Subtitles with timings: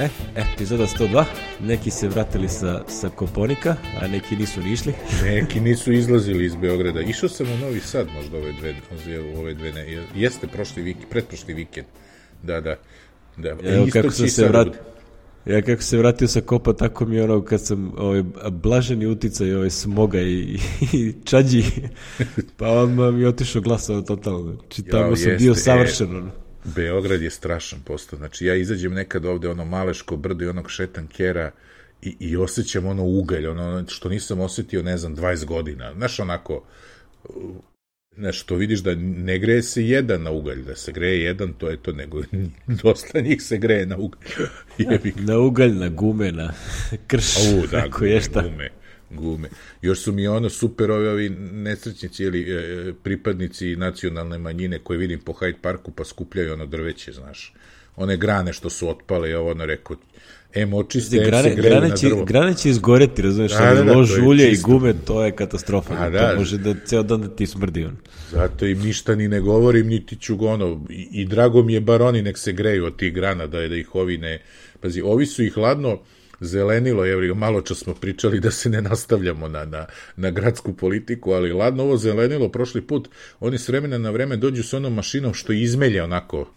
[0.00, 1.24] E, epizoda 102.
[1.60, 4.94] Neki se vratili sa, sa Koponika, a neki nisu ni išli.
[5.24, 7.00] Neki nisu izlazili iz Beograda.
[7.00, 8.74] Išao sam u Novi Sad možda ove dve,
[9.38, 10.06] ove dve ne.
[10.14, 11.86] Jeste prošli vik, pretprošli vikend.
[12.42, 12.76] Da, da.
[13.36, 13.48] da.
[13.48, 14.72] Evo kako sam se vratio.
[15.46, 19.54] Ja kako se vratio sa kopa, tako mi je ono kad sam ovaj, blaženi uticaj
[19.54, 20.58] ovaj, smoga i,
[20.92, 21.64] i čađi,
[22.58, 24.52] pa on mi je otišao glasao totalno.
[24.52, 26.16] Znači tamo sam bio savršen.
[26.16, 28.16] E, Beograd je strašan postao.
[28.16, 31.50] Znači, ja izađem nekad ovde, ono maleško brdo i onog šetankera
[32.02, 35.92] i, i osjećam ono ugalj, ono što nisam osetio, ne znam, 20 godina.
[35.94, 36.64] Znaš, onako,
[38.16, 41.68] Znaš, to vidiš da ne greje se jedan na ugalj, da se greje jedan, to
[41.68, 42.22] je to, nego
[42.82, 44.30] dosta njih se greje na ugalj.
[45.28, 46.52] na ugalj, na gume, na
[47.06, 48.42] krš, U, da, gume, šta.
[48.42, 48.79] gume
[49.10, 49.48] gume.
[49.82, 55.20] Još su mi ono super ovi, ovi nesrećnici ili e, pripadnici nacionalne manjine koje vidim
[55.20, 57.54] po Hyde Parku pa skupljaju ono drveće, znaš.
[57.96, 59.96] One grane što su otpale i ovo ono rekao,
[60.54, 62.24] em očiste, em grane, se greju grane će, na drvo.
[62.24, 65.94] Grane će izgoreti, razumiješ, da, da, da, lož ulje i gume, to je katastrofa.
[65.98, 67.96] A, da, to može da ceo dan da ti smrdi on.
[68.30, 71.80] Zato im ništa ni ne govorim, niti ću go ono, i, i drago mi je
[71.80, 74.42] bar oni nek se greju od tih grana, da, je da ih ovi ne,
[74.80, 75.98] pazi, ovi su ih hladno,
[76.40, 81.32] zelenilo, evo malo čas smo pričali da se ne nastavljamo na, na, na gradsku politiku,
[81.32, 83.08] ali ladno ovo zelenilo prošli put,
[83.40, 86.52] oni s vremena na vreme dođu s onom mašinom što izmelja onako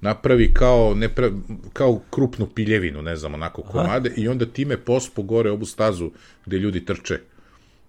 [0.00, 1.30] napravi kao, ne pra,
[1.72, 4.20] kao krupnu piljevinu, ne znam, onako komade, Aha.
[4.20, 6.10] i onda time pospu gore ovu stazu
[6.46, 7.20] gde ljudi trče.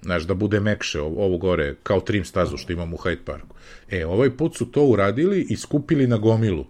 [0.01, 3.55] Znaš, da bude mekše ovo gore, kao trim stazu što imamo u Hyde Parku.
[3.89, 6.65] E, ovaj put su to uradili i skupili na gomilu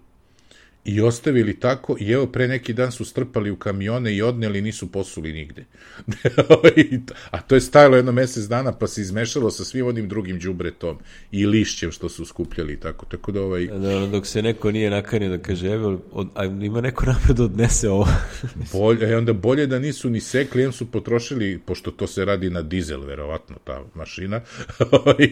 [0.85, 4.91] i ostavili tako i evo pre neki dan su strpali u kamione i odneli nisu
[4.91, 5.65] posuli nigde.
[7.31, 10.97] A to je stajalo jedno mesec dana pa se izmešalo sa svim onim drugim đubretom
[11.31, 13.05] i lišćem što su skupljali tako.
[13.05, 13.67] Tako da ovaj...
[13.67, 17.43] Da, dok se neko nije nakanio da kaže evo, od, a ima neko napred da
[17.43, 18.07] odnese ovo.
[18.73, 22.49] bolje, e, onda bolje da nisu ni sekli, em su potrošili, pošto to se radi
[22.49, 24.41] na dizel, verovatno, ta mašina.
[24.91, 25.29] Ovaj,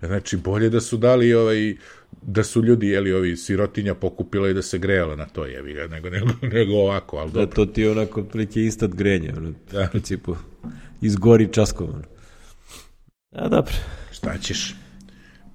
[0.00, 1.76] znači, bolje da su dali ovaj,
[2.22, 5.86] da su ljudi, jeli, ovi sirotinja pokupila i da se grejala na to, jevi ga,
[5.86, 9.84] nego, nego, nego ovako, ali da, to ti je onako prilike istat grenje, ono, da.
[9.84, 10.36] u principu,
[11.00, 11.88] izgori časkom.
[13.32, 13.74] A, dobro.
[14.12, 14.74] Šta ćeš?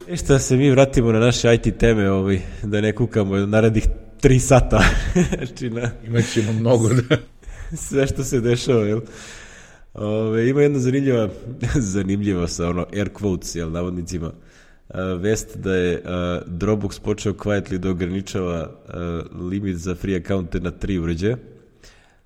[0.08, 3.84] E šta se mi vratimo na naše IT teme, ovaj, da ne kukamo narednih
[4.22, 4.84] tri sata.
[5.36, 5.92] znači, na...
[6.08, 7.18] Imaćemo mnogo, da.
[7.88, 9.02] Sve što se dešava, jel?
[9.94, 11.30] Ove, ima jedna zanimljiva,
[11.94, 14.32] zanimljiva sa ono air quotes, jel, navodnicima,
[15.20, 16.02] vest da je
[16.46, 18.72] Dropbox počeo quietly da ograničava
[19.52, 21.38] limit za free accounte na tri uređaja.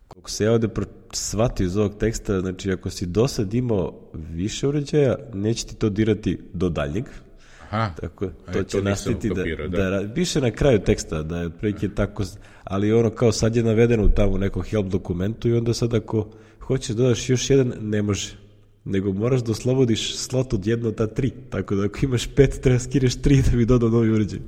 [0.08, 0.68] Koliko se ja ovde
[1.14, 5.90] shvatio iz ovog teksta, znači ako si do sad imao više uređaja, neće ti to
[5.90, 7.06] dirati do daljnjeg.
[7.70, 11.46] Aha, tako, to će to nastaviti da, da, da, piše na kraju teksta da je
[11.46, 12.24] otprilike tako,
[12.64, 16.30] ali ono kao sad je navedeno tamo u nekom help dokumentu i onda sad ako
[16.60, 18.38] hoćeš da dodaš još jedan, ne može
[18.90, 21.32] nego moraš da oslobodiš slot od jedno ta tri.
[21.50, 24.40] Tako da ako imaš pet, treba skireš tri da bi dodao novi uređaj.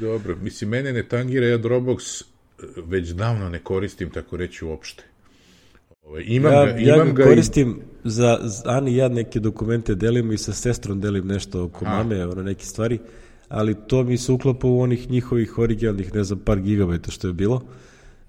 [0.00, 5.04] Dobro, mislim, mene ne tangira, ja Dropbox e, već davno ne koristim, tako reći, uopšte.
[6.02, 8.08] Ove, ovaj, imam ja, ga, imam ja ga, ga koristim i...
[8.08, 11.88] za, za Ani ja neke dokumente delim i sa sestrom delim nešto oko A.
[11.88, 12.98] mame, ono neke stvari,
[13.48, 17.32] ali to mi se uklapa u onih njihovih originalnih, ne znam, par gigabajta što je
[17.32, 17.62] bilo.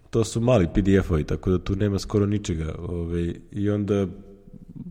[0.10, 2.76] To su mali PDF-ovi, tako da tu nema skoro ničega.
[2.80, 4.08] Ove, ovaj, I onda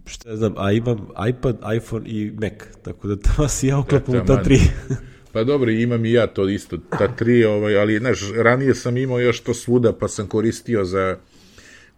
[0.07, 2.53] šta znam, a imam iPad, iPhone i Mac,
[2.83, 4.59] tako da tamo si ja uklapam u ta tri.
[5.33, 9.21] Pa dobro, imam i ja to isto, ta tri, ovaj, ali znaš, ranije sam imao
[9.21, 11.19] još to svuda, pa sam koristio za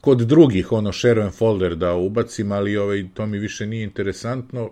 [0.00, 4.70] kod drugih, ono, share and folder da ubacim, ali ovaj, to mi više nije interesantno.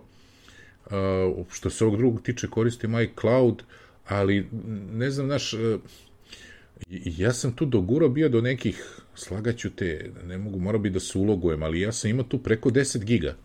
[0.85, 3.63] Uh, što se ovog drugog tiče, koristim iCloud,
[4.07, 4.47] ali
[4.91, 5.79] ne znam, znaš, uh,
[6.89, 11.17] ja sam tu doguro bio do nekih, slagaću te, ne mogu, mora bi da se
[11.17, 13.35] ulogujem, ali ja sam imao tu preko 10 giga.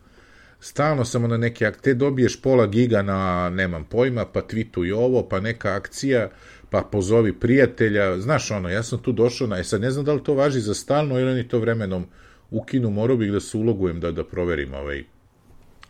[0.61, 5.41] Stalno sam na neke, te dobiješ pola giga na, nemam pojma, pa tweetuj ovo, pa
[5.41, 6.31] neka akcija,
[6.71, 10.13] pa pozovi prijatelja, znaš ono, ja sam tu došao na, e sad ne znam da
[10.13, 12.07] li to važi za stalno ili oni to vremenom
[12.51, 15.05] ukinu, morao bih da se ulogujem da, da proverim ovaj,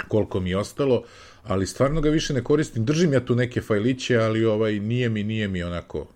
[0.09, 1.05] koliko mi je ostalo,
[1.43, 5.23] ali stvarno ga više ne koristim, držim ja tu neke fajliće, ali ovaj, nije mi,
[5.23, 6.07] nije mi onako,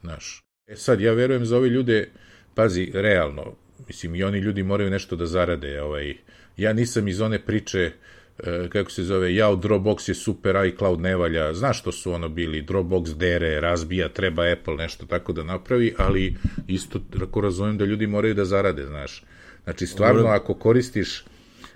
[0.00, 2.10] znaš, E sad, ja verujem za ove ljude,
[2.54, 3.54] pazi, realno,
[3.88, 6.14] mislim, i oni ljudi moraju nešto da zarade, ovaj,
[6.56, 7.90] ja nisam iz one priče,
[8.38, 12.28] e, kako se zove, ja, Dropbox je super, iCloud ne valja, znaš što su ono
[12.28, 16.36] bili, Dropbox dere, razbija, treba Apple nešto tako da napravi, ali
[16.68, 19.24] isto tako razumem da ljudi moraju da zarade, znaš.
[19.64, 21.24] Znači, stvarno, ako koristiš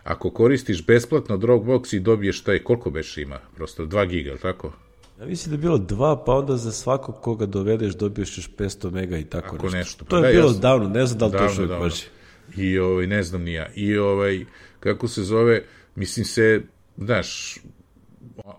[0.07, 3.39] ako koristiš besplatno Dropbox i dobiješ taj, koliko beš ima?
[3.55, 4.73] Prosto 2 giga, tako?
[5.21, 8.91] Ja mislim da je bilo dva, pa onda za svakog koga dovedeš dobiješ još 500
[8.91, 9.77] mega i tako Ako nešto.
[9.79, 11.51] nešto, pa to je da, bilo ja sam- davno, ne znam da li to Davno,
[11.51, 11.85] još uvijek davno.
[11.85, 12.03] važi.
[12.57, 13.69] I ovaj, ne znam ni ja.
[13.75, 14.45] I ovaj,
[14.81, 15.63] kako se zove,
[15.95, 16.63] mislim se,
[16.97, 17.59] znaš,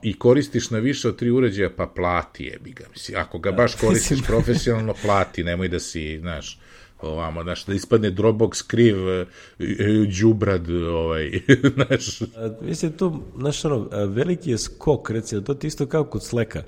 [0.04, 2.84] i koristiš na više od tri uređaja, pa plati jebi ga.
[2.92, 6.60] Mislim, ako ga baš koristiš profesionalno, plati, nemoj da si, znaš,
[7.02, 9.26] ovamo, znaš, da ispadne Dropbox kriv, e,
[9.60, 11.32] e, đubrad, ovaj,
[11.76, 12.22] znaš,
[12.62, 16.64] mislim, tu, znaš, ono, veliki je skok, recimo, to ti isto kao kod Sleka.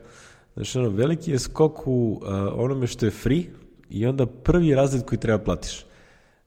[0.56, 3.44] Znaš, ono, veliki je skok u a, onome što je free
[3.90, 5.86] i onda prvi razred koji treba platiš.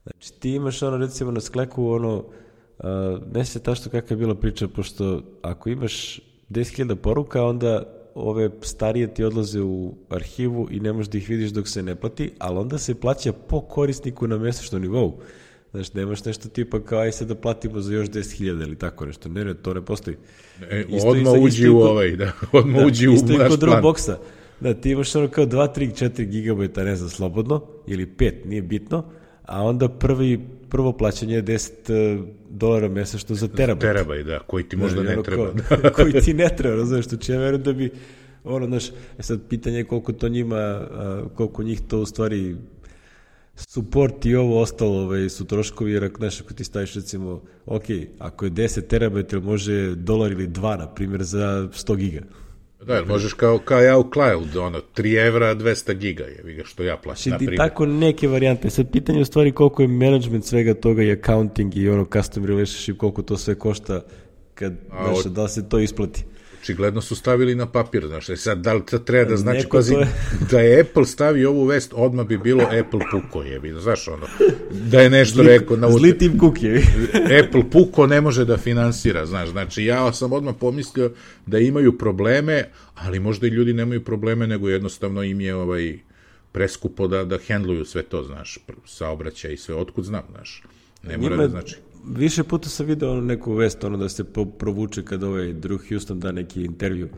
[0.02, 2.24] Znači, ti imaš, ono, recimo, na Skleku, ono,
[2.78, 6.20] a, ne se tašto kakva je bila priča, pošto ako imaš
[6.50, 11.50] 10.000 poruka, onda ove starije ti odlaze u arhivu i ne možeš da ih vidiš
[11.50, 15.18] dok se ne plati, ali onda se plaća po korisniku na mesečnom nivou.
[15.70, 19.28] Znaš, nemaš nešto tipa kao aj sad da platimo za još 10.000 ili tako nešto.
[19.28, 20.16] Ne, ne, to ne postoji.
[20.62, 23.32] e, Isto- odmah isto- uđi isto u kod- ovaj, da, odmah Da, uđi u isto
[23.32, 23.72] i naš kod plan.
[23.72, 24.16] Dropboxa.
[24.60, 28.62] Da, ti imaš ono kao 2, 3, 4 gigabajta, ne znam, slobodno, ili 5, nije
[28.62, 29.04] bitno,
[29.42, 30.40] a onda prvi,
[30.72, 33.80] prvo plaćanje je 10 uh, dolara mesečno za terabajt.
[33.80, 35.52] Terabaj, da, koji ti možda I ne treba.
[35.68, 37.90] kao- koji ti ne treba, razumeš, što ja verujem da bi,
[38.44, 38.88] ono, znaš,
[39.18, 40.88] e sad pitanje je koliko to njima,
[41.34, 42.56] koliko njih to u stvari
[43.54, 47.84] support i ovo ostalo ovaj, su troškovi, jer ako, znaš, ako ti staviš recimo, ok,
[48.18, 52.20] ako je 10 terabajta, ili može dolar ili 2, na primjer, za 100 giga.
[52.86, 56.82] Da, jer možeš kao, kao ja u Cloud, ono, 3 evra, 200 giga, je što
[56.82, 58.70] ja plaćam, na Znači, ti tako neke varijante.
[58.70, 62.44] Sad pitanje je u stvari koliko je management svega toga i accounting i ono custom
[62.46, 64.00] relationship, koliko to sve košta
[64.54, 66.24] kad, znaš, od- da se to isplati.
[66.62, 69.76] Očigledno su stavili na papir, znaš, e sad, da li to treba da znači, Neko
[69.76, 70.08] pazi, je-
[70.50, 74.26] da je Apple stavio ovu vest, odmah bi bilo Apple puko, jebi, znaš, ono,
[74.70, 76.82] da je nešto rekao, na Zli tim kukijevi.
[77.40, 81.12] Apple puko ne može da finansira, znaš, znači ja sam odmah pomislio
[81.46, 85.98] da imaju probleme, ali možda i ljudi nemaju probleme, nego jednostavno im je ovaj
[86.52, 90.62] preskupo da, da hendluju sve to, znaš, saobraćaj i sve, otkud znam, znaš,
[91.02, 91.76] ne mora da znači.
[92.06, 95.88] Više puta sam video ono neku vest, ono da se po, provuče kad ovaj Drew
[95.88, 97.08] Houston da neki intervju,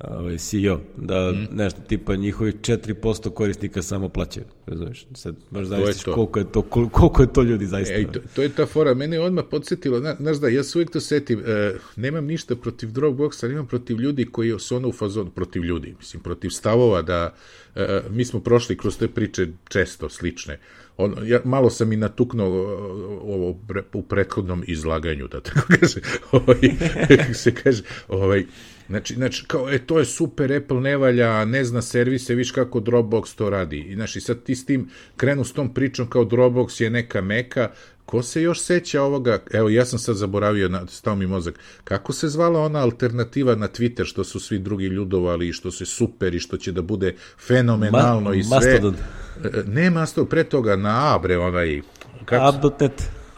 [0.00, 1.56] ovaj CEO, da Mhm.
[1.56, 2.94] nešto tipa njihovih 4%
[3.30, 4.46] korisnika samo plaćaju.
[4.66, 5.06] Razumeš?
[5.14, 6.14] Sad zamisliš to.
[6.14, 7.94] koliko je to, kol- koliko je to ljudi zaista.
[7.94, 10.78] E, to, to je ta fora, mene je odmah podsjetilo, zna- znaš da, ja se
[10.78, 14.92] uvijek to setim, e, nemam ništa protiv Dropboxa, imam protiv ljudi koji su ono u
[14.92, 17.34] fazonu, protiv ljudi, mislim, protiv stavova da,
[17.76, 20.58] e, mi smo prošli kroz te priče često slične,
[20.96, 26.00] on, ja, malo sam i natuknuo o, ovo pre, u prethodnom izlaganju, da tako kaže,
[26.32, 26.60] ovaj,
[27.34, 28.44] se kaže, ovaj,
[28.88, 32.80] Znači, znači, kao, e, to je super, Apple ne valja, ne zna servise, viš kako
[32.80, 33.78] Dropbox to radi.
[33.78, 37.70] I, znači, sad ti s tim krenu s tom pričom kao Dropbox je neka meka,
[38.06, 41.54] ko se još seća ovoga, evo, ja sam sad zaboravio, na, stao mi mozak,
[41.84, 45.84] kako se zvala ona alternativa na Twitter, što su svi drugi ljudovali, i što se
[45.86, 48.56] super i što će da bude fenomenalno Ma- i sve.
[48.56, 48.94] Mastodon.
[49.44, 51.80] E, Ne Mastodon, pre toga na Abre, onaj,
[52.24, 52.70] kako.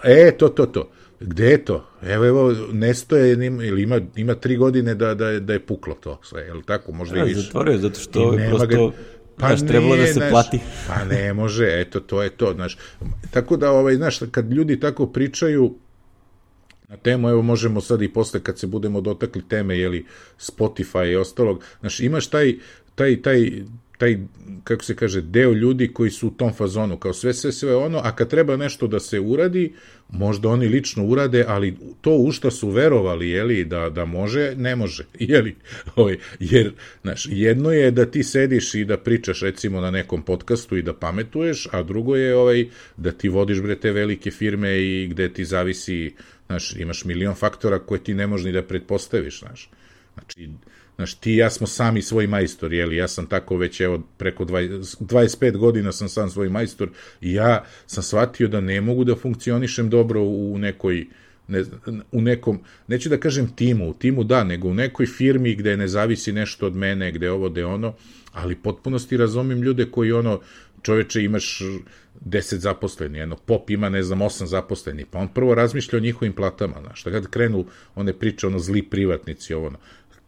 [0.05, 0.91] E, to, to, to.
[1.21, 1.87] Gde je to?
[2.03, 6.21] Evo, evo, nestoje, ili ima, ima tri godine da, da, je- da je puklo to
[6.23, 6.93] sve, je li tako?
[6.93, 7.41] Možda i Ja, više.
[7.41, 8.93] zatvorio je zato što I nema prosto,
[9.39, 10.61] Pa znaš, trebalo da se znaš, plati.
[10.89, 12.79] Pa ne može, eto, to je to, znaš.
[13.31, 15.75] Tako da, ovaj, znaš, kad ljudi tako pričaju,
[16.89, 20.07] na temu, evo možemo sad i posle kad se budemo dotakli teme, jeli,
[20.39, 22.55] Spotify i ostalog, znaš, imaš taj,
[22.95, 23.53] taj, taj,
[23.99, 24.19] taj,
[24.65, 27.99] kako se kaže, deo ljudi koji su u tom fazonu, kao sve, sve, sve ono,
[27.99, 29.75] a kad treba nešto da se uradi,
[30.09, 34.77] možda oni lično urade, ali to u šta su verovali, jeli, da, da može, ne
[34.77, 35.57] može, jeli,
[35.97, 36.73] ovaj, jer,
[37.03, 40.95] znaš, jedno je da ti sediš i da pričaš, recimo, na nekom podcastu i da
[40.95, 45.45] pametuješ, a drugo je ovaj, da ti vodiš, bre, te velike firme i gde ti
[45.45, 46.15] zavisi,
[46.47, 49.71] znaš, imaš milion faktora koje ti ne možeš ni da pretpostaviš, znaš.
[50.15, 50.49] Znači,
[50.97, 54.45] znaš, ti i ja smo sami svoj majstor, jeli, ja sam tako već, evo, preko
[54.45, 59.17] 20, 25 godina sam sam svoj majstor i ja sam shvatio da ne mogu da
[59.17, 61.07] funkcionišem dobro u nekoj,
[61.49, 61.65] ne,
[62.13, 65.89] u nekom, neću da kažem timu, u timu da, nego u nekoj firmi gde ne
[65.89, 67.95] zavisi nešto od mene, gde ovo, gde ono,
[68.33, 70.41] ali potpunosti razumim ljude koji ono,
[70.83, 71.63] čoveče imaš
[72.25, 76.33] 10 zaposleni, jedno pop ima, ne znam, 8 zaposleni, pa on prvo razmišlja o njihovim
[76.33, 79.79] platama, znaš, da kad krenu one priče, ono, zli privatnici, ovo, ono,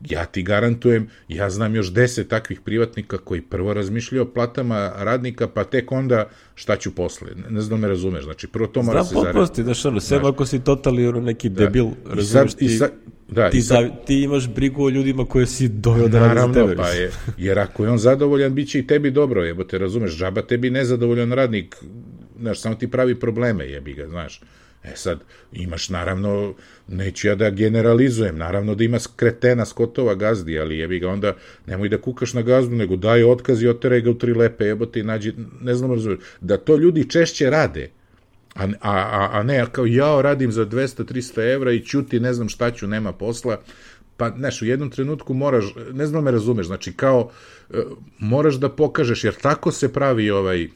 [0.02, 5.48] ja ti garantujem, ja znam još 10 takvih privatnika koji prvo razmišljaju o platama radnika,
[5.48, 8.82] pa tek onda šta ću posle, ne, ne znam da me razumeš, znači prvo to
[8.82, 9.26] mora Znam se zaraditi.
[9.28, 12.92] potpunosti, znaš, ono, sve ako si totalni ono, neki debil, I razumeš ti, i sad-
[13.28, 16.76] da, ti, sad- ti imaš brigu o ljudima koje si doveo da rade za tebe.
[16.76, 20.42] pa je, jer ako je on zadovoljan, bit će i tebi dobro, jebote, razumeš, džaba
[20.42, 21.76] tebi nezadovoljan radnik,
[22.40, 24.40] znaš, samo ti pravi probleme, jebi ga, znaš.
[24.84, 25.20] E sad,
[25.52, 26.54] imaš naravno,
[26.88, 31.34] neću ja da generalizujem, naravno da ima kretena skotova gazdi, ali jebi ga onda,
[31.66, 35.00] nemoj da kukaš na gazdu, nego daj otkaz i oteraj ga u tri lepe jebote
[35.00, 37.90] i nađi, ne znam razumiješ, da to ljudi češće rade,
[38.54, 42.70] a, a, a ne kao ja radim za 200-300 evra i ćuti, ne znam šta
[42.70, 43.60] ću, nema posla,
[44.16, 47.30] pa, znaš, u jednom trenutku moraš, ne znam da me razumeš, znači kao,
[47.70, 47.82] e,
[48.18, 50.68] moraš da pokažeš, jer tako se pravi ovaj,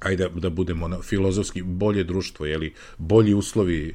[0.00, 3.94] ajde da, da budemo na, filozofski, bolje društvo, jeli, bolji uslovi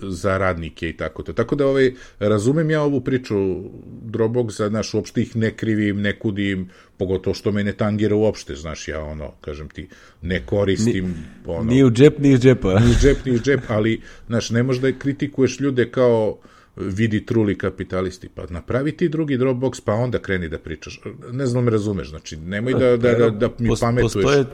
[0.00, 1.32] za radnike i tako to.
[1.32, 3.34] Tako da ovaj, razumem ja ovu priču
[4.04, 8.88] Dropboxa, znaš, uopšte ih ne krivim, ne kudim, pogotovo što me ne tangira uopšte, znaš,
[8.88, 9.88] ja ono, kažem ti,
[10.22, 11.14] ne koristim, ni,
[11.46, 11.70] ono...
[11.70, 12.78] Ni u džep, ni u džepa.
[12.80, 16.38] Ni u džep, ni u džep, ali, znaš, ne možda kritikuješ ljude kao
[16.76, 21.00] vidi truli kapitalisti, pa napravi ti drugi Dropbox, pa onda kreni da pričaš.
[21.32, 24.12] Ne znam, me razumeš, znači, nemoj da, da, da, da mi pametuješ.
[24.12, 24.44] Postoje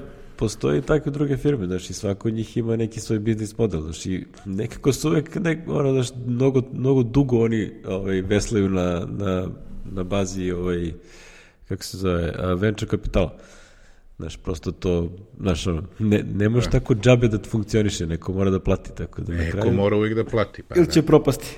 [0.43, 4.93] postoji takve druge firme, znači svako od njih ima neki svoj biznis model, znači nekako
[4.93, 9.49] su uvek nek, ono, znači, mnogo, mnogo dugo oni ovaj, veslaju na, na,
[9.93, 10.93] na bazi ovaj,
[11.69, 13.39] kako se zove, venture kapitala.
[14.19, 15.67] Znaš, prosto to, znaš,
[15.99, 16.71] ne, ne može da.
[16.71, 19.77] tako džabe da funkcioniše, neko mora da plati, tako da neko na kraju...
[19.77, 20.63] mora uvijek da plati.
[20.63, 21.57] Pa, Ili će propasti.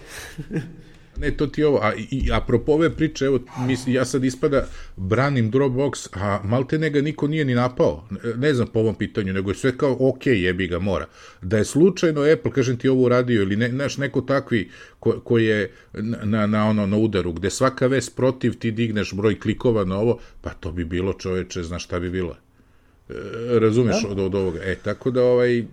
[1.18, 4.66] Ne, to ti ovo, a i apropo ove priče, evo, mis, ja sad ispada
[4.96, 9.50] branim Dropbox, a malte nega niko nije ni napao, ne znam po ovom pitanju, nego
[9.50, 11.06] je sve kao, ok, jebi ga, mora.
[11.42, 15.38] Da je slučajno Apple, kažem ti ovo uradio, ili ne, naš neko takvi ko, ko
[15.38, 15.72] je
[16.22, 20.18] na, na, ono, na udaru, gde svaka vest protiv ti digneš broj klikova na ovo,
[20.40, 22.36] pa to bi bilo čoveče, znaš šta bi bilo.
[23.08, 23.14] E,
[23.58, 24.08] razumeš da.
[24.08, 24.60] od, od ovoga.
[24.62, 25.64] E, tako da, ovaj,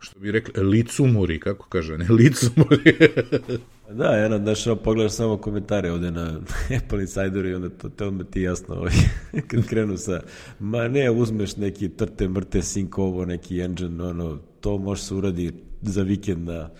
[0.00, 2.96] što bi rekli, licumuri, kako kaže, ne, licumuri.
[3.90, 6.40] da, jedno, znaš, pogledaš samo komentare ovde na
[6.78, 8.92] Apple Insideru i onda to, te odme ti jasno, ovaj,
[9.48, 10.20] kad krenu sa,
[10.58, 15.52] ma ne, uzmeš neki trte, mrte, sync ovo, neki engine, ono, to može se uradi
[15.82, 16.70] za vikend na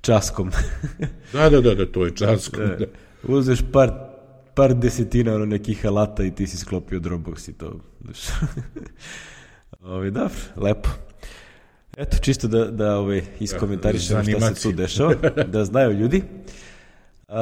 [0.00, 0.50] časkom.
[1.32, 2.64] da, da, da, da, to je časkom.
[2.64, 2.76] Da.
[2.76, 2.86] da.
[3.28, 3.90] Uzmeš par,
[4.54, 7.80] par desetina ono, nekih alata i ti si sklopio Dropbox i to.
[9.82, 10.88] Ovi, dobro, lepo.
[11.96, 15.14] Eto, čisto da, da ovaj, iskomentarišemo šta se tu dešava,
[15.52, 16.22] da znaju ljudi.
[17.28, 17.34] Uh,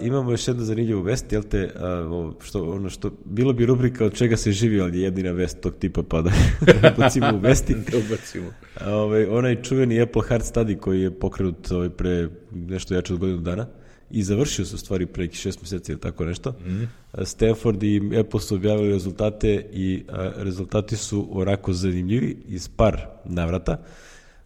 [0.00, 4.14] imamo još jednu zanimljivu vest, jel te, uh, što, ono što, bilo bi rubrika od
[4.14, 6.30] čega se živi, ali jedina vest tog tipa pa da
[6.96, 7.74] ubacimo u vesti.
[7.92, 8.52] da ubacimo.
[8.86, 13.40] Ovaj, onaj čuveni Apple Hard Study koji je pokrenut ovaj, pre nešto jače od godinu
[13.40, 13.66] dana,
[14.10, 16.50] i završio se u stvari pre šest meseci ili tako nešto.
[16.50, 16.82] Mm.
[17.24, 23.82] Stanford i Apple su objavili rezultate i a, rezultati su onako zanimljivi iz par navrata.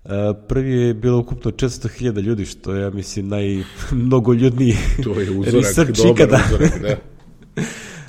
[0.05, 5.89] A, prvi je bilo ukupno 400.000 ljudi, što je, ja mislim, najmnogoljudniji to je uzorak,
[5.97, 6.41] dobar ikada.
[6.49, 6.97] uzorak, da.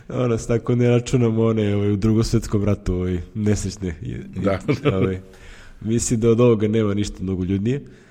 [0.24, 3.96] ono, tako ne računamo one ovaj, u drugosvetskom ratu ovaj, nesrećne.
[4.36, 4.60] Da.
[4.96, 5.20] ovaj,
[5.82, 7.78] mislim da od ovoga nema ništa mnogo ljudnije.
[7.78, 8.05] Uh,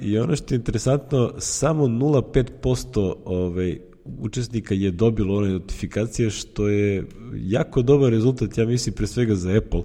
[0.00, 7.06] I ono što je interesantno, samo 0,5% ovaj, učesnika je dobilo one notifikacije, što je
[7.34, 9.82] jako dobar rezultat, ja mislim, pre svega za Apple,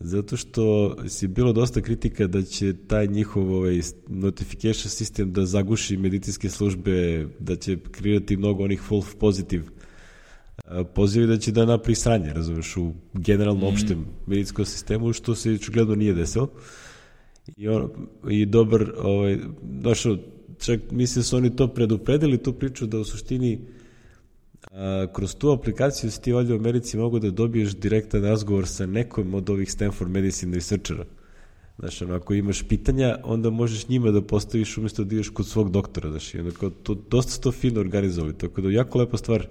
[0.00, 5.96] zato što si bilo dosta kritika da će taj njihov ovaj, notification sistem da zaguši
[5.96, 9.64] medicinske službe, da će kreirati mnogo onih false positive
[10.94, 13.72] pozivi da će da napravi sranje, razumeš, u generalno mm.
[13.72, 16.44] opštem medicinskom sistemu, što se gledano nije desilo.
[16.44, 16.50] Uh,
[17.56, 17.90] I, on,
[18.28, 20.16] i dobar, ovaj, došao,
[20.58, 23.58] čak mislim da su oni to predupredili, tu priču da u suštini
[24.72, 28.86] a, kroz tu aplikaciju si ti ovdje u Americi mogu da dobiješ direktan razgovor sa
[28.86, 31.04] nekom od ovih Stanford Medicine researchera.
[31.78, 35.70] Znaš, ono, ako imaš pitanja, onda možeš njima da postaviš umjesto da ideš kod svog
[35.70, 39.46] doktora, znaš, i onda kao, to, dosta to fino organizovali, tako da jako lepa stvar,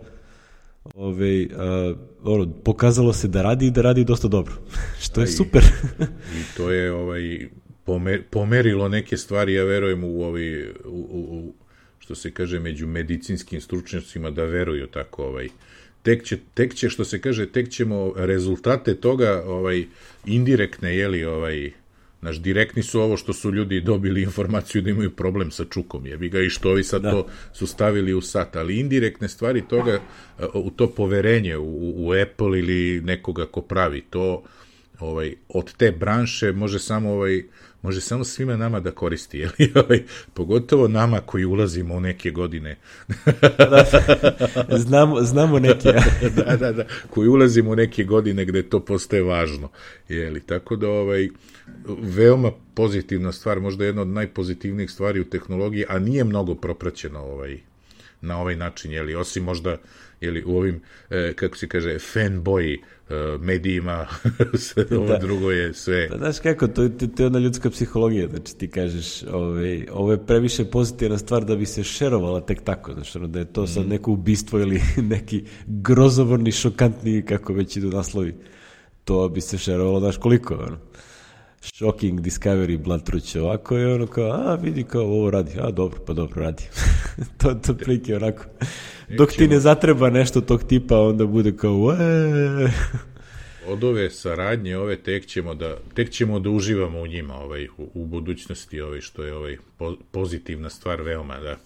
[0.96, 4.54] ove, a, ono, pokazalo se da radi i da radi dosta dobro,
[5.04, 5.64] što je Aj, super.
[6.40, 7.50] I to je ovaj,
[8.30, 11.54] pomerilo neke stvari, ja verujem u ovi, u, u,
[12.00, 15.48] što se kaže, među medicinskim stručnjacima da veruju tako, ovaj,
[16.04, 19.86] tek će, tek će, što se kaže, tek ćemo rezultate toga, ovaj,
[20.26, 21.72] indirektne, jeli, ovaj,
[22.22, 26.30] Naš direktni su ovo što su ljudi dobili informaciju da imaju problem sa čukom, jebi
[26.30, 27.12] ga i što ovi sad da.
[27.12, 30.00] to su stavili u sat, ali indirektne stvari toga,
[30.54, 34.44] u to poverenje u, u Apple ili nekoga ko pravi to,
[35.00, 37.44] ovaj, od te branše može samo ovaj,
[37.82, 39.52] može samo svima nama da koristi, jel?
[39.76, 42.78] Ovaj, pogotovo nama koji ulazimo u neke godine.
[43.58, 43.86] da,
[44.86, 45.94] znamo, znamo neke.
[46.36, 49.70] da, da, da, koji ulazimo u neke godine gde to postaje važno,
[50.10, 50.40] jeli?
[50.40, 51.30] Tako da, ovaj,
[52.02, 57.60] veoma pozitivna stvar, možda jedna od najpozitivnijih stvari u tehnologiji, a nije mnogo propraćeno ovaj,
[58.22, 59.78] na ovaj način, jeli, osim možda
[60.22, 62.78] jeli, u ovim, e, kako se kaže, fanboy
[63.10, 64.08] e, medijima,
[64.68, 65.18] sve ovo da.
[65.18, 66.08] drugo je sve...
[66.08, 70.12] Da, znaš kako, to, to, to je jedna ljudska psihologija, znači ti kažeš, ovaj, ovo
[70.12, 73.68] je previše pozitivna stvar da bi se šerovala tek tako, znači ono, da je to
[73.68, 73.90] sad mm.
[73.90, 74.82] neko ubistvo ili
[75.16, 78.36] neki grozovorni, šokantni, kako već idu naslovi,
[79.04, 80.78] to bi se šerovalo, znaš koliko, ono
[81.62, 86.00] shocking discovery blood truć ovako je ono kao, a vidi kao ovo radi, a dobro,
[86.08, 86.64] pa dobro radi.
[87.42, 88.44] to, to prike onako.
[89.18, 92.72] Dok ti ne zatreba nešto tog tipa, onda bude kao, eee.
[93.68, 97.90] Od ove saradnje, ove tek ćemo da, tek ćemo da uživamo u njima ovaj, u,
[97.94, 101.58] u budućnosti, ovaj, što je ovaj, po, pozitivna stvar veoma, da.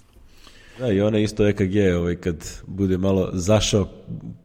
[0.79, 3.89] Da, i ona isto EKG, ovaj, kad bude malo zašao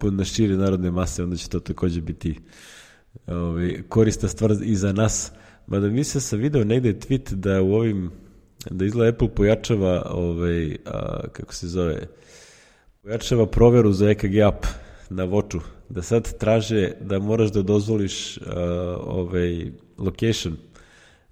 [0.02, 2.34] na šire narodne mase, onda će to takođe biti
[3.26, 5.32] ovaj, korista stvar i za nas.
[5.66, 8.10] Mada mislim sam video negde tweet da u ovim,
[8.70, 12.06] da izgleda Apple pojačava, ovaj, a, kako se zove,
[13.02, 14.66] pojačava proveru za EKG app
[15.10, 18.44] na voču, da sad traže da moraš da dozvoliš uh,
[19.00, 20.56] ovaj location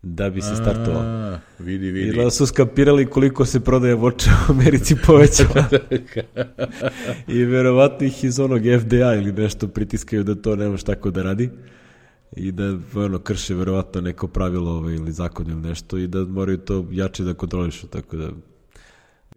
[0.03, 1.03] da bi se startovao.
[1.03, 2.09] A, vidi, vidi.
[2.09, 5.65] I da su skapirali koliko se prodaje voča u Americi povećava.
[7.37, 11.51] I verovatno ih iz onog FDA ili nešto pritiskaju da to nemaš tako da radi
[12.37, 16.59] i da ono, krše verovatno neko pravilo ovaj, ili zakon ili nešto i da moraju
[16.59, 18.31] to jače da kontrolišu, tako da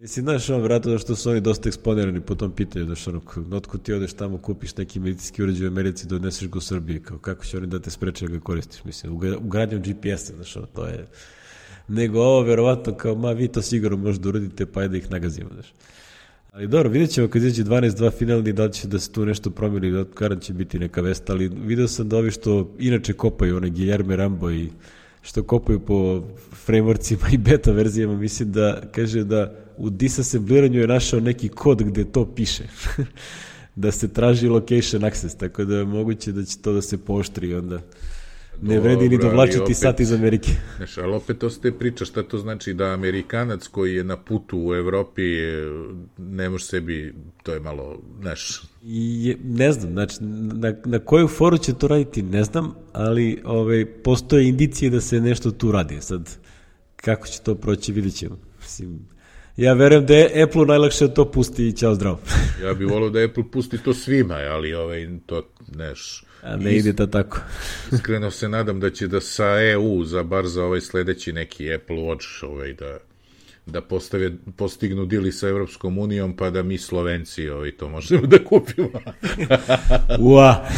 [0.00, 3.78] Mislim, znaš, ono, vratno što su oni dosta eksponirani po tom pitanju, znaš, ono, notko
[3.78, 7.44] ti odeš tamo, kupiš neki medicinski uređaj u Americi, doneseš ga u Srbiji, kao, kako
[7.44, 11.06] će oni da te spreče da ga koristiš, mislim, ugradnjom GPS-a, znaš, ono, to je,
[11.88, 15.50] nego ovo, verovatno, kao, ma, vi to sigurno možete da uradite, pa ajde ih nagazimo,
[15.54, 15.72] znaš.
[16.52, 19.50] Ali dobro, vidjet ćemo kad izađe 12-2 finalni, da li će da se tu nešto
[19.50, 23.56] promeni, da kada će biti neka vesta, ali video sam da ovi što inače kopaju,
[23.56, 24.68] one Guillermo Rambo i
[25.22, 26.22] što kopaju po
[26.66, 32.04] frameworkcima i beta verzijama, mislim da kaže da u disassembliranju je našao neki kod gde
[32.04, 32.64] to piše.
[33.76, 37.54] da se traži location access, tako da je moguće da će to da se poštri
[37.54, 37.80] onda
[38.62, 40.50] ne vredi ni dovlačiti sat iz Amerike.
[40.76, 44.74] Znaš, ali opet ostaje priča šta to znači da Amerikanac koji je na putu u
[44.74, 45.22] Evropi
[46.18, 48.62] ne može sebi, to je malo, znaš...
[48.82, 53.86] I, ne znam, znači, na, na koju foru će to raditi, ne znam, ali ovaj,
[53.86, 56.00] postoje indicije da se nešto tu radi.
[56.00, 56.38] Sad,
[56.96, 58.38] kako će to proći, vidit ćemo.
[58.60, 58.98] Mislim,
[59.56, 62.20] ja verujem da je Apple najlakše da to pusti i ćao zdravo.
[62.62, 65.42] ja bih volio da Apple pusti to svima, ali ovaj, to,
[65.76, 67.40] neš, A ne ide to tako.
[67.92, 71.96] iskreno se nadam da će da sa EU za bar za ovaj sledeći neki Apple
[71.96, 72.98] Watch ovaj, da,
[73.66, 78.44] da postave, postignu dili sa Evropskom unijom, pa da mi Slovenci ovaj, to možemo da
[78.44, 78.90] kupimo.
[80.30, 80.68] Ua,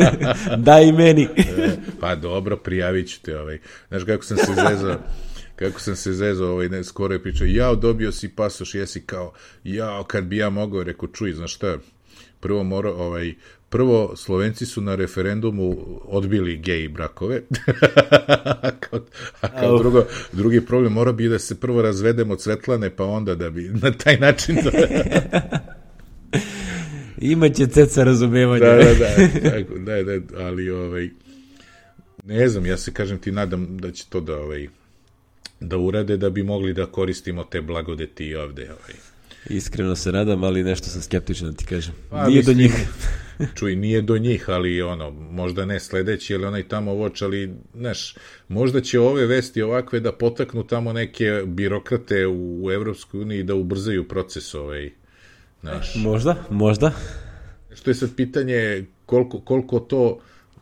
[0.68, 1.28] daj meni.
[1.36, 3.38] E, pa dobro, prijavit ću te.
[3.38, 3.58] Ovaj.
[3.88, 4.96] Znaš kako sam se zezao,
[5.56, 9.32] kako sam se zezao, ovaj, ne, skoro je pričao, jao, dobio si pasoš, jesi kao,
[9.64, 11.78] jao, kad bi ja mogao, rekao, čuj, znaš šta,
[12.40, 13.34] prvo mora, ovaj,
[13.70, 17.42] prvo, Slovenci su na referendumu odbili gej brakove,
[18.62, 19.00] a kao,
[19.40, 23.34] a kao drugo, drugi problem mora bi da se prvo razvedemo od Svetlane, pa onda
[23.34, 24.56] da bi na taj način...
[24.64, 24.70] Da...
[27.20, 28.64] Imaće ceca razumevanja.
[28.64, 31.10] Da, da, da, tako, da, da, ali ovaj,
[32.24, 34.68] ne znam, ja se kažem ti nadam da će to da ovaj,
[35.60, 38.62] da urade da bi mogli da koristimo te blagodeti ovde.
[38.62, 39.09] Ovaj.
[39.48, 41.94] Iskreno se nadam, ali nešto sam skeptičan da ti kažem.
[42.10, 42.72] Pa, nije mislim, do njih.
[43.58, 48.14] čuj, nije do njih, ali ono, možda ne sledeći, ali onaj tamo voč, ali, znaš,
[48.48, 53.54] možda će ove vesti ovakve da potaknu tamo neke birokrate u, u Evropskoj uniji da
[53.54, 54.90] ubrzaju proces ovaj,
[55.60, 55.94] znaš.
[55.96, 56.92] Možda, možda.
[57.74, 60.20] Što je sad pitanje koliko, koliko to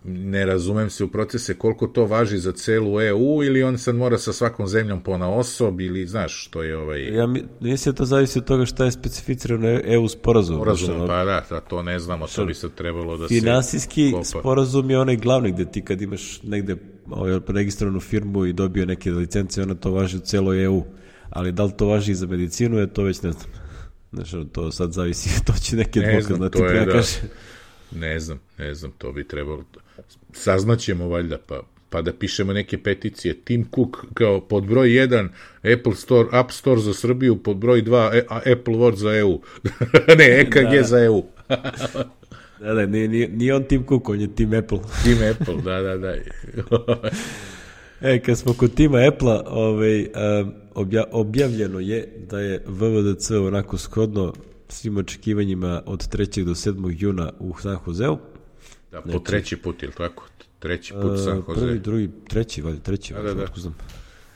[0.09, 4.19] ne razumem se u procese koliko to važi za celu EU ili on sad mora
[4.19, 7.15] sa svakom zemljom pona osob ili znaš što je ovaj...
[7.15, 7.27] Ja
[7.61, 10.57] mislim da to zavisi od toga šta je specificirano EU sporazum.
[10.57, 13.35] Sporazum, pa da, da, to ne znamo, to bi sad trebalo da se...
[13.35, 16.77] Finansijski sporazum je onaj glavni gde ti kad imaš negde
[17.11, 20.85] ovaj, registrovanu firmu i dobio neke licence, ona to važi u celoj EU.
[21.31, 23.47] Ali da li to važi i za medicinu, je to već ne znam.
[24.13, 26.63] Znaš, to sad zavisi, to će neke advokat da ti.
[26.87, 27.03] Da
[27.93, 29.65] Ne znam, ne znam, to bi trebalo.
[30.33, 33.35] Saznaćemo valjda, pa, pa da pišemo neke peticije.
[33.45, 35.29] Tim Cook kao pod broj 1
[35.75, 39.41] Apple Store, App Store za Srbiju, pod broj 2 e, Apple Watch za EU.
[40.19, 40.83] ne, EKG da.
[40.83, 41.23] za EU.
[42.61, 44.79] da, da, nije, nije on Tim Cook, on je Tim Apple.
[45.05, 46.15] Tim Apple, da, da, da.
[48.01, 50.07] e, kad smo kod tima Apple-a, ovaj,
[50.75, 54.35] obja, objavljeno je da je VVDC onako shodno
[54.69, 56.45] svim očekivanjima od 3.
[56.45, 56.95] do 7.
[56.99, 58.19] juna u San Joseu.
[58.93, 60.25] Da, po znači, treći put, ili tako?
[60.59, 61.61] Treći put San Jose.
[61.61, 63.47] Prvi, drugi, treći, valjda, treći, da, da, da.
[63.57, 63.75] znam.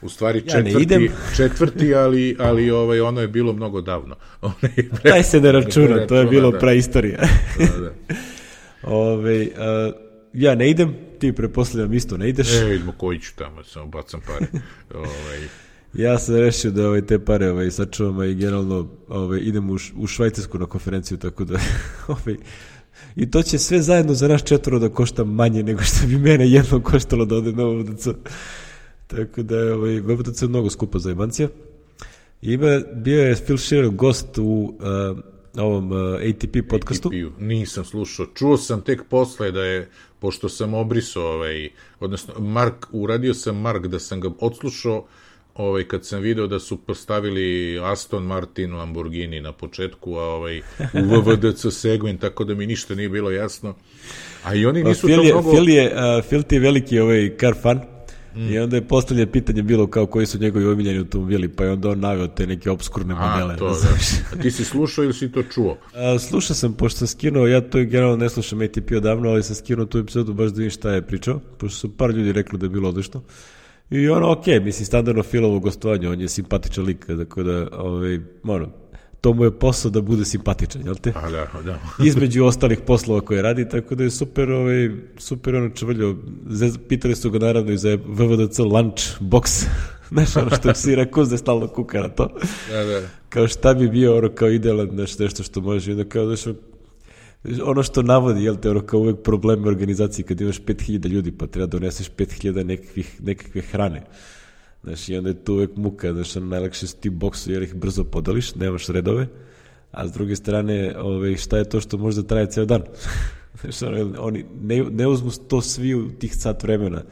[0.02, 1.08] U stvari Ja četvrti, idem.
[1.36, 4.16] četvrti ali, ali ovaj, ono je bilo mnogo davno.
[4.40, 6.58] Ono je pre- Taj se ne računa, to je računa, bilo da.
[6.58, 7.20] praistorija.
[7.58, 7.92] Da, da.
[8.96, 9.92] Ove, a,
[10.32, 12.54] ja ne idem, ti preposledam isto ne ideš.
[12.54, 14.46] E, vidimo koji ću tamo, samo bacam pare.
[14.94, 15.48] ovaj,
[15.94, 20.06] Ja sam rešio da ovaj, te pare ovaj, sačuvam i generalno ovaj, idem u, u
[20.06, 21.58] Švajcarsku na konferenciju, tako da
[22.08, 22.36] ovaj,
[23.16, 26.50] i to će sve zajedno za nas četvoro da košta manje nego što bi mene
[26.50, 28.06] jedno koštalo da ode na VVDC.
[29.06, 31.48] Tako da je ovaj, VVDC je mnogo skupa za jebancija.
[32.42, 35.18] Ima, bio je Phil Schiller gost u uh,
[35.64, 37.08] ovom uh, ATP podcastu.
[37.08, 37.44] ATP-u.
[37.44, 38.26] Nisam slušao.
[38.34, 43.86] Čuo sam tek posle da je, pošto sam obrisao, ovaj, odnosno, Mark, uradio sam Mark
[43.86, 45.06] da sam ga odslušao,
[45.54, 51.04] ovaj, kad sam video da su postavili Aston Martin Lamborghini na početku, a ovaj, u
[51.20, 53.74] VVDC segment, tako da mi ništa nije bilo jasno.
[54.44, 55.52] A i oni Pa nisu Phil to je, mnogo...
[55.52, 57.80] Phil, je, uh, Phil ti je veliki ovaj car fan
[58.36, 61.88] i onda je postavlje pitanje bilo kao koji su njegovi omiljeni automobili, pa je onda
[61.90, 63.54] on naveo te neke obskurne modele.
[63.54, 63.88] A, to, da.
[64.32, 65.76] A ti si slušao ili si to čuo?
[65.94, 69.56] A, slušao sam, pošto sam skinuo, ja to generalno ne slušam ATP odavno, ali sam
[69.56, 72.66] skinuo tu epizodu baš da vidim šta je pričao, pošto su par ljudi rekli da
[72.66, 73.22] je bilo odlično.
[73.92, 78.68] I ono, okej, mislim, standardno Filovo gostovanje, on je simpatičan lik, tako da, ovaj, ono,
[79.20, 81.12] to mu je posao da bude simpatičan, jel te?
[81.16, 81.78] A da, da.
[82.08, 86.16] između ostalih poslova koje radi, tako da je super, ovaj, super ono čvrljio.
[86.48, 89.66] Zez- Pitali su ga naravno i za VVDC lunch box,
[90.12, 90.96] znaš ono što si
[91.30, 92.28] da stalno kuka na to.
[92.70, 93.00] da, da.
[93.28, 96.56] Kao šta bi bio ono kao idealan znaš, nešto što može, onda kao znaš,
[97.64, 101.46] ono što navodi, jel te, ono kao uvek probleme organizacije kad imaš 5000 ljudi, pa
[101.46, 104.02] treba da doneseš 5000 nekakvih, nekakve hrane.
[104.82, 107.74] Znaš, i onda je tu uvek muka, znaš, ono, najlakše su ti boksu jer ih
[107.74, 109.26] brzo podeliš, nemaš redove,
[109.90, 112.82] a s druge strane, ove, šta je to što može da traje ceo dan?
[113.62, 117.02] znaš, ono, oni ne, ne uzmu to svi u tih sat vremena,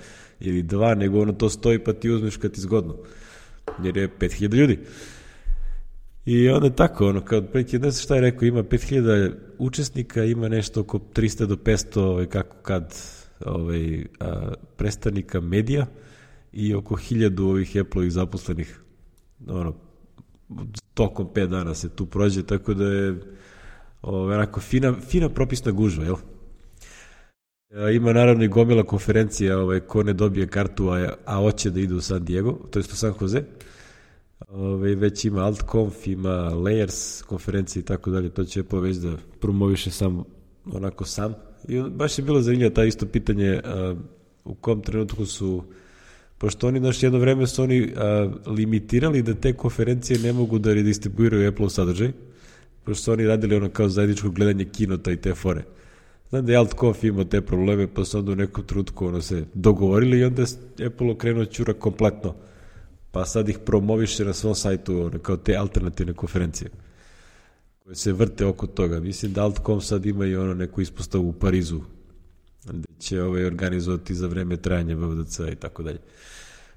[0.40, 2.96] ili dva, nego ono to stoji pa ti uzmeš kad ti zgodno.
[3.82, 4.78] Jer je 5000 ljudi.
[6.24, 10.48] I onda tako, ono, kao, otprilike, ne znam šta je rekao, ima 5000 učesnika, ima
[10.48, 12.94] nešto oko 300 do 500, ovaj, kako kad,
[13.46, 15.86] ovaj, a, predstavnika medija
[16.52, 18.80] i oko 1000 ovih Apple-ovih zaposlenih,
[19.46, 19.74] ono,
[20.94, 23.20] tokom 5 dana se tu prođe, tako da je
[24.02, 26.16] ovaj, onako fina, fina propisna gužva, jel?
[27.70, 31.80] E, Ima naravno i gomila konferencija, ovaj, ko ne dobije kartu, a, a hoće da
[31.80, 33.44] ide u San Diego, to je u San Jose.
[34.48, 39.16] Ove, već ima Altconf, ima Layers konferencije i tako dalje, to će Apple već da
[39.40, 40.24] promoviše sam
[40.72, 41.34] onako sam.
[41.68, 43.94] I baš je bilo zanimljivo ta isto pitanje a,
[44.44, 45.64] u kom trenutku su
[46.38, 50.74] pošto oni, znaš, jedno vreme su oni a, limitirali da te konferencije ne mogu da
[50.74, 52.12] redistribuiraju Apple sadržaj,
[52.84, 55.62] pošto su oni radili ono kao zajedničko gledanje kinota i te fore.
[56.30, 59.44] Znam da je Altconf imao te probleme, pa su onda u nekom trutku ono se
[59.54, 60.44] dogovorili i onda
[60.78, 62.34] je Apple okrenuo ćura kompletno
[63.10, 66.70] pa sad ih promoviše na svom sajtu ono, kao te alternativne konferencije
[67.84, 69.00] koje se vrte oko toga.
[69.00, 71.80] Mislim da Altcom sad ima i ono neku ispostavu u Parizu
[72.64, 75.98] gde će ovaj organizovati za vreme trajanja VVDC i tako dalje.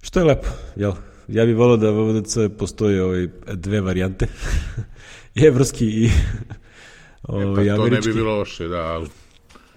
[0.02, 0.94] Što je lepo, jel?
[1.28, 4.28] Ja bih volao da VVDC postoje ovaj, dve varijante,
[5.48, 6.10] evropski i
[7.30, 8.10] E, ovaj, pa to ne američki.
[8.10, 9.08] bi bilo loše, da, ali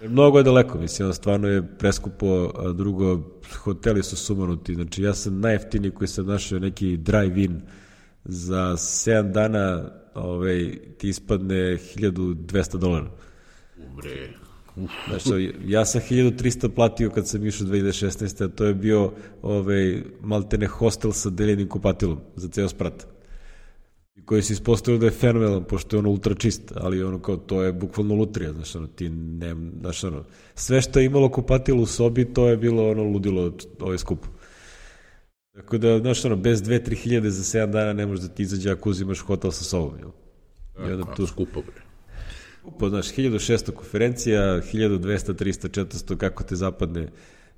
[0.09, 3.21] Mnogo je daleko, mislim, ono stvarno je preskupo, a drugo,
[3.65, 7.61] hoteli su sumanuti, znači ja sam najjeftiniji koji sam našao neki drive-in
[8.25, 13.11] za 7 dana ovaj, ti ispadne 1200 dolara.
[13.97, 14.29] bre,
[15.09, 18.45] Znači, ja sam 1300 platio kad sam išao 2016.
[18.45, 23.16] a to je bio ovaj, maltene hostel sa deljenim kupatilom za ceo sprat.
[24.17, 27.37] I koji se ispostavio da je fenomenalan, pošto je ono ultra čist, ali ono kao,
[27.37, 30.25] to je bukvalno lutrija, znaš, ono, ti ne, znaš, ono,
[30.55, 34.27] sve što je imalo kupatilo u sobi, to je bilo ono ludilo ovaj skup.
[35.57, 38.71] Tako da, znaš, ono, bez 2-3 hiljade za 7 dana ne možeš da ti izađe
[38.71, 40.11] ako uzimaš hotel sa sobom, jel?
[40.89, 41.83] I onda tu skupo, bre.
[42.79, 47.09] Pa, znaš, 1600 konferencija, 1200, 300, 400, kako te zapadne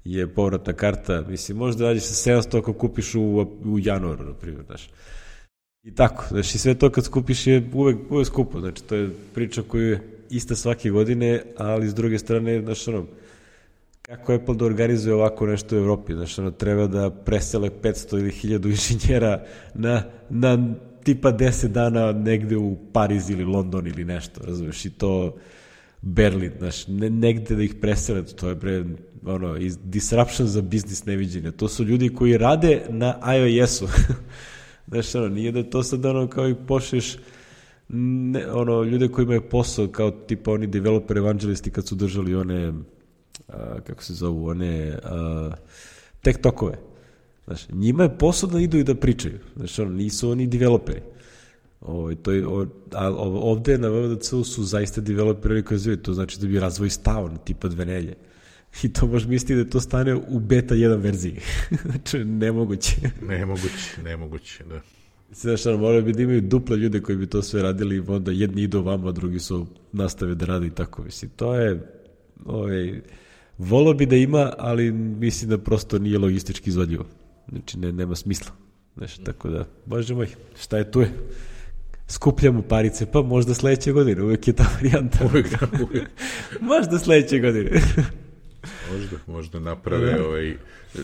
[0.04, 1.24] je povratna karta.
[1.28, 3.20] Mislim, možda radiš sa 700 ako kupiš u,
[3.64, 4.90] u januaru, na primjer, znaš.
[5.88, 9.10] I tako, znaš, i sve to kad skupiš je uvek, uvek skupo, znači, to je
[9.34, 13.06] priča koju je ista svake godine, ali s druge strane, znaš, ono,
[14.02, 18.30] kako Apple da organizuje ovako nešto u Evropi, znaš, ono, treba da presele 500 ili
[18.30, 20.74] 1000 inženjera na, na
[21.04, 25.36] tipa 10 dana negde u Pariz ili London ili nešto, razumeš, i to
[26.02, 28.84] Berlin, znaš, ne, negde da ih presele, to je bre,
[29.24, 31.50] ono, disruption za biznis neviđenja.
[31.50, 33.88] To su ljudi koji rade na iOS-u.
[34.88, 37.16] znaš, ono, nije da to sad ono kao i pošeš
[37.88, 42.72] ne, ono, ljude koji imaju posao kao tipa oni developer evangelisti kad su držali one
[43.48, 45.50] a, kako se zovu, one a,
[46.22, 46.78] tek tokove.
[47.46, 49.38] Znaš, njima je posao da idu i da pričaju.
[49.56, 51.00] Znaš, ono, nisu oni developeri.
[51.80, 56.40] Ovo, to je, o, a ovde na VVDC su zaista developeri koji zviju, to znači
[56.40, 58.14] da bi razvoj stao na tipa dve nelje.
[58.82, 61.40] I to možeš misliti da to stane u beta 1 verziji.
[61.84, 62.96] znači, nemoguće.
[63.22, 64.80] nemoguće, nemoguće, da.
[65.32, 68.62] Znaš, ono, moraju bi da imaju duple ljude koji bi to sve radili onda jedni
[68.62, 71.02] idu vama, a drugi su nastave da rade i tako.
[71.02, 71.92] Mislim, to je,
[72.46, 73.00] ovaj,
[73.58, 77.04] volo bi da ima, ali mislim da prosto nije logistički izvodljivo.
[77.48, 78.52] Znači, ne, nema smisla.
[78.96, 80.28] Znaš, tako da, bože moj,
[80.60, 81.12] šta je tu je?
[82.08, 85.18] Skupljamo parice, pa možda sledeće godine, uvek je ta varijanta.
[85.24, 86.10] Uvek, da, uvek.
[86.72, 87.70] možda sledeće godine.
[88.92, 90.24] možda, možda naprave, da.
[90.24, 90.56] ovaj,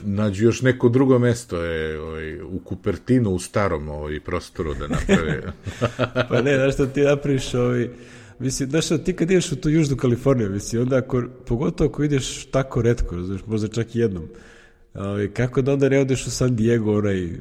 [0.02, 5.42] nađu još neko drugo mesto je, ovaj, u Kupertinu, u starom ovaj, prostoru da naprave.
[6.28, 7.88] pa ne, znaš što ti napraviš, ovaj,
[8.38, 12.44] Mislim, znaš, ti kad ideš u tu Južnu Kaliforniju, mislim, onda ako, pogotovo ako ideš
[12.44, 14.28] tako redko, znaš, možda čak i jednom,
[14.94, 17.32] ovaj, kako da onda ne odeš u San Diego, onaj uh,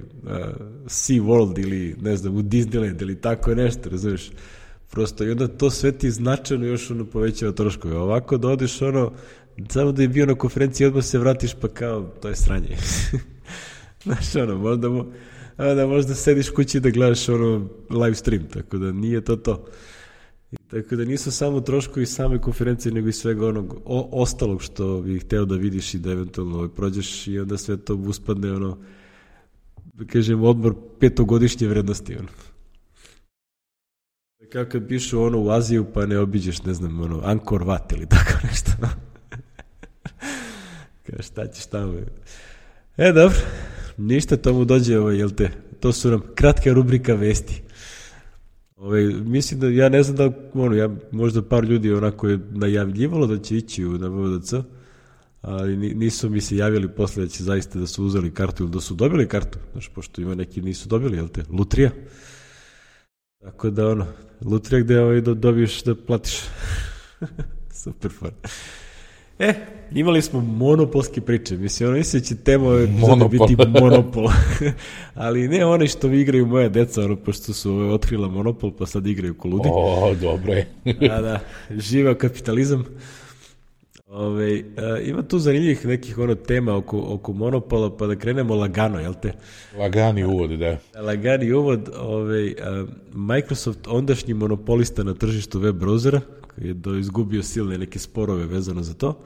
[0.88, 4.32] Sea World ili, ne znam, u Disneyland ili tako nešto, razumiješ?
[4.92, 7.98] Prosto, i onda to sve ti značajno još ono povećava troškove.
[7.98, 9.12] Ovako da odeš ono,
[9.70, 12.78] samo da je bio na konferenciji, odmah se vratiš, pa kao, to je sranje.
[14.04, 15.06] Znaš, ono, možda, mo,
[15.58, 19.66] da možda sediš kući da gledaš ono live stream, tako da nije to to.
[20.52, 25.02] I tako da nisu samo troškovi same konferencije, nego i svega onog o, ostalog što
[25.02, 28.78] bih hteo da vidiš i da eventualno ovaj, prođeš i onda sve to uspadne ono,
[29.94, 32.16] da kažem, odmor petogodišnje vrednosti.
[32.16, 32.28] Ono.
[34.52, 38.40] Kako pišu ono u Aziju pa ne obiđeš, ne znam, ono, Angkor Wat ili tako
[38.48, 38.72] nešto.
[41.04, 41.94] Kao šta ćeš tamo?
[42.98, 43.38] E, dobro,
[43.98, 45.50] ništa tomu dođe, ovaj, jel te?
[45.80, 47.62] To su nam kratka rubrika vesti.
[48.76, 52.40] Ove, ovaj, mislim da, ja ne znam da, ono, ja, možda par ljudi onako je
[52.52, 54.54] najavljivalo da će ići u, VVDC,
[55.42, 58.82] ali nisu mi se javili posle da će zaista da su uzeli kartu ili da
[58.82, 61.92] su dobili kartu, znaš, pošto ima neki nisu dobili, jel te, lutrija.
[63.40, 64.08] Tako da, ono,
[64.42, 66.40] lutrija gde ovaj, dobiješ da platiš.
[67.84, 68.32] Super fun.
[69.40, 69.54] E,
[69.92, 71.58] imali smo monopolske priče.
[71.58, 72.70] Mislim, ono misli da će tema
[73.20, 74.28] da biti monopol.
[75.16, 79.08] Ali ne one što vi igraju moja deca, ono, pošto su otkrila monopol, pa sad
[79.08, 79.70] igraju ko ludi.
[79.72, 80.68] O, dobro je.
[81.10, 82.86] da, da, živa kapitalizam.
[84.08, 89.00] Ove, a, ima tu zanimljivih nekih ono tema oko, oko monopola, pa da krenemo lagano,
[89.00, 89.32] jel te?
[89.78, 90.78] Lagani uvod, da.
[91.02, 96.22] Lagani uvod, ove, a, Microsoft ondašnji monopolista na tržištu web browsera,
[96.58, 99.24] je do, izgubio silne neke sporove vezano za to,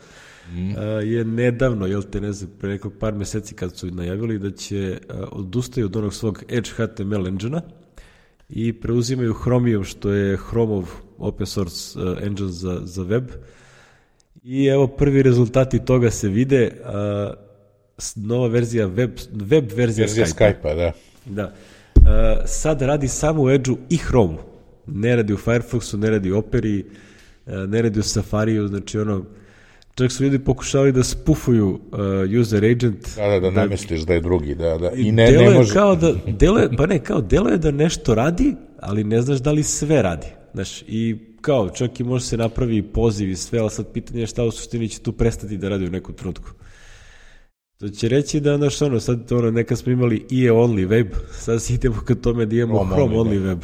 [0.51, 0.73] mm.
[0.77, 4.51] a, je nedavno, jel te ne znam, pre nekog par meseci kad su najavili da
[4.51, 4.99] će
[5.31, 7.61] odustaju od onog svog Edge HTML engine
[8.49, 13.29] i preuzimaju Chromium, što je Chromov open source engine za, za web.
[14.43, 16.71] I evo prvi rezultati toga se vide,
[18.15, 20.69] nova verzija web, web verzija, verzija Skype-a.
[20.69, 20.91] Skype da.
[21.25, 21.53] Da.
[21.95, 22.03] Uh,
[22.45, 24.37] sad radi samo u Edge-u i Chrome.
[24.87, 26.85] Ne radi u Firefoxu, ne radi u Operi,
[27.67, 29.25] ne radi u Safariju, znači ono,
[29.95, 33.15] čak su ljudi pokušali da spufuju uh, user agent.
[33.15, 34.91] Da, da, da, da misliš da je drugi, da, da.
[34.91, 35.73] I ne, ne može...
[35.73, 39.63] kao da, deluje, pa ne, kao deluje da nešto radi, ali ne znaš da li
[39.63, 40.27] sve radi.
[40.53, 44.27] Znaš, i kao, čak i može se napravi poziv i sve, ali sad pitanje je
[44.27, 46.49] šta u suštini će tu prestati da radi u nekom trenutku.
[47.77, 51.61] To će reći da, znaš, ono, sad, ono, neka smo imali IE only web, sad
[51.69, 53.47] idemo ka tome da imamo Chrome, Chrome only, da.
[53.47, 53.59] web.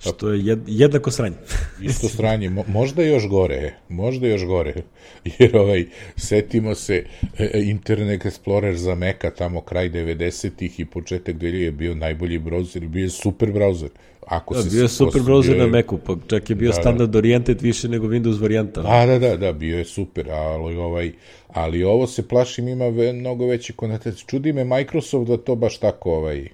[0.00, 1.36] Što je jed, jednako sranje.
[1.82, 4.74] Isto sranje, Mo, možda još gore, možda još gore,
[5.38, 7.04] jer ovaj, setimo se,
[7.38, 12.38] e, e, Internet Explorer za Meka tamo kraj 90-ih i početak 2000 je bio najbolji
[12.38, 13.88] browser, bio je super browser.
[14.26, 16.76] Ako da, se, bio je super browser bio na Macu, pa čak je bio da,
[16.76, 16.80] da.
[16.80, 17.18] standard da.
[17.18, 18.82] oriented više nego Windows varijanta.
[18.82, 21.12] Da, da, da, da, bio je super, ali, ovaj,
[21.48, 24.24] ali ovo se plašim ima ve, mnogo veći konotac.
[24.26, 26.48] Čudi me Microsoft da to baš tako ovaj,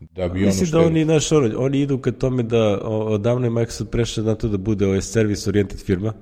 [0.00, 3.50] da bi Mislim ono što da oni, naš, oni idu ka tome da odavno je
[3.50, 6.12] Microsoft prešao na to da bude ovaj service oriented firma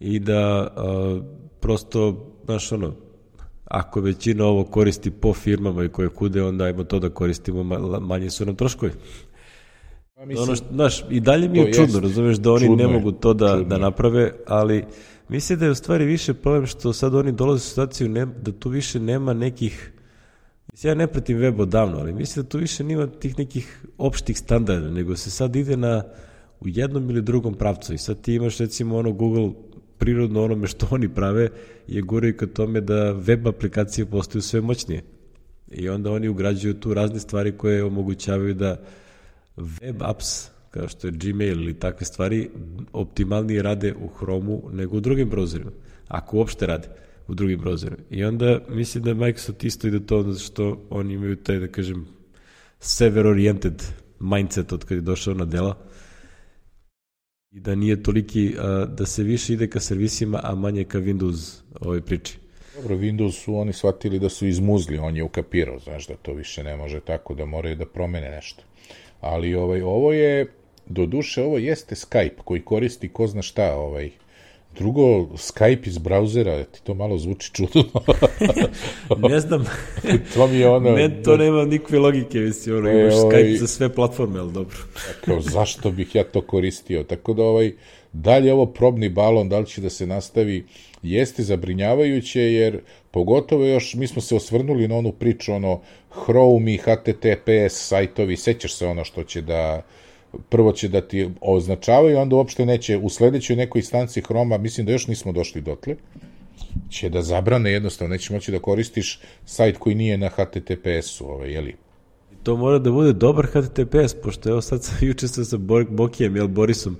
[0.00, 1.20] i da a,
[1.60, 2.94] prosto, znaš, ono,
[3.64, 7.62] ako većina ovo koristi po firmama i koje kude, onda ajmo to da koristimo,
[8.00, 8.92] manje su nam troškovi.
[10.14, 12.86] Pa mislim, ono što, znaš, i dalje mi je čudno, jest, razumeš, da oni ne
[12.86, 14.84] mogu to da, da naprave, ali
[15.28, 18.52] mislim da je u stvari više problem što sad oni dolaze u situaciju ne, da
[18.52, 19.92] tu više nema nekih
[20.82, 24.90] Ja ne pratim web odavno, ali mislim da tu više nima tih nekih opštih standarda,
[24.90, 26.02] nego se sad ide na
[26.60, 29.50] u jednom ili drugom pravcu i sad ti imaš recimo ono Google
[29.98, 31.48] prirodno onome što oni prave
[31.86, 35.02] je gore ka tome da web aplikacije postaju sve moćnije.
[35.70, 38.80] I onda oni ugrađuju tu razne stvari koje omogućavaju da
[39.56, 42.50] web apps, kao što je Gmail ili takve stvari,
[42.92, 45.70] optimalnije rade u Chromeu nego u drugim browserima,
[46.08, 46.88] ako uopšte rade.
[47.28, 47.96] U drugim browserima.
[48.10, 52.06] I onda mislim da Microsoft isto ide to zato što oni imaju taj, da kažem,
[52.80, 53.82] server-oriented
[54.20, 55.76] mindset od kad je došao na dela
[57.50, 61.60] i da nije toliki, a, da se više ide ka servisima, a manje ka Windows
[61.80, 62.38] ovoj priči.
[62.76, 66.64] Dobro, Windows su oni shvatili da su izmuzli, on je ukapirao, znaš da to više
[66.64, 68.62] ne može tako, da moraju da promene nešto.
[69.20, 70.52] Ali ovaj, ovo je,
[70.86, 74.10] do duše, ovo jeste Skype koji koristi ko zna šta, ovaj,
[74.78, 75.02] Drugo,
[75.36, 77.84] Skype iz brauzera, ti to malo zvuči čudno.
[79.30, 79.64] ne znam.
[80.34, 80.90] to mi je ono...
[80.90, 84.52] Ne, to nema nikakve logike, mislim, ono, e, imaš ovaj, Skype za sve platforme, ali
[84.52, 84.76] dobro.
[85.24, 87.02] kao, zašto bih ja to koristio?
[87.02, 87.72] Tako da, ovaj,
[88.12, 90.64] dalje ovo probni balon, da li će da se nastavi,
[91.02, 95.80] jeste zabrinjavajuće, jer pogotovo još, mi smo se osvrnuli na onu priču, ono,
[96.24, 99.82] Chrome i HTTPS sajtovi, sećaš se ono što će da
[100.48, 104.92] prvo će da ti označavaju, onda uopšte neće, u sledećoj nekoj instanci Chroma, mislim da
[104.92, 105.96] još nismo došli dotle,
[106.90, 111.76] će da zabrane jednostavno, neće moći da koristiš sajt koji nije na HTTPS-u, ovaj, jeli?
[112.42, 115.56] To mora da bude dobar HTTPS, pošto evo sad sam juče sa
[115.88, 116.96] Bokijem, jel, Borisom,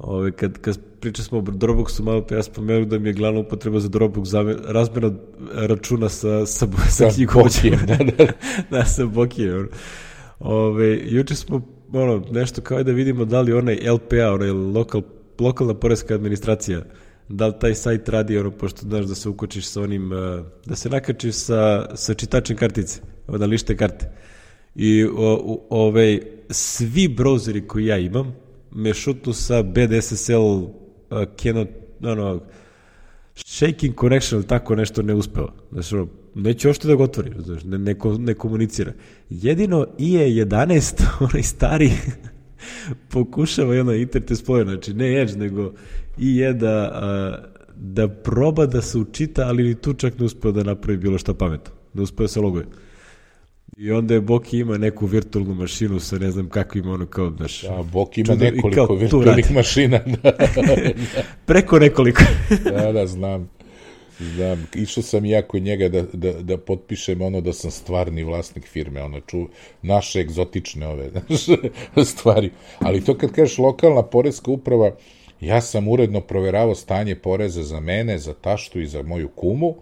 [0.00, 3.40] Ove, kad, kad pričali smo o Dropboxu, malo pa ja spomenuo da mi je glavna
[3.40, 4.32] upotreba za Dropbox
[4.66, 5.12] razmjena
[5.54, 7.76] računa sa, sa, sa knjigovođama.
[7.86, 8.26] Da, da.
[8.70, 9.68] da, sa Bokijem.
[10.38, 11.60] Ove, juče smo
[11.92, 15.02] ono, nešto kao da vidimo da li onaj LPA, onaj lokal,
[15.38, 16.82] lokalna poreska administracija,
[17.28, 20.18] da li taj sajt radi, ono, pošto znaš da se ukočiš sa onim, uh,
[20.66, 24.10] da se nakačiš sa, sa čitačem kartice, na lište karte.
[24.74, 28.34] I o, o, ovaj, svi brauzeri koji ja imam
[28.70, 30.70] me šutnu sa BDSSL uh,
[31.36, 31.68] cannot,
[32.02, 32.40] ono,
[33.34, 35.48] shaking connection, tako nešto ne uspeo.
[35.72, 38.92] Znači, ono, neće ošte da ga otvori, znaš, ne, ne, ne komunicira.
[39.30, 41.90] Jedino IE11, onaj stari,
[43.12, 45.72] pokušava i ono Internet Explorer, znači ne Edge, nego
[46.18, 47.38] IE da, a,
[47.76, 51.34] da proba da se učita, ali ni tu čak ne uspeo da napravi bilo šta
[51.34, 51.72] pametno.
[51.94, 52.66] Ne uspeo da se loguje.
[53.76, 57.62] I onda je Boki ima neku virtualnu mašinu sa ne znam kakvim ono kao, znaš...
[57.62, 60.00] Da, Boki ima nekoliko virtualnih mašina.
[60.22, 60.32] Da.
[61.46, 62.22] Preko nekoliko.
[62.64, 63.48] da, da, znam.
[64.20, 68.66] Znam, išao sam ja kod njega da, da, da potpišem ono da sam stvarni vlasnik
[68.68, 69.46] firme, ono, ču,
[69.82, 71.10] naše egzotične ove
[72.12, 72.50] stvari.
[72.78, 74.96] Ali to kad kažeš lokalna porezka uprava,
[75.40, 79.74] ja sam uredno proveravao stanje poreza za mene, za taštu i za moju kumu,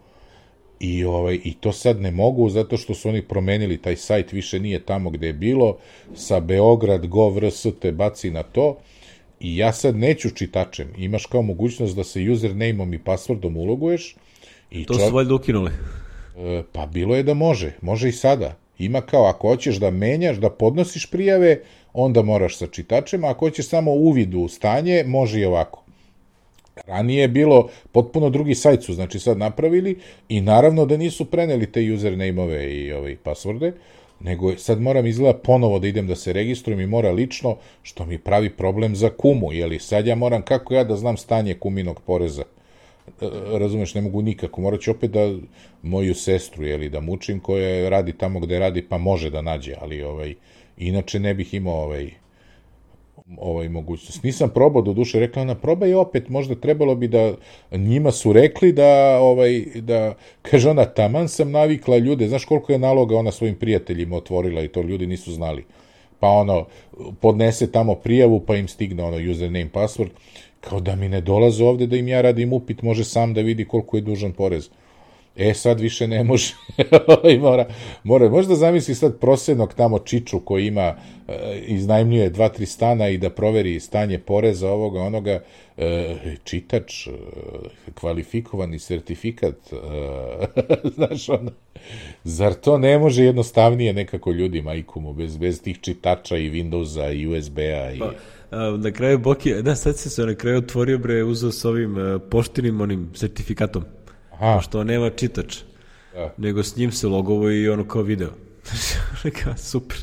[0.80, 4.60] I, ovaj, I to sad ne mogu zato što su oni promenili taj sajt, više
[4.60, 5.78] nije tamo gde je bilo,
[6.14, 8.78] sa Beograd gov.rs te baci na to
[9.40, 10.92] i ja sad neću čitačem.
[10.98, 14.16] Imaš kao mogućnost da se username-om i passwordom uloguješ.
[14.70, 15.08] I to čov...
[15.08, 15.70] su valjda ukinuli.
[16.38, 18.54] E, pa bilo je da može, može i sada.
[18.78, 21.60] Ima kao, ako hoćeš da menjaš, da podnosiš prijave,
[21.92, 25.84] onda moraš sa čitačem, a ako hoćeš samo uvid u stanje, može i ovako.
[26.86, 31.72] Ranije je bilo potpuno drugi sajt su, znači sad napravili i naravno da nisu preneli
[31.72, 33.72] te username-ove i ovaj pasvorde,
[34.20, 38.18] nego sad moram izgleda ponovo da idem da se registrujem i mora lično, što mi
[38.18, 42.44] pravi problem za kumu, jeli sad ja moram, kako ja da znam stanje kuminog poreza?
[43.58, 45.34] Razumeš, ne mogu nikako, morat ću opet da
[45.82, 50.02] moju sestru, jeli, da mučim, koja radi tamo gde radi, pa može da nađe, ali
[50.02, 50.34] ovaj,
[50.76, 52.10] inače ne bih imao ovaj,
[53.36, 54.22] ovaj mogućnost.
[54.22, 57.34] Nisam probao do duše, rekla ona probaj opet, možda trebalo bi da
[57.72, 62.78] njima su rekli da ovaj da kaže ona taman sam navikla ljude, znaš koliko je
[62.78, 65.64] naloga ona svojim prijateljima otvorila i to ljudi nisu znali.
[66.20, 66.66] Pa ono
[67.20, 70.08] podnese tamo prijavu pa im stigne ono username password
[70.60, 73.64] kao da mi ne dolaze ovde da im ja radim upit, može sam da vidi
[73.64, 74.70] koliko je dužan porez.
[75.38, 76.54] E, sad više ne može.
[77.34, 77.66] I mora,
[78.04, 80.94] mora, možda zamisli sad prosjednog tamo Čiču koji ima,
[81.28, 85.42] e, iznajmljuje dva, tri stana i da proveri stanje poreza ovoga, onoga,
[85.76, 87.10] e, čitač, e,
[87.94, 89.54] kvalifikovani sertifikat,
[90.96, 91.50] znaš, ono,
[92.24, 97.26] zar to ne može jednostavnije nekako ljudi, majkumu, bez, bez tih čitača i Windowsa i
[97.26, 97.98] USB-a i...
[97.98, 98.12] Pa
[98.78, 102.20] na kraju Boki, da, sad se se na kraju otvorio bre, uzeo s ovim uh,
[102.30, 103.84] poštinim onim sertifikatom.
[104.32, 104.54] Aha.
[104.56, 105.58] pošto nema čitač.
[106.14, 106.34] Da.
[106.36, 108.30] Nego s njim se logovo i ono kao video.
[109.70, 109.96] super.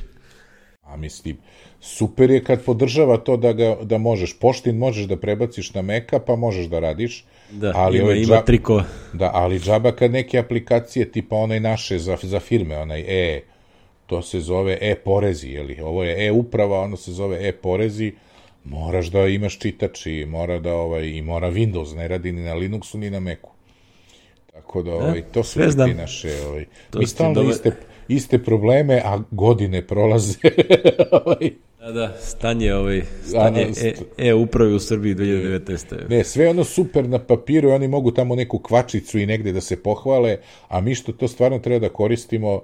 [0.81, 1.37] A mislim,
[1.81, 6.19] super je kad podržava to da, ga, da možeš, poštin možeš da prebaciš na meka,
[6.19, 7.25] pa možeš da radiš.
[7.51, 8.83] Da, ali ima, ovaj ima džab, triko.
[9.13, 13.41] Da, ali džaba kad neke aplikacije, tipa onaj naše za, za firme, onaj e,
[14.05, 15.81] to se zove e-porezi, jeli?
[15.81, 18.13] Ovo je e-uprava, ono se zove e-porezi,
[18.65, 22.55] moraš da imaš čitač i mora da ovaj, i mora Windows, ne radi ni na
[22.55, 23.47] Linuxu ni na Macu.
[24.53, 27.71] Tako da, ovaj, to su ti naše, ovaj, mi stalno iste,
[28.07, 30.37] iste probleme, a godine prolaze.
[31.25, 31.51] ovaj.
[31.79, 36.09] Da, da, stanje, ovaj, stanje e, e upravi u Srbiji 2019.
[36.09, 39.83] Ne, sve ono super na papiru, oni mogu tamo neku kvačicu i negde da se
[39.83, 40.37] pohvale,
[40.67, 42.61] a mi što to stvarno treba da koristimo,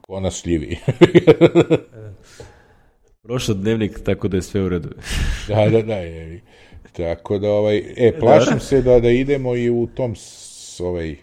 [0.00, 0.78] ko nas šljivi.
[3.30, 4.88] Prošao dnevnik, tako da je sve u redu.
[5.48, 6.40] da, da, da, je.
[6.92, 8.60] Tako da, ovaj, e, plašim da.
[8.60, 11.16] se da, da idemo i u tom, s, ovaj,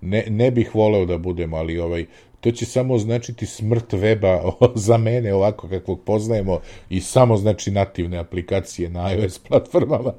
[0.00, 2.04] ne, ne bih voleo da budemo, ali ovaj,
[2.40, 4.52] to će samo značiti smrt weba
[4.86, 10.12] za mene ovako kakvog poznajemo i samo znači nativne aplikacije na iOS platformama.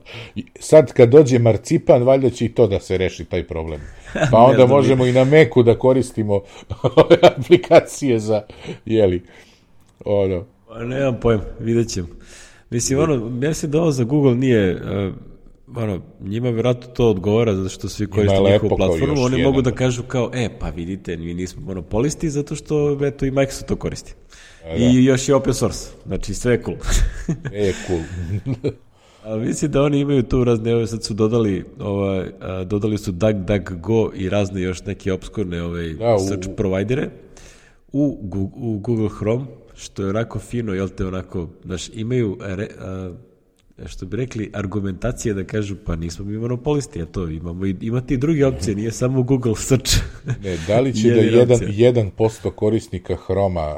[0.59, 3.81] Sad kad dođe Marcipan, valjda će i to da se reši taj problem.
[4.31, 6.41] Pa onda možemo i na Meku da koristimo
[6.83, 8.41] ove aplikacije za,
[8.85, 9.23] jeli,
[10.05, 10.56] ono.
[10.67, 12.07] Pa nemam pojem, vidjet ćemo.
[12.69, 15.13] Mislim, ono, mislim da ovo za Google nije, uh,
[15.75, 20.03] ono, njima vjerojatno to odgovara zato što svi koriste njihovu platformu, oni mogu da kažu
[20.03, 24.13] kao, e, pa vidite, mi nismo monopolisti zato što, eto, i Microsoft to koristi.
[24.65, 24.75] A, da.
[24.75, 26.77] I još je open source, znači sve je cool.
[27.53, 28.01] e, cool.
[29.23, 33.11] Ali mislim da oni imaju tu razne, ove sad su dodali, ovaj, a, dodali su
[33.11, 36.27] DuckDuckGo i razne još neke obskurne ovaj, da, u...
[36.27, 37.09] search providere
[37.91, 38.17] u,
[38.55, 39.45] u Google Chrome,
[39.77, 43.11] što je onako fino, jel te onako, znaš, imaju re, a,
[43.85, 48.01] što bi rekli, argumentacije da kažu pa nismo mi monopolisti, a to imamo i, ima
[48.01, 49.91] ti druge opcije, nije samo Google search.
[50.43, 53.75] ne, da li će da jedan, jedan posto korisnika Hroma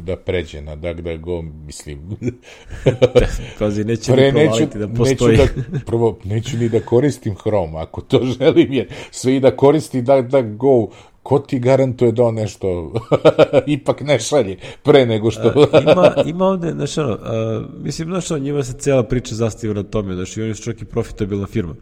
[0.00, 2.00] da pređe na DuckDuckGo, mislim.
[3.58, 5.38] Pazi, neće Pre, ni neću, da postoji.
[5.38, 9.56] Neću da, prvo, neću ni da koristim Chrome, ako to želim, jer sve i da
[9.56, 10.88] koristi DuckDuckGo
[11.22, 12.92] ko ti garantuje da on nešto
[13.66, 15.48] ipak ne šalje pre nego što...
[15.72, 19.74] a, ima, ima ovde, znaš ono, a, mislim, znaš ono, njima se cela priča zastiva
[19.74, 21.74] na tome, znaš, i oni su čak i profitabilna firma.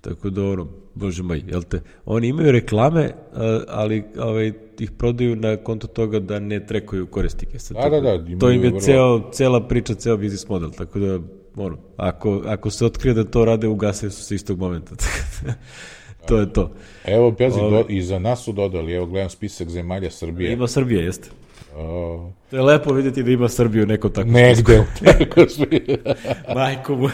[0.00, 3.10] Tako da, ono, bože moj, jel te, oni imaju reklame,
[3.68, 7.58] ali ovaj, ih prodaju na konto toga da ne trekuju korisnike.
[7.58, 8.38] Sad, da, da, da.
[8.38, 8.80] To im je vrlo...
[8.80, 11.18] ceo, cela priča, ceo biznis model, tako da,
[11.56, 14.94] ono, ako, ako se otkrije da to rade, ugasaju su se istog momenta.
[16.28, 16.70] to je to.
[17.04, 17.70] Evo, pazi, Ove...
[17.70, 20.52] do, i za nas su dodali, evo gledam spisak zemalja Srbije.
[20.52, 21.28] Ima Srbije, jeste.
[21.76, 22.30] O...
[22.50, 24.28] To je lepo vidjeti da ima Srbiju neko tako.
[24.28, 25.46] Negde, tako
[26.54, 27.12] Majko moj.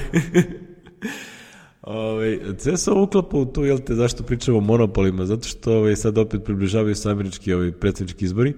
[1.83, 5.27] Ove, sve se uklapa u to, jel te, zašto pričamo o monopolima?
[5.27, 8.55] Zato što ove, sad opet približavaju se američki ove, predsjednički izbori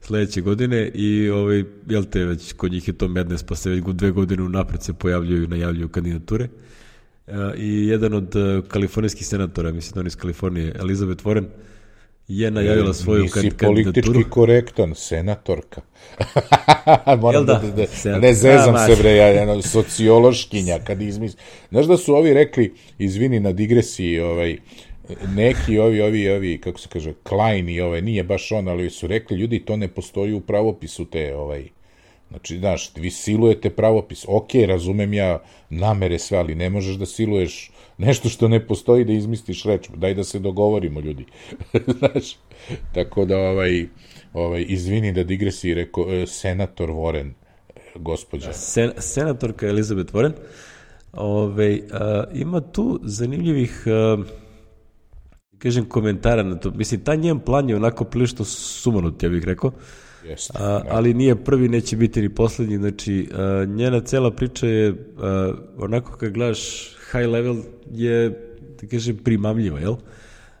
[0.00, 3.84] sledeće godine i ovaj, jel te, već kod njih je to mednes, pa se već
[3.84, 6.44] dve godine unapred se pojavljuju i najavljuju kandidature.
[6.44, 6.50] Uh,
[7.56, 11.44] i jedan od e, kalifornijskih senatora, mislim da on iz Kalifornije, Elizabeth Warren,
[12.28, 13.72] je najavila svoju Nisi kandidaturu.
[13.72, 15.80] Nisi politički korektan, senatorka.
[17.22, 18.22] Moram da, da, da, senat...
[18.22, 21.36] ne zezam da, se bre, ja, ja, sociološkinja, kad izmis...
[21.70, 24.58] Znaš da su ovi rekli, izvini na digresiji, ovaj,
[25.34, 29.06] neki ovi, ovi, ovi, kako se kaže, Klein i ovaj, nije baš on, ali su
[29.06, 31.68] rekli, ljudi, to ne postoji u pravopisu te, ovaj,
[32.30, 34.24] Znači, znaš, vi silujete pravopis.
[34.28, 39.12] Ok, razumem ja namere sve, ali ne možeš da siluješ nešto što ne postoji da
[39.12, 39.88] izmisliš reč.
[39.94, 41.24] Daj da se dogovorimo, ljudi.
[41.98, 42.36] znaš,
[42.94, 43.86] tako da, ovaj,
[44.32, 47.30] ovaj, izvini da digresi, rekao, e, senator Warren,
[47.94, 48.52] gospođa.
[48.52, 50.32] Sen, senatorka Elizabeth Warren,
[51.12, 53.84] ovaj, a, ima tu zanimljivih...
[53.86, 54.16] A,
[55.58, 56.70] kažem komentara na to.
[56.70, 59.72] Mislim, ta njen plan je onako prilično sumanut, ja bih rekao.
[60.54, 65.52] A, ali nije prvi, neće biti ni poslednji, znači a, njena cela priča je a,
[65.78, 67.56] onako kad gledaš high level
[67.92, 68.28] je,
[68.80, 69.94] da kažem, primamljiva, jel?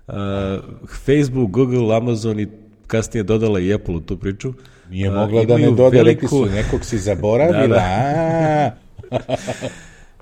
[0.08, 0.58] A,
[1.04, 2.48] Facebook, Google, Amazon i
[2.86, 4.52] kasnije dodala i Apple u tu priču.
[4.90, 6.04] Nije mogla da ne doda, veliku...
[6.04, 8.76] rekli su, nekog si zaboravila, da,
[9.10, 9.18] da.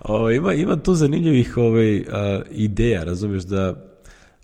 [0.15, 3.75] o, ima, ima tu zanimljivih ovaj, a, ideja, razumeš, da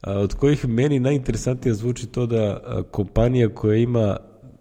[0.01, 4.17] a, od kojih meni najinteresantnije zvuči to da a, kompanija koja ima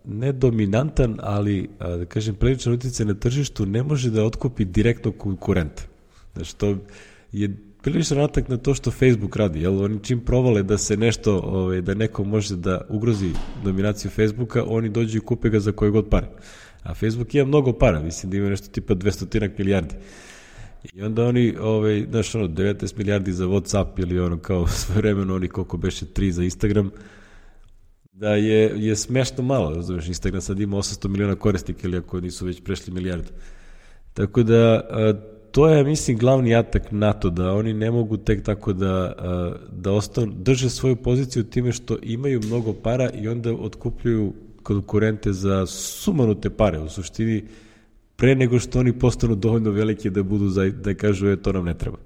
[0.10, 5.84] ne dominantan, ali, da kažem, priličan utjecaj na tržištu ne može da otkupi direktno konkurenta.
[6.34, 6.78] Znači, to
[7.32, 9.84] je priličan atak na to što Facebook radi, jel?
[9.84, 13.32] Oni čim provale da se nešto, ovaj, da neko može da ugrozi
[13.64, 16.28] dominaciju Facebooka, oni dođu i kupe ga za koje god pare.
[16.84, 19.95] A Facebook ima mnogo para, mislim da ima nešto tipa 200 milijardi.
[20.93, 25.36] I onda oni, ovaj, znaš, ono, 19 milijardi za Whatsapp ili ono kao svoje vremeno,
[25.36, 26.91] oni koliko beše 3 za Instagram,
[28.20, 32.45] da je, je smešno malo, razumeš, Instagram sad ima 800 miliona korisnika ili ako nisu
[32.45, 33.30] već prešli milijardu.
[34.13, 34.82] Tako da,
[35.51, 39.13] to je, mislim, glavni atak NATO, da oni ne mogu tek tako da,
[39.72, 45.65] da ostanu, drže svoju poziciju time što imaju mnogo para i onda otkupljuju konkurente za
[45.65, 47.43] sumanute pare, u suštini,
[48.15, 51.65] pre nego što oni postanu dovoljno velike da budu, za, da kažu, je, to nam
[51.65, 51.97] ne treba.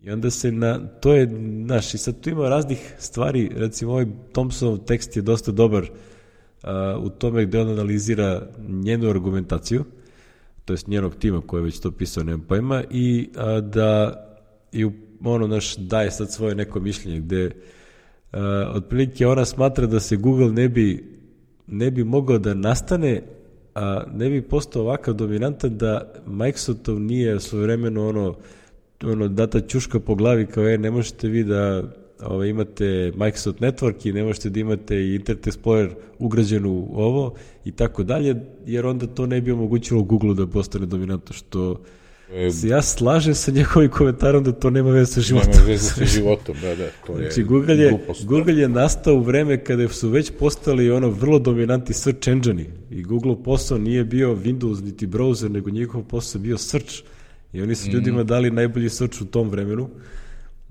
[0.00, 1.28] I onda se na, to je,
[1.64, 7.04] znaš, i sad tu ima raznih stvari, recimo ovaj Thompsonov tekst je dosta dobar uh,
[7.04, 9.84] u tome gde on analizira njenu argumentaciju,
[10.64, 14.18] to jest njenog tima koji je već to pisao, nemam pojma, i a, da
[14.72, 14.86] i
[15.24, 17.50] ono naš daje sad svoje neko mišljenje gde
[18.32, 21.12] a, otprilike ona smatra da se Google ne bi
[21.66, 23.22] ne bi mogao da nastane
[23.74, 28.36] a ne bi postao ovakav dominantan da Microsoftov nije svojevremeno ono
[29.04, 31.82] ono data ćuška po glavi kao je ne možete vi da
[32.26, 37.34] ovaj, imate Microsoft Network i ne možete da imate i Internet Explorer ugrađen u ovo
[37.64, 38.36] i tako dalje,
[38.66, 41.80] jer onda to ne bi omogućilo Google da postane dominantno, što
[42.32, 45.50] e, se ja slažem sa njegovim komentarom da to nema veze sa životom.
[45.52, 46.88] Nema veze sa životom, da, da.
[47.06, 50.90] To je znači, Google je, glupost, Google je nastao u vreme kada su već postali
[50.90, 56.02] ono vrlo dominanti search engine i Google posao nije bio Windows niti browser, nego njihov
[56.02, 57.02] posao bio search.
[57.52, 57.92] I oni su mm.
[57.92, 59.88] ljudima dali najbolji search u tom vremenu.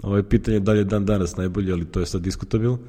[0.01, 2.79] Ovo je pitanje da li je dan danas najbolji, ali to je sad diskutabilno.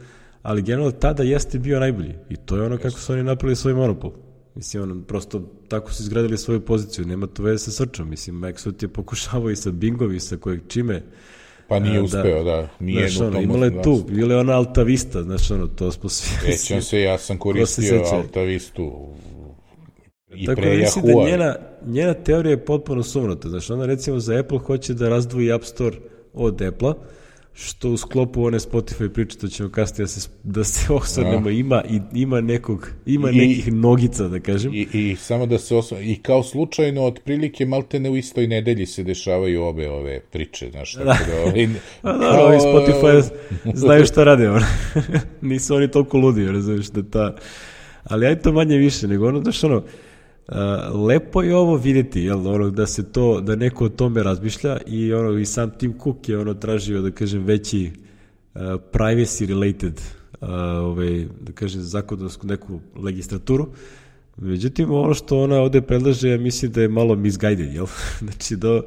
[0.42, 2.14] Ali generalno tada jeste bio najbolji.
[2.30, 4.12] I to je ono kako su oni napravili svoj monopol.
[4.54, 8.10] Mislim, ono, prosto tako su izgradili svoju poziciju, nema to veze sa srčom.
[8.10, 11.02] Mislim, Microsoft je pokušavao i sa Bingom i sa kojeg čime.
[11.68, 12.68] Pa nije da, uspeo, da.
[12.80, 16.08] Nije znaš, ono, imala je tu, bila je ona Alta Vista, znaš, ono, to smo
[16.08, 16.52] svi...
[16.52, 19.08] Sećam se, ja sam koristio Alta Vistu
[20.34, 21.54] i Tako pre da mislim da njena,
[21.86, 23.48] njena teorija je potpuno sumnata.
[23.48, 25.96] Znači, ona recimo za Apple hoće da razdvoji App Store
[26.34, 26.94] od Apple-a,
[27.54, 31.56] što u sklopu one Spotify priče, to ćemo kasnije da se, da se osvrnemo, ja.
[31.56, 34.74] ima, i, ima, nekog, ima I, nekih nogica, da kažem.
[34.74, 38.86] I, i samo da se osvrnemo, i kao slučajno, otprilike, malte ne u istoj nedelji
[38.86, 41.68] se dešavaju obe ove priče, znaš, tako da, da ovaj,
[42.02, 42.46] A, da, kao...
[42.46, 43.30] ovi Spotify
[43.74, 44.66] znaju šta rade, ono.
[45.40, 47.36] nisu oni toliko ludi, razumiješ, da ta...
[48.04, 49.82] Ali aj to manje više, nego ono, znaš, ono,
[50.48, 54.78] Uh, lepo je ovo videti, jel, ono, da se to, da neko o tome razmišlja
[54.86, 57.90] i ono, i sam Tim Cook je ono tražio, da kažem, veći
[58.54, 58.60] uh,
[58.92, 60.00] privacy related
[60.40, 60.48] uh,
[60.82, 63.68] ovaj, da kažem, zakonodavsku neku legistraturu.
[64.36, 67.86] Međutim, ono što ona ovde predlaže, ja mislim da je malo misguided, jel?
[68.24, 68.80] znači, da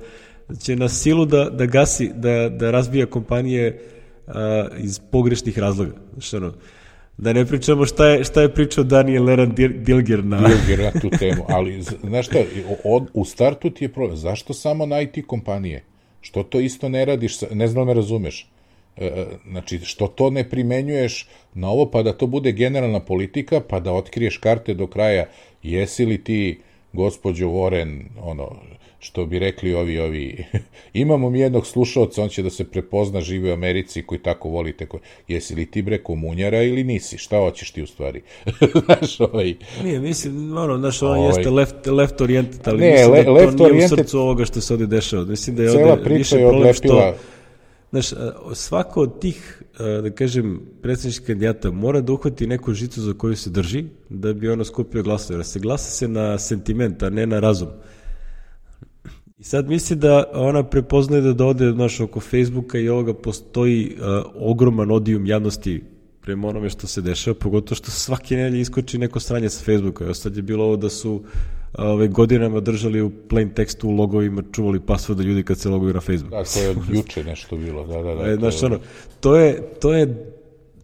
[0.60, 3.82] će na silu da, da gasi, da, da razbija kompanije
[4.28, 4.34] uh,
[4.78, 5.94] iz pogrešnih razloga.
[6.14, 6.54] Znači, ono,
[7.18, 10.48] Da ne pričamo šta je, šta je pričao Daniel Leran Dilger na...
[10.48, 12.40] Dilger na tu temu, ali znaš šta,
[12.84, 15.84] od, u startu ti je problem, zašto samo na IT kompanije?
[16.22, 18.48] Što to isto ne radiš, ne znam da me razumeš,
[18.98, 23.62] e, e, znači što to ne primenjuješ na ovo pa da to bude generalna politika
[23.70, 25.26] pa da otkriješ karte do kraja
[25.64, 26.60] jesi li ti
[26.94, 28.56] gospođo Warren ono
[29.06, 30.46] što bi rekli ovi, ovi,
[31.04, 34.86] imamo mi jednog slušalca, on će da se prepozna, žive u Americi, koji tako volite,
[34.86, 38.22] koji, jesi li ti bre komunjara ili nisi, šta hoćeš ti u stvari?
[38.86, 39.56] znaš, ovaj...
[39.84, 41.30] Nije, mislim, ono, znaš, on ovaj...
[41.30, 44.00] jeste left, left oriented, ali ne, mislim le, da left to nije oriented...
[44.00, 45.26] u srcu ovoga što se ovde dešava.
[45.26, 47.14] Mislim da je ovde više problem što...
[47.92, 48.10] Znaš,
[48.54, 49.64] svako od tih,
[50.04, 54.50] da kažem, predsjedničkih kandidata mora da uhvati neku žicu za koju se drži, da bi
[54.50, 55.38] ono skupio glasove.
[55.40, 57.68] Jer se glasa se na sentiment, a ne na razum.
[57.68, 57.95] I
[59.46, 64.92] sad misli da ona prepoznaje da dode znaš, oko Facebooka i ovoga postoji uh, ogroman
[64.92, 65.84] odijum javnosti
[66.22, 70.10] prema onome što se dešava, pogotovo što svake nedelje iskoči neko stranje sa Facebooka.
[70.10, 71.24] I sad je bilo ovo da su
[71.78, 76.02] ove godinama držali u plain tekstu u logovima, čuvali pasvorde ljudi kad se loguju na
[76.02, 76.32] Facebook.
[76.32, 78.32] Da, to je od juče nešto bilo, da, da, da.
[78.32, 78.80] E, znaš, ono,
[79.20, 80.34] to je, to je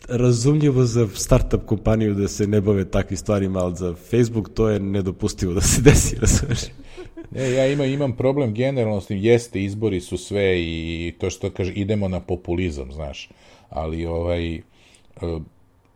[0.09, 4.79] razumljivo za startup kompaniju da se ne bave takvim stvarima, ali za Facebook to je
[4.79, 6.61] nedopustivo da se desi, razumiješ?
[7.31, 11.49] Ne, ja imam, imam problem generalno s tim, jeste, izbori su sve i to što
[11.49, 13.29] kaže, idemo na populizam, znaš,
[13.69, 14.61] ali ovaj, e,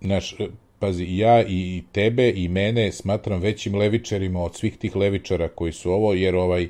[0.02, 0.48] znaš, e,
[0.80, 5.92] pazi, ja i tebe i mene smatram većim levičarima od svih tih levičara koji su
[5.92, 6.70] ovo, jer ovaj, e,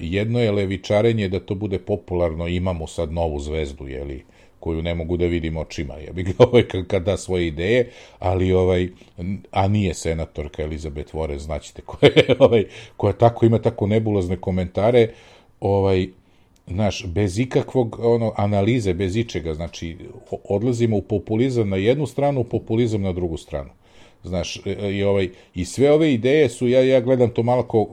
[0.00, 4.24] jedno je levičarenje da to bude popularno, imamo sad novu zvezdu, jeli,
[4.60, 8.88] koju ne mogu da vidim očima, ja bih ovaj kad da svoje ideje, ali ovaj
[9.50, 12.64] a nije senatorka Elizabeth Warren, znaćete koja je ovaj
[12.96, 15.08] koja tako ima tako nebulozne komentare,
[15.60, 16.08] ovaj
[16.70, 19.96] znaš, bez ikakvog ono, analize, bez ičega, znači,
[20.48, 23.70] odlazimo u populizam na jednu stranu, u populizam na drugu stranu.
[24.24, 27.62] Znaš, e, e, i, ovaj, i sve ove ideje su, ja, ja gledam to malo
[27.62, 27.86] kao,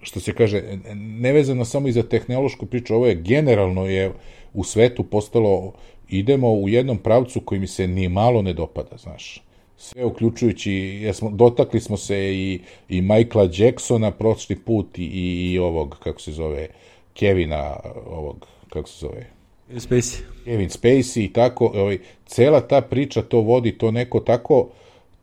[0.00, 0.62] što se kaže,
[0.94, 4.12] nevezano samo i za tehnološku priču, ovo je generalno je
[4.56, 5.72] u svetu postalo,
[6.08, 9.42] idemo u jednom pravcu koji mi se ni malo ne dopada, znaš.
[9.76, 15.04] Sve uključujući, jesmo, dotakli smo se i, i Michaela Jacksona prošli put i,
[15.52, 16.68] i ovog, kako se zove,
[17.14, 17.76] Kevina,
[18.06, 19.26] ovog, kako se zove,
[19.74, 20.20] Spacey.
[20.44, 24.68] Kevin Spacey i tako, ovaj, cela ta priča to vodi, to neko tako,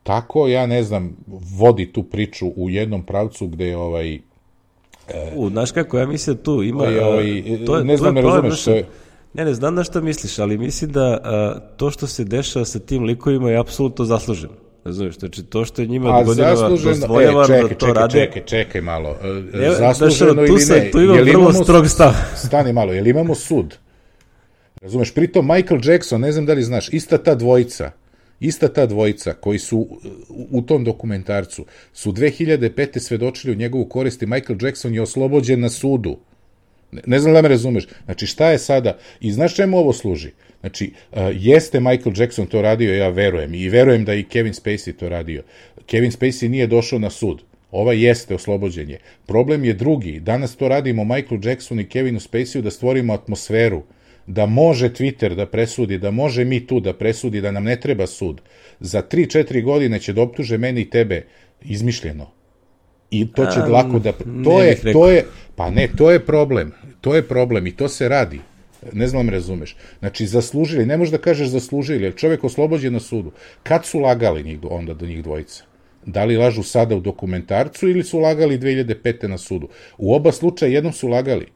[0.02, 1.16] tako, ja ne znam,
[1.58, 4.14] vodi tu priču u jednom pravcu gde ovaj...
[4.14, 4.20] E,
[5.36, 6.82] u, znaš kako, ja mislim da tu ima...
[6.82, 8.86] Ovaj, ovaj, to je, ne znam, to je ne razumeš, što je,
[9.34, 12.78] Ne, ne, znam na što misliš, ali mislim da a, to što se dešava sa
[12.78, 14.54] tim likovima je apsolutno zasluženo.
[14.84, 18.18] Znaš, znači to što je njima godinama dozvoljavano e, da to čekaj, rade...
[18.18, 19.16] Čekaj, čekaj malo.
[19.54, 20.90] E, zasluženo tu ili ne?
[20.90, 22.12] tu imam vrlo imamo- strog stav.
[22.36, 23.76] Stani malo, jel imamo sud?
[24.82, 27.90] Razumeš, pritom Michael Jackson, ne znam da li znaš, ista ta dvojica,
[28.40, 29.88] ista ta dvojica koji su u,
[30.50, 32.98] u tom dokumentarcu, su 2005.
[32.98, 36.18] svedočili u njegovu korist i Michael Jackson je oslobođen na sudu.
[36.94, 37.86] Ne, ne znam da me razumeš.
[38.04, 38.98] Znači, šta je sada?
[39.20, 40.30] I znaš čemu ovo služi?
[40.60, 43.54] Znači, uh, jeste Michael Jackson to radio, ja verujem.
[43.54, 45.42] I verujem da i Kevin Spacey to radio.
[45.86, 47.42] Kevin Spacey nije došao na sud.
[47.70, 48.98] Ova jeste oslobođenje.
[49.26, 50.20] Problem je drugi.
[50.20, 53.82] Danas to radimo Michael Jacksonu i Kevinu Spaceyu da stvorimo atmosferu
[54.26, 58.06] da može Twitter da presudi, da može mi tu da presudi, da nam ne treba
[58.06, 58.40] sud.
[58.80, 61.26] Za 3-4 godine će da optuže meni i tebe
[61.62, 62.30] izmišljeno.
[63.10, 64.12] I to će A, lako da...
[64.44, 65.24] To je, to je,
[65.56, 66.72] pa ne, to je problem.
[67.04, 68.40] To je problem i to se radi.
[68.92, 69.76] Ne znam da me razumeš.
[69.98, 73.32] Znači, zaslužili, ne možeš da kažeš zaslužili, jer čovjek oslobođen na sudu.
[73.62, 75.64] Kad su lagali njih, onda do njih dvojica?
[76.06, 79.28] Da li lažu sada u dokumentarcu ili su lagali 2005.
[79.28, 79.68] na sudu?
[79.98, 81.46] U oba slučaja jednom su lagali.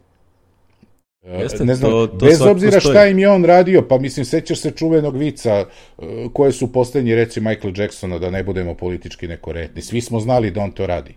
[1.23, 2.93] E, Jeste, ne znam, to- to bez obzira stoji.
[2.95, 7.15] šta im je on radio, pa mislim, sećaš se čuvenog vica e, koje su poslednji
[7.15, 9.83] reci Michael Jacksona, da ne budemo politički nekorektni.
[9.83, 11.15] Svi smo znali da on to radi.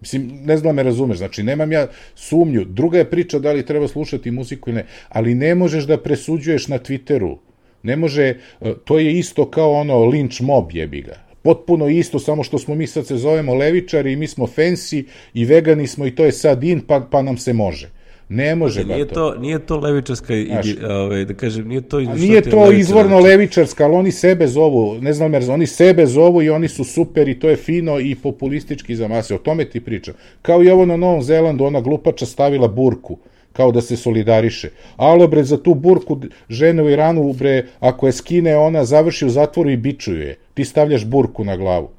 [0.00, 2.64] Mislim, ne znam da me razumeš, znači nemam ja sumnju.
[2.64, 6.68] Druga je priča da li treba slušati muziku ili ne, ali ne možeš da presuđuješ
[6.68, 7.36] na Twitteru.
[7.82, 8.24] Ne može,
[8.60, 11.16] e, to je isto kao ono lynch mob jebi ga.
[11.42, 15.44] Potpuno isto, samo što smo mi sad se zovemo levičari i mi smo fancy i
[15.44, 17.90] vegani smo i to je sad in, pa, pa nam se može.
[18.28, 19.14] Ne može, Nije bato.
[19.14, 20.66] to, nije to levičarska, Znaš.
[20.66, 22.00] ide, ovaj, da kažem, nije to...
[22.00, 26.06] Nije to levičara, izvorno znači, levičarska, ali oni sebe zovu, ne znam jer, oni sebe
[26.06, 29.34] zovu i oni su super i to je fino i populistički za mase.
[29.34, 30.14] O tome ti pričam.
[30.42, 33.18] Kao i ovo na Novom Zelandu, ona glupača stavila burku
[33.52, 34.70] kao da se solidariše.
[34.96, 39.30] Alo bre, za tu burku žene u Iranu, bre, ako je skine, ona završi u
[39.30, 40.36] zatvoru i bičuju je.
[40.54, 41.97] Ti stavljaš burku na glavu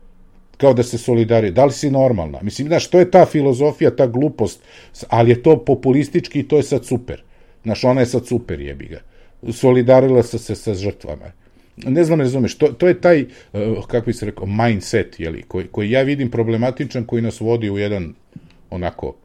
[0.59, 1.51] kao da se solidarije.
[1.51, 2.39] Da li si normalna?
[2.41, 4.59] Mislim, znaš, to je ta filozofija, ta glupost,
[5.09, 7.21] ali je to populistički i to je sad super.
[7.63, 8.99] Znaš, ona je sad super, jebi ga.
[9.51, 11.31] Solidarila se sa, sa žrtvama.
[11.77, 15.67] Ne znam, razumeš, to, to je taj, uh, kako bi se rekao, mindset, jeli, koji,
[15.67, 18.13] koji ja vidim problematičan, koji nas vodi u jedan,
[18.69, 19.15] onako,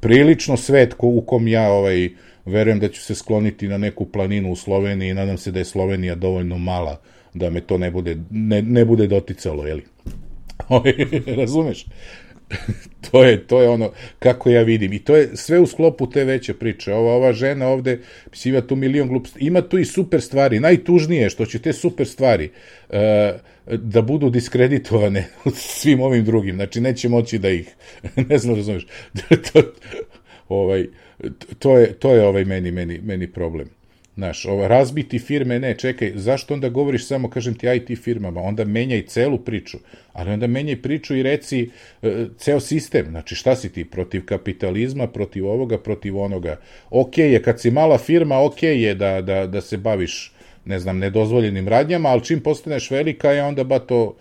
[0.00, 2.08] prilično svet ko, u kom ja ovaj,
[2.44, 5.64] verujem da ću se skloniti na neku planinu u Sloveniji i nadam se da je
[5.64, 7.00] Slovenija dovoljno mala
[7.34, 9.82] da me to ne bude, ne, ne bude doticalo, jeli.
[11.40, 11.86] Razumeš?
[13.10, 16.24] to je to je ono kako ja vidim i to je sve u sklopu te
[16.24, 16.94] veće priče.
[16.94, 18.00] Ova ova žena ovde
[18.30, 19.46] mislim, ima tu milion gluposti.
[19.46, 20.60] Ima tu i super stvari.
[20.60, 22.50] Najtužnije je što će te super stvari
[22.90, 23.32] e,
[23.66, 26.54] da budu diskreditovane svim ovim drugim.
[26.54, 27.74] Znači neće moći da ih
[28.28, 28.86] ne znam razumeš.
[29.52, 29.62] to,
[30.48, 30.86] ovaj
[31.58, 33.75] to je to je ovaj meni meni meni problem.
[34.16, 38.64] Znaš, ovo, razbiti firme, ne, čekaj, zašto onda govoriš samo, kažem ti, IT firmama, onda
[38.64, 39.78] menjaj celu priču,
[40.12, 41.70] ali onda menjaj priču i reci
[42.02, 46.56] e, ceo sistem, znači šta si ti, protiv kapitalizma, protiv ovoga, protiv onoga.
[46.90, 50.32] Ok je, kad si mala firma, ok je da, da, da se baviš,
[50.64, 54.16] ne znam, nedozvoljenim radnjama, ali čim postaneš velika je onda ba to,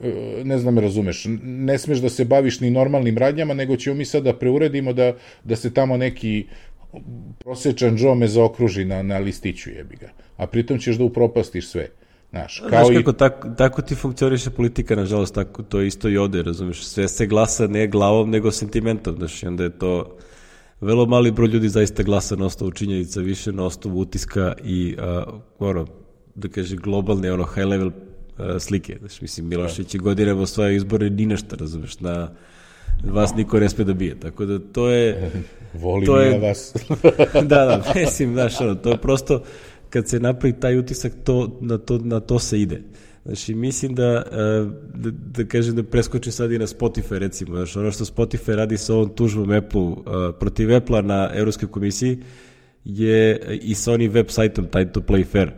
[0.00, 0.12] e,
[0.44, 4.22] ne znam, razumeš, ne smeš da se baviš ni normalnim radnjama, nego ćemo mi sad
[4.22, 6.46] da preuredimo da, da se tamo neki
[7.38, 10.10] prosečan Joe me zaokruži na, na listiću jebi ga.
[10.36, 11.88] A pritom ćeš da upropastiš sve.
[12.30, 12.94] Znaš, kao Znaš i...
[12.94, 17.26] kako, tako, tako ti funkcioniše politika, nažalost, tako to isto i ovde, razumeš, sve se
[17.26, 20.16] glasa ne glavom, nego sentimentom, znaš, i onda je to,
[20.80, 25.34] vrlo mali broj ljudi zaista glasa na osnovu činjenica, više na osnovu utiska i, uh,
[25.58, 25.86] ono,
[26.34, 27.92] da kaže, globalne, ono, high level uh,
[28.58, 32.30] slike, znaš, mislim, Milošić je godinama osvajao izbore ni nešto, razumeš, na
[33.04, 35.30] vas niko ne sme da bije, tako da to je...
[35.80, 36.74] Volim to je- ja vas.
[37.34, 39.42] da, da, mislim, znaš, ono, to je prosto,
[39.90, 42.82] kad se napravi taj utisak, to, na, to, na to se ide.
[43.24, 47.76] Znači, mislim da, e, da, da kažem da preskočim sad i na Spotify, recimo, znaš,
[47.76, 49.96] ono što Spotify radi sa ovom tužbom Apple, uh,
[50.40, 52.18] protiv Apple-a na Evropskoj komisiji,
[52.84, 55.50] je i sa onim web sajtom Time to Play Fair,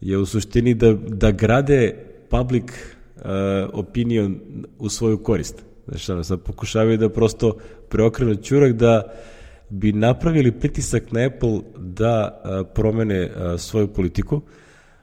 [0.00, 1.94] je u suštini da, da grade
[2.28, 3.22] public uh,
[3.72, 4.40] opinion
[4.78, 5.62] u svoju korist.
[5.88, 7.56] Znači, ono, sad pokušavaju da prosto
[7.88, 9.02] preokrenu ćurak da
[9.70, 14.40] bi napravili pritisak na Apple da a, promene a, svoju politiku,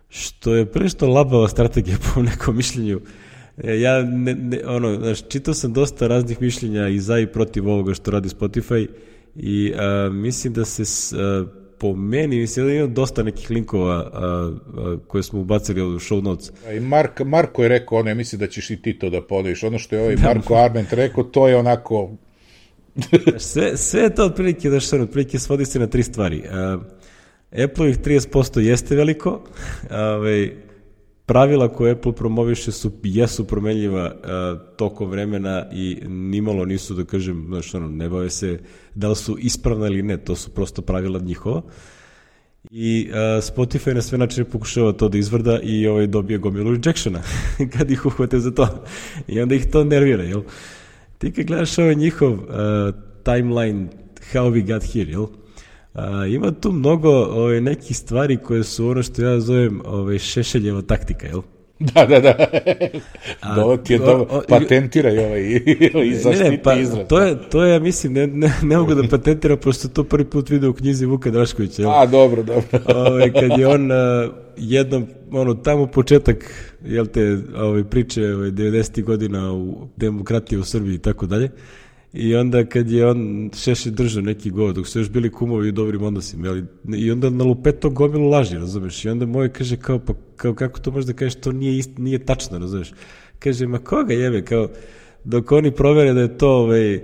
[0.10, 3.02] što je prešto labava strategija po nekom mišljenju.
[3.64, 7.70] E, Ja, ne, ne, ono, znaš, čitao sam dosta raznih mišljenja i za i protiv
[7.70, 8.88] ovoga što radi Spotify
[9.36, 11.46] i a, mislim da se s, a,
[11.80, 16.24] po meni, mislim da ima dosta nekih linkova a, a, koje smo ubacili u show
[16.24, 16.52] notes.
[16.78, 19.64] I Mark, Marko je rekao, ono, ja mislim da ćeš i ti to da ponoviš.
[19.64, 22.12] Ono što je ovaj Marko Arment rekao, to je onako...
[22.96, 26.44] Znaš, sve, sve to otprilike, da što otprilike svodi se na tri stvari.
[26.46, 26.82] Uh,
[27.52, 29.42] Apple-ovih 30% jeste veliko,
[30.16, 30.52] ovaj,
[31.26, 37.46] pravila koje Apple promoviše su, jesu promenljiva uh, tokom vremena i nimalo nisu, da kažem,
[37.48, 38.60] znaš, ono, ne bave se
[38.96, 41.62] da li su ispravna ili ne, to su prosto pravila njihova.
[42.72, 47.22] I uh, Spotify na sve načine pokušava to da izvrda i ovaj, dobije gomilu rejectiona
[47.78, 48.84] kad ih uhvate za to.
[49.28, 50.42] I onda ih to nervira, jel?
[51.22, 52.40] Ti kad gledaš ovaj njihov uh,
[53.24, 53.88] timeline
[54.34, 55.26] how we got here, jel?
[55.94, 60.82] A, ima tu mnogo ove, nekih stvari koje su ono što ja zovem ove, šešeljeva
[60.82, 61.42] taktika, jel?
[61.94, 62.36] Da, da, da.
[63.42, 65.42] A, ti je dobro, patentiraj ovaj
[66.06, 67.08] i zaštiti ne, ne, pa, izraz.
[67.08, 70.50] To je, to je, mislim, ne, ne, ne mogu da patentira, pošto to prvi put
[70.50, 71.84] vidio u knjizi Vuka Draškovića.
[71.90, 72.80] A, dobro, dobro.
[73.08, 73.98] Ove, kad je on uh,
[74.58, 76.54] jednom, ono, tamo početak,
[76.86, 79.04] jel te, ove, priče ove, 90.
[79.04, 81.50] godina u demokratiji u Srbiji i tako dalje,
[82.14, 85.72] I onda kad je on Šeše držao neki govor, dok su još bili kumovi u
[85.72, 86.66] dobrim odnosima, jeli,
[86.98, 89.06] i onda na lupeto gomilu laži, razumeš?
[89.06, 92.26] I onda moj kaže kao, pa kao, kako to možda kažeš, to nije, ist, nije
[92.26, 92.94] tačno, razumeš?
[93.40, 94.70] Kaže, ma koga jebe, kao,
[95.24, 97.00] dok oni provere da je to, ovaj,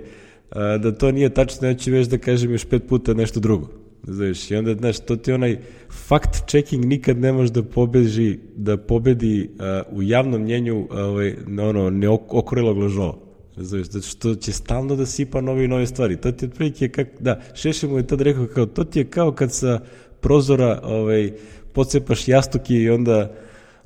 [0.54, 3.68] da to nije tačno, ja ću već da kažem još pet puta nešto drugo.
[4.02, 5.56] Znaš, i onda, znaš, to ti onaj
[5.90, 9.50] fact checking nikad ne može da pobeži, da pobedi
[9.90, 13.27] uh, u javnom mnjenju uh, ovaj, ono, neokorelog lažova.
[13.60, 16.16] Znaš, zato što će stalno da sipa nove i nove stvari.
[16.16, 19.10] To ti je otprilike, kak, da, Šeše mu je tad rekao kao, to ti je
[19.10, 19.80] kao kad sa
[20.20, 21.32] prozora ovaj,
[21.72, 23.32] pocepaš jastuki i onda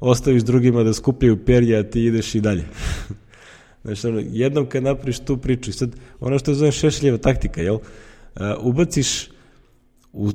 [0.00, 2.64] ostaviš drugima da skupljaju perje, a ti ideš i dalje.
[3.84, 7.74] Znaš, ono, jednom kad napriš tu priču, i sad, ono što zove Šešeljeva taktika, jel?
[7.74, 9.30] Uh, ubaciš
[10.12, 10.30] u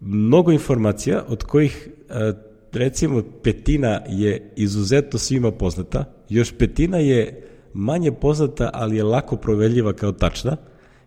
[0.00, 2.38] mnogo informacija od kojih uh,
[2.72, 9.92] recimo petina je izuzetno svima poznata, još petina je manje poznata, ali je lako proveljiva
[9.92, 10.56] kao tačna,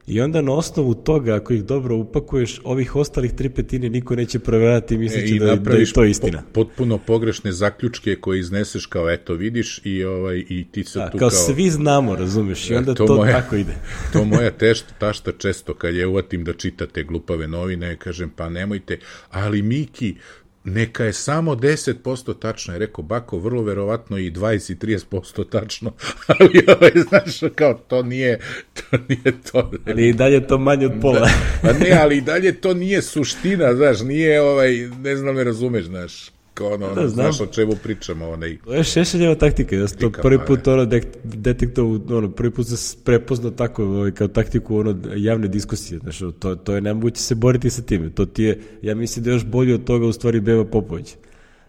[0.08, 4.40] I onda na osnovu toga, ako ih dobro upakuješ, ovih ostalih tri petine niko neće
[4.40, 6.42] proverati misleći e, da, da je to istina.
[6.42, 11.10] Po, potpuno pogrešne zaključke koje izneseš kao eto vidiš i ovaj i ti se A,
[11.10, 13.74] tu kao, kao svi znamo, razumeš, i e, onda to, to moja, tako ide.
[14.14, 19.00] to moja tešta, tašta često kad je uvatim da čitate glupave novine, kažem pa nemojte,
[19.30, 20.16] ali Miki,
[20.64, 25.94] neka je samo 10% tačno, je rekao Bako, vrlo verovatno i 20 i 30% tačno,
[26.40, 28.40] ali ovaj, znaš, kao to nije,
[28.74, 29.72] to nije to.
[29.88, 31.20] Ali i dalje to manje od pola.
[31.20, 31.30] Da,
[31.62, 35.86] pa ne, ali i dalje to nije suština, znaš, nije, ovaj, ne znam me razumeš,
[35.86, 38.58] znaš, kao ono, da, znaš o čemu pričamo, onaj...
[38.66, 40.86] To je šešeljeva taktika, ja sam to prvi put pa, ono
[41.24, 46.56] detektovao, ono, prvi put se prepoznao tako, ovaj, kao taktiku ono, javne diskusije, znaš, to,
[46.56, 49.46] to je nemoguće se boriti sa time, to ti je, ja mislim da je još
[49.46, 51.16] bolje od toga u stvari Beba Popović.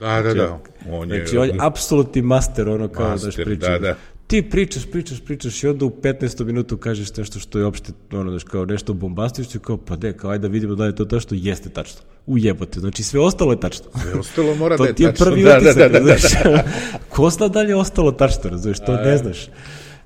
[0.01, 0.61] Da, da, znači, da.
[0.91, 3.71] On je, znači, on je apsolutni master, ono kao master, daš priča.
[3.71, 3.97] Da, da
[4.35, 6.45] ti pričaš, pričaš, pričaš i onda u 15.
[6.45, 10.31] minutu kažeš nešto što je opšte, ono, daš, kao nešto bombastično, kao, pa de, kao,
[10.31, 12.01] ajde da vidimo da je to što jeste tačno.
[12.27, 13.87] Ujebote, znači sve ostalo je tačno.
[14.03, 15.13] Sve ostalo mora da je tačno.
[15.13, 16.65] To ti je prvi da, utisak, da, da, da, da, da.
[17.15, 19.49] Ko zna da li je ostalo tačno, razumeš, to ne znaš.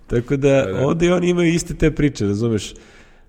[0.06, 0.86] Tako da, da, da.
[0.86, 2.72] ovde oni imaju iste te priče, razumeš.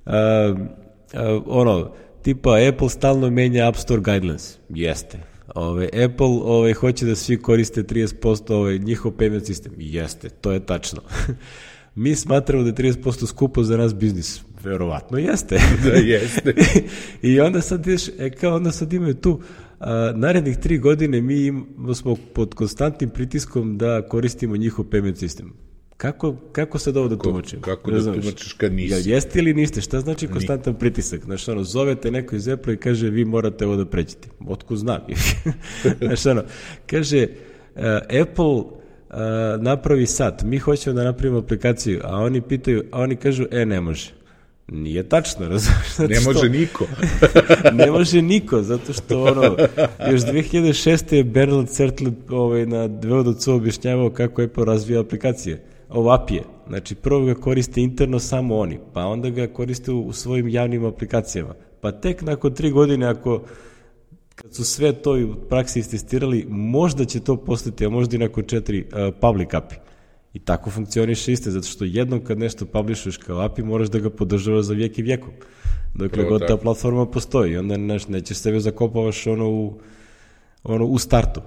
[0.05, 1.91] Uh, uh, ono,
[2.21, 4.57] tipa Apple stalno menja App Store guidelines.
[4.69, 5.28] Jeste.
[5.55, 9.73] Ove, Apple ove, hoće da svi koriste 30% ove, njihov payment sistem.
[9.77, 11.01] Jeste, to je tačno.
[11.95, 14.41] Mi smatramo da je 30% skupo za nas biznis.
[14.63, 15.59] Verovatno jeste.
[15.83, 16.53] da, jeste.
[17.29, 19.41] I onda sad ideš, e, kao onda sad imaju tu,
[19.79, 25.53] a, narednih tri godine mi im, smo pod konstantnim pritiskom da koristimo njihov payment sistem.
[25.99, 27.61] Kako, kako sad ovo da tumačim?
[27.61, 29.09] Kako da tumačiš kad nisi?
[29.09, 29.81] Ja, jeste ili niste?
[29.81, 30.79] Šta znači konstantan Ni.
[30.79, 31.23] pritisak?
[31.23, 34.29] Znaš, ono, zovete neko iz Apple i kaže vi morate ovo da pređete.
[34.47, 34.99] Otko znam?
[36.01, 36.43] Znaš, ono,
[36.87, 37.27] kaže
[37.75, 37.81] uh,
[38.21, 38.65] Apple uh,
[39.59, 43.81] napravi sat, mi hoćemo da napravimo aplikaciju, a oni pitaju, a oni kažu, e, ne
[43.81, 44.11] može.
[44.67, 45.97] Nije tačno, razumiješ?
[45.97, 46.87] Ne može što, niko.
[47.83, 49.57] ne može niko, zato što ono,
[50.11, 51.13] još 2006.
[51.15, 56.43] je Bernard Certlet ovaj, na Dveodocu objašnjavao kako Apple razvija aplikacije ovapije.
[56.67, 60.85] Znači, prvo ga koriste interno samo oni, pa onda ga koriste u, u svojim javnim
[60.85, 61.53] aplikacijama.
[61.81, 63.41] Pa tek nakon tri godine, ako
[64.35, 68.43] kad su sve to u praksi istestirali, možda će to postati, a možda i nakon
[68.43, 69.75] četiri uh, public API.
[70.33, 74.09] I tako funkcioniše iste, zato što jednom kad nešto publishuješ kao API, moraš da ga
[74.09, 75.31] podržavaš za vijek i vjekom.
[75.95, 79.79] Dokle god ta platforma postoji, onda neš, nećeš sebe zakopavaš ono u,
[80.63, 81.41] ono u startu.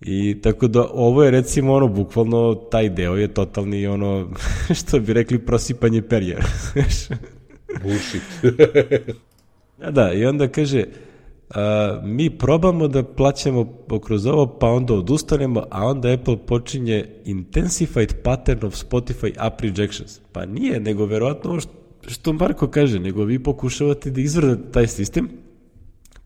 [0.00, 4.28] I tako da ovo je recimo ono bukvalno taj deo je totalni ono
[4.78, 6.38] što bi rekli prosipanje perja.
[7.82, 8.22] Bullshit.
[9.78, 10.84] da, da, i onda kaže
[11.50, 13.72] a, mi probamo da plaćamo
[14.04, 20.20] kroz ovo, pa onda odustanemo, a onda Apple počinje intensified pattern of Spotify app rejections.
[20.32, 21.72] Pa nije, nego verovatno ovo što,
[22.08, 25.28] što Marko kaže, nego vi pokušavate da izvrdate taj sistem,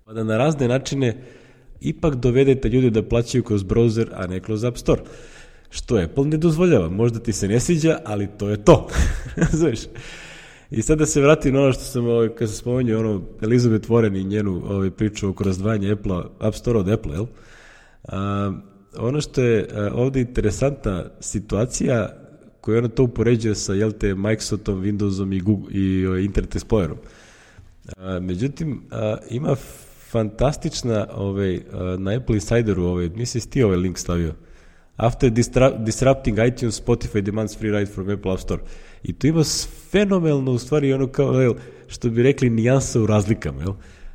[0.04, 1.22] pa da na razne načine
[1.84, 5.02] ipak dovedete ljude da plaćaju kroz browser, a ne kroz App Store.
[5.70, 6.88] Što Apple ne dozvoljava.
[6.88, 8.88] Možda ti se ne sviđa, ali to je to.
[9.58, 9.78] Znaš?
[10.70, 13.90] I sad da se vratim na ono što sam, ovaj, kad sam spomenuo, ono, Elizabeth
[13.90, 17.26] Warren i njenu ovaj, priču oko razdvajanja Apple, App Store od Apple, jel?
[18.08, 18.52] A,
[18.98, 22.08] ono što je a, ovde interesantna situacija,
[22.60, 26.96] koja ona to upoređuje sa, jel te, Microsoftom, Windowsom i, Google, i o, Internet Explorerom.
[27.96, 29.56] A, međutim, a, ima
[30.14, 34.34] fantastična ovaj, a, na Apple Insideru, ovaj, mislim si ti ovaj link stavio,
[34.96, 35.30] After
[35.78, 38.62] disrupting iTunes, Spotify demands free ride from Apple App Store.
[39.02, 39.42] I to ima
[39.90, 41.54] fenomenalno, u stvari, ono kao, jel,
[41.86, 43.72] što bi rekli, nijansa u razlikama, jel?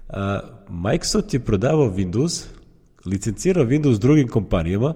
[0.10, 0.40] A,
[0.70, 2.46] Microsoft je prodavao Windows,
[3.06, 4.94] licencirao Windows drugim kompanijama,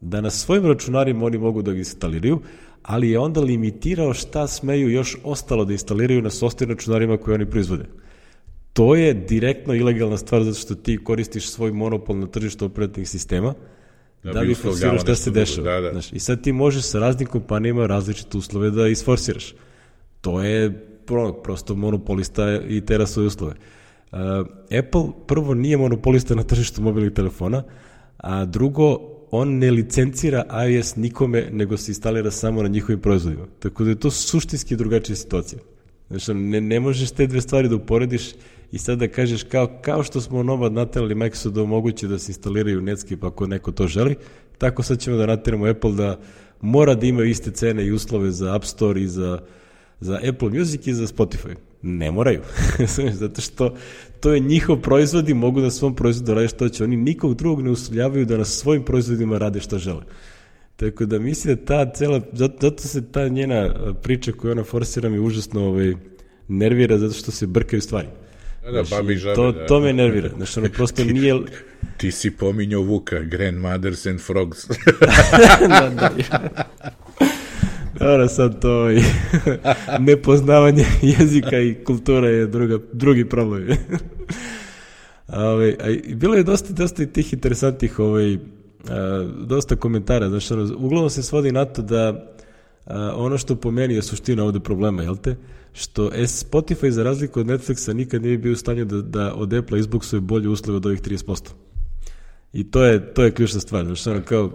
[0.00, 2.40] da na svojim računarima oni mogu da ga instaliraju,
[2.82, 7.50] ali je onda limitirao šta smeju još ostalo da instaliraju na software računarima koje oni
[7.50, 7.84] proizvode.
[8.72, 13.54] To je direktno ilegalna stvar zato što ti koristiš svoj monopol na tržištu operativnih sistema,
[14.22, 15.72] da, da bi forsirao šta se dešava.
[15.72, 15.90] Da, da.
[15.92, 19.54] Znaš, I sad ti možeš sa raznim kompanijama različite uslove da isforsiraš.
[20.20, 20.86] To je
[21.44, 23.54] prosto monopolista i tera svoje uslove.
[24.12, 24.18] Uh,
[24.78, 27.62] Apple prvo nije monopolista na tržištu mobilnih telefona,
[28.16, 28.98] a drugo,
[29.30, 33.46] on ne licencira iOS nikome, nego se instalira samo na njihovim proizvodima.
[33.58, 35.60] Tako da je to suštinski drugačija situacija.
[36.08, 38.30] Znači, ne, ne možeš te dve stvari da uporediš
[38.72, 42.30] i sad da kažeš kao, kao što smo Nomad naterali Microsoft da omogući da se
[42.30, 44.16] instaliraju Netscape ako neko to želi,
[44.58, 46.20] tako sad ćemo da nateramo Apple da
[46.60, 49.38] mora da imaju iste cene i uslove za App Store i za,
[50.00, 51.54] za Apple Music i za Spotify.
[51.82, 52.40] Ne moraju.
[53.20, 53.74] Zato što
[54.20, 56.84] to je njihov proizvod i mogu da svom proizvodu rade što će.
[56.84, 60.02] Oni nikog drugog ne uslovljavaju da na svojim proizvodima rade što žele.
[60.76, 65.08] Tako da mislim da ta cela, zato, zato se ta njena priča koju ona forsira
[65.08, 65.94] mi užasno ovaj,
[66.48, 68.08] nervira zato što se brkaju stvari.
[68.64, 69.66] Da, da, babi žabe, to, da.
[69.66, 70.28] to me nervira.
[70.36, 71.34] Znaš, ono prosto ti, nije...
[71.96, 74.66] Ti si pominjao Vuka, Grandmothers and Frogs.
[75.68, 76.10] da, da.
[77.98, 79.02] Dobro, sad to i
[80.08, 83.68] nepoznavanje jezika i kultura je druga, drugi problem.
[85.26, 88.34] a, ovaj, a, bilo je dosta, dosta tih interesantnih ovaj,
[88.88, 92.32] a, dosta komentara, znaš, ono, uglavnom se svodi na to da
[92.86, 95.36] a, ono što po meni je suština ovde problema, jel te?
[95.72, 99.78] Što Spotify za razliku od Netflixa nikad nije bio u stanju da, da od Apple
[99.78, 101.50] izboksuje bolje uslove od ovih 30%.
[102.52, 103.84] I to je, to je ključna stvar.
[103.84, 104.52] Znači, ono kao, uh,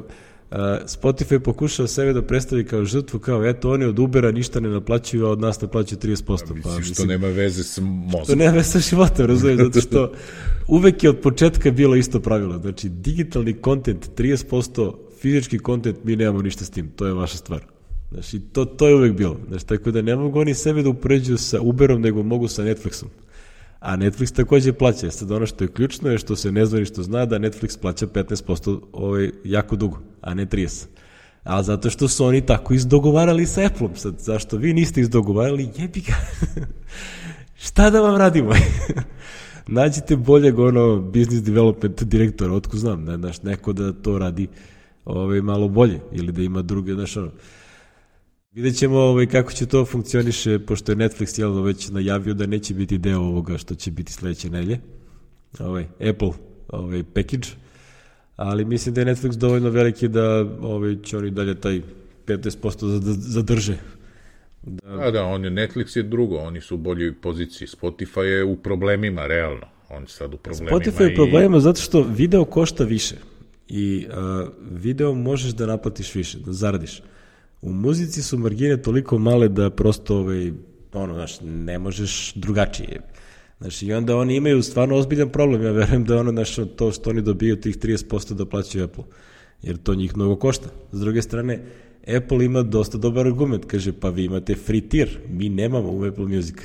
[0.86, 5.26] Spotify pokušao sebe da predstavi kao žrtvu, kao eto oni od Ubera ništa ne naplaćuju,
[5.26, 6.26] a od nas naplaćuju 30%.
[6.26, 8.24] Pa, mislim, pa, mislim, što nema veze sa mozgom.
[8.24, 10.12] Što nema veze sa životom, razumiješ, zato što
[10.68, 12.60] uvek je od početka bilo isto pravilo.
[12.60, 17.77] Znači, digitalni kontent 30%, fizički kontent, mi nemamo ništa s tim, to je vaša stvar.
[18.12, 19.38] Znači, to, to je uvek bilo.
[19.48, 23.08] Znači, tako da ne mogu oni sebe da upoređuju sa Uberom, nego mogu sa Netflixom.
[23.80, 25.12] A Netflix takođe plaća.
[25.12, 27.80] Sad ono što je ključno je što se ne zna ni što zna da Netflix
[27.80, 30.86] plaća 15% ovaj, jako dugo, a ne 30%.
[31.44, 33.96] A zato što su oni tako izdogovarali sa Apple-om.
[33.96, 36.16] Sad, zašto vi niste izdogovarali, jebi ga.
[37.66, 38.52] Šta da vam radimo?
[39.68, 44.48] Nađite boljeg ono business development direktora, otko znam, ne, znaš, neko da to radi
[45.06, 47.32] ovaj, malo bolje ili da ima druge, znaš, ono,
[48.58, 52.74] Vidjet ćemo ovaj, kako će to funkcioniše, pošto je Netflix jel, već najavio da neće
[52.74, 54.80] biti deo ovoga što će biti sledeće nelje.
[55.60, 56.32] Ovaj, Apple
[56.68, 57.48] ovaj, package.
[58.36, 61.82] Ali mislim da je Netflix dovoljno veliki da ovaj, će oni dalje taj
[62.26, 63.78] 15% zadrže.
[64.64, 67.68] Da, da, da on je, Netflix je drugo, oni su u boljoj poziciji.
[67.68, 69.68] Spotify je u problemima, realno.
[69.90, 70.78] On sad u problemima.
[70.78, 71.62] Spotify je u problemima i...
[71.62, 73.16] zato što video košta više.
[73.68, 77.02] I uh, video možeš da naplatiš više, da zaradiš.
[77.62, 80.52] U muzici su margine toliko male da prosto ovaj,
[80.94, 83.02] ono, znaš, ne možeš drugačije.
[83.60, 87.10] Znaš, i onda oni imaju stvarno ozbiljan problem, ja verujem da ono, znaš, to što
[87.10, 89.04] oni dobiju tih 30% da plaćaju Apple,
[89.62, 90.70] jer to njih mnogo košta.
[90.92, 91.60] S druge strane,
[92.18, 96.26] Apple ima dosta dobar argument, kaže, pa vi imate free tier, mi nemamo u Apple
[96.26, 96.56] Music.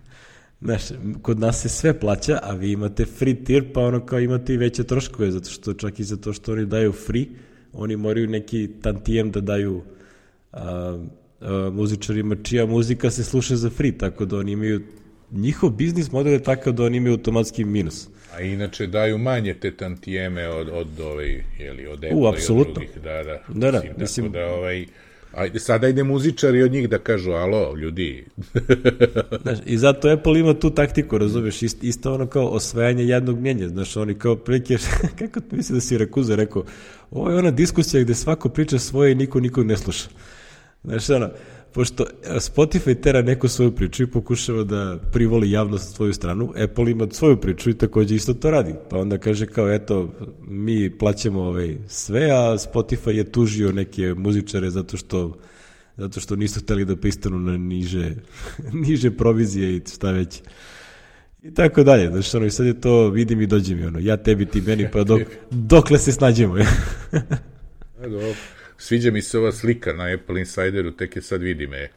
[0.62, 0.82] Znaš,
[1.22, 4.56] kod nas se sve plaća, a vi imate free tier, pa ono kao imate i
[4.56, 7.26] veće troškove, zato što čak i za to što oni daju free,
[7.72, 9.82] oni moraju neki tantijem da daju
[10.52, 10.98] a,
[11.40, 14.80] a, muzičarima čija muzika se sluša za free, tako da oni imaju
[15.30, 18.08] njihov biznis model je takav da oni imaju automatski minus.
[18.34, 22.74] A inače daju manje te tantijeme od, od ovaj, jeli, od Apple U, apsolutno.
[22.74, 22.90] drugih.
[23.02, 23.42] Da, da.
[23.48, 23.78] Da, da.
[23.78, 24.86] Mislim, mislim, da, ovaj,
[25.34, 28.24] Ajde, sada ide muzičari od njih da kažu, alo, ljudi.
[29.42, 33.68] znaš, I zato Apple ima tu taktiku, razumeš, isto, isto ono kao osvajanje jednog mnjenja,
[33.68, 34.76] znaš, oni kao prilike,
[35.18, 36.64] kako misli da si Rakuza rekao,
[37.10, 40.08] ovo je ona diskusija gde svako priča svoje i niko nikog ne sluša.
[40.84, 41.30] Znaš, ono,
[41.72, 46.90] pošto Spotify tera neku svoju priču i pokušava da privoli javnost na svoju stranu, Apple
[46.90, 48.74] ima svoju priču i takođe isto to radi.
[48.90, 50.12] Pa onda kaže kao, eto,
[50.48, 55.38] mi plaćamo ovaj sve, a Spotify je tužio neke muzičare zato što
[55.96, 58.14] zato što nisu hteli da pristanu na niže,
[58.86, 60.42] niže provizije i šta već.
[61.42, 64.16] I tako dalje, znači ono, i sad je to, vidim i dođe mi ono, ja
[64.16, 65.20] tebi, ti meni, pa dok,
[65.50, 66.56] dokle se snađemo.
[68.02, 68.34] Dobro.
[68.82, 71.88] Sviđa mi se ova slika na Apple Insideru, tek je sad vidi me.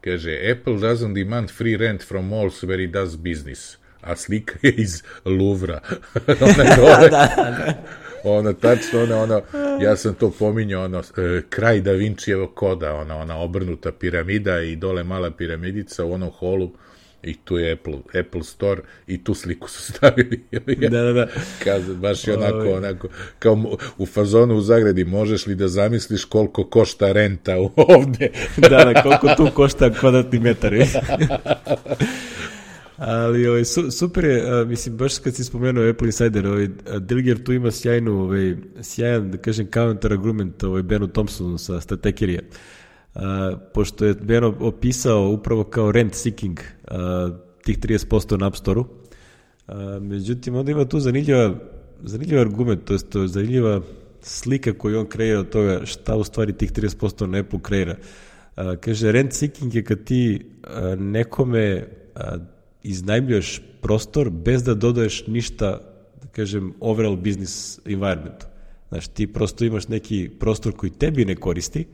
[0.00, 3.76] Kaže, Apple doesn't demand free rent from malls where it does business.
[4.00, 5.80] A slika je iz Louvra.
[6.40, 7.08] ona je dole.
[7.10, 7.82] da, da.
[8.24, 9.40] Ona, tačno, ona, ona,
[9.82, 14.76] ja sam to pominjao, ono, e, kraj Da Vinčijevog koda, ona, ona obrnuta piramida i
[14.76, 16.72] dole mala piramidica u onom holu
[17.26, 20.44] i tu je Apple, Apple Store i tu sliku su stavili.
[20.90, 21.26] da, da, da.
[21.64, 23.08] Kaze, baš je onako, onako,
[23.38, 27.56] kao u fazonu u Zagradi, možeš li da zamisliš koliko košta renta
[27.98, 28.30] ovde?
[28.56, 30.72] da, da, koliko tu košta kvadratni metar.
[32.96, 36.68] Ali ovaj, su, super je, a, mislim, baš kad si spomenuo Apple Insider, ovaj,
[37.00, 42.40] Dilger tu ima sjajnu, ovaj, sjajan, da kažem, counter argument ovaj, Benu Thompsonu sa Statekerija.
[42.40, 42.56] Uh,
[43.74, 46.96] pošto je Beno opisao upravo kao rent seeking uh,
[47.64, 48.84] tih 30% na App Store-u.
[48.84, 51.54] Uh, međutim, onda ima tu zanimljiva,
[52.02, 53.80] zanimljiv argument, to je to zanimljiva
[54.20, 57.96] slika koju on kreira od toga šta u stvari tih 30% na Apple kreira.
[58.56, 62.22] Uh, kaže, rent seeking je kad ti uh, nekome uh,
[62.82, 65.80] iznajmljuješ prostor bez da dodaješ ništa,
[66.22, 68.44] da kažem, overall business environment.
[68.88, 71.84] Znaš, ti prosto imaš neki prostor koji tebi ne koristi,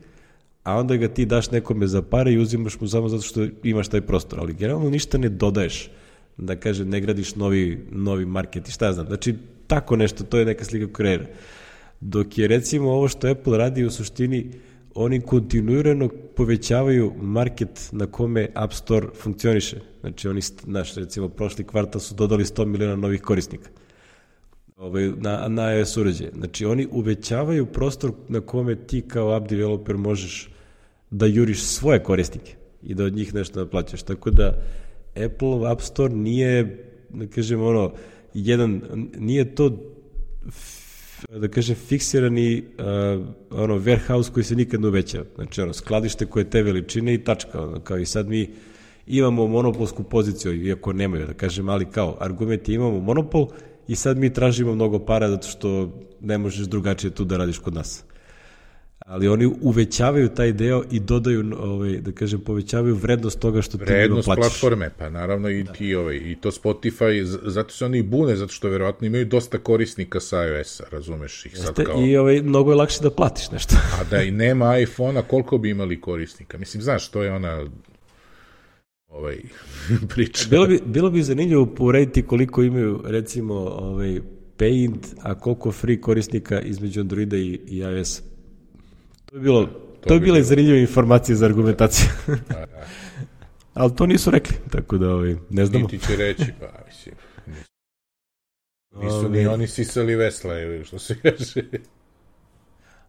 [0.63, 3.87] a onda ga ti daš nekome za pare i uzimaš mu samo zato što imaš
[3.87, 5.89] taj prostor, ali generalno ništa ne dodaješ,
[6.37, 9.07] da kaže ne gradiš novi, novi market i šta ja znam.
[9.07, 9.35] Znači,
[9.67, 11.25] tako nešto, to je neka slika kreira.
[11.99, 14.51] Dok je recimo ovo što Apple radi u suštini,
[14.95, 19.77] oni kontinuirano povećavaju market na kome App Store funkcioniše.
[19.99, 23.69] Znači, oni, znaš, recimo, prošli kvartal su dodali 100 miliona novih korisnika
[24.77, 26.31] ovaj, na, na iOS uređaje.
[26.35, 30.52] Znači, oni uvećavaju prostor na kome ti kao app developer možeš
[31.13, 34.03] da juriš svoje korisnike i da od njih nešto da plaćaš.
[34.03, 34.61] Tako da
[35.25, 37.93] Apple App Store nije, da kažem, ono,
[38.33, 38.81] jedan,
[39.17, 39.77] nije to
[41.29, 45.23] da kažem, fiksirani uh, ono, warehouse koji se nikad ne uveća.
[45.35, 47.61] Znači, ono, skladište koje te veličine i tačka.
[47.61, 48.49] Ono, kao i sad mi
[49.07, 53.47] imamo monopolsku poziciju, iako nemaju, da kažem, ali kao argument je imamo monopol
[53.87, 57.73] i sad mi tražimo mnogo para zato što ne možeš drugačije tu da radiš kod
[57.73, 58.03] nas
[59.05, 63.83] ali oni uvećavaju taj deo i dodaju, ovaj, da kažem, povećavaju vrednost toga što ti
[63.83, 64.43] vrednost plaćaš.
[64.43, 65.73] platforme, pa naravno i da.
[65.73, 70.19] ti ovaj, i to Spotify, zato se oni bune, zato što verovatno imaju dosta korisnika
[70.19, 72.05] sa iOS-a, razumeš ih sad kao...
[72.05, 73.75] I ovaj, mnogo je lakše da platiš nešto.
[73.99, 76.57] A da i nema iPhone-a, koliko bi imali korisnika?
[76.57, 77.67] Mislim, znaš, to je ona
[79.09, 79.37] ovaj,
[80.13, 80.45] priča.
[80.49, 84.19] Bilo bi, bilo bi zanimljivo porediti koliko imaju, recimo, ovaj,
[84.57, 88.32] Paint, a koliko free korisnika između Androida i, i iOS-a.
[89.33, 92.09] To je bilo, to, to je bila zanimljiva informacija za argumentaciju.
[92.49, 92.85] Da, da.
[93.81, 95.87] Ali to nisu rekli, tako da ovaj, ne znamo.
[95.91, 97.15] Niti će reći, pa mislim.
[99.03, 101.63] Nisu ni oni sisali vesla, ili što se kaže.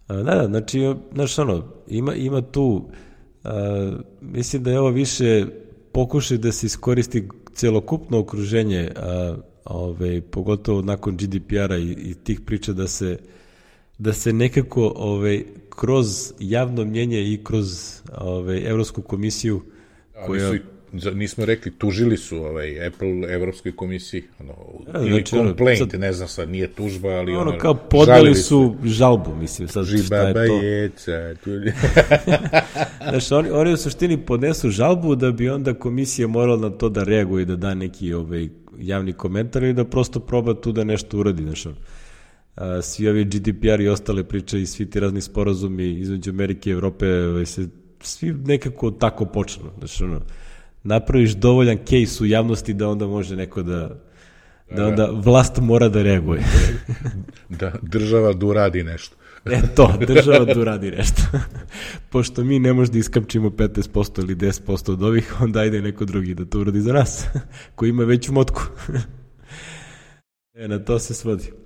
[0.08, 2.88] Da, da, znači, znaš, ono, ima, ima tu,
[3.44, 5.46] a, mislim da je ovo više
[5.92, 12.40] pokušaj da se iskoristi celokupno okruženje, a, ove, ovaj, pogotovo nakon GDPR-a i, i tih
[12.40, 13.18] priča da se
[13.99, 19.62] da se nekako ovaj, kroz javno mnjenje i kroz ovaj, Evropsku komisiju
[20.26, 20.47] koja...
[20.47, 20.64] Ali su,
[21.14, 24.55] nismo rekli, tužili su ovaj, Apple Evropskoj komisiji, ono,
[24.95, 28.34] ja, ili znači, complaint, sad, ne znam sad, nije tužba, ali ono, ono kao podali
[28.34, 30.62] su žalbu, mislim, sad Žiba šta je to.
[30.62, 31.34] Jeca,
[33.11, 37.05] znači, oni, oni u suštini podnesu žalbu da bi onda komisija morala na to da
[37.05, 41.18] reaguje i da da neki ovaj, javni komentar ili da prosto proba tu da nešto
[41.18, 41.68] uradi, znači,
[42.82, 47.07] svi ovi GDPR i ostale priče i svi ti razni sporazumi između Amerike i Evrope
[47.07, 47.68] ovaj, se
[48.00, 49.70] svi nekako tako počnu.
[49.78, 50.20] Znači, ono,
[50.82, 54.05] napraviš dovoljan case u javnosti da onda može neko da
[54.70, 56.42] da, da onda vlast mora da reaguje.
[57.61, 59.16] da država da uradi nešto.
[59.44, 61.22] e to, država da uradi nešto.
[62.12, 66.34] Pošto mi ne možemo da iskapčimo 15% ili 10% od ovih, onda ajde neko drugi
[66.34, 67.26] da to uradi za nas,
[67.74, 68.62] koji ima veću motku.
[70.55, 71.63] e, na to se svodi.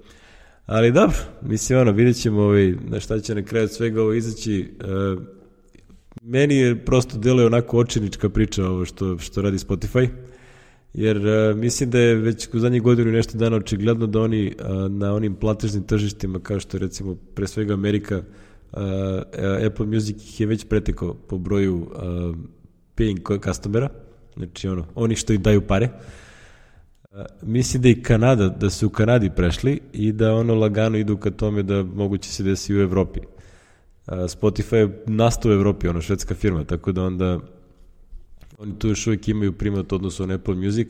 [0.68, 4.60] Ali dobro, mislim, ono, vidjet ćemo ovaj, na šta će na kraju svega ovo izaći.
[4.60, 4.84] E,
[6.22, 10.08] meni je prosto deluje onako očinička priča ovo što, što radi Spotify,
[10.94, 14.88] jer e, mislim da je već u zadnjih godinu nešto dana očigledno da oni a,
[14.90, 18.22] na onim platežnim tržištima, kao što je recimo pre svega Amerika,
[19.66, 22.36] Apple Music ih je već pretekao po broju uh,
[22.96, 23.88] paying customera,
[24.36, 25.88] znači ono, oni što im daju pare.
[27.42, 31.30] Mislim da i Kanada, da su u Kanadi prešli i da ono lagano idu ka
[31.30, 33.20] tome da moguće se desi u Evropi.
[34.06, 37.40] Spotify je nastao u Evropi, ono švedska firma, tako da onda
[38.58, 40.88] oni tu još uvijek imaju primat odnosno na Apple Music,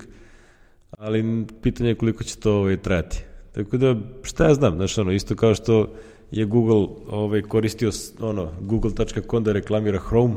[0.90, 3.24] ali pitanje je koliko će to ovaj, trajati.
[3.52, 5.94] Tako da, šta ja znam, znaš, ono, isto kao što
[6.30, 7.90] je Google ovaj, koristio
[8.20, 10.34] ono, google.com da reklamira Chrome,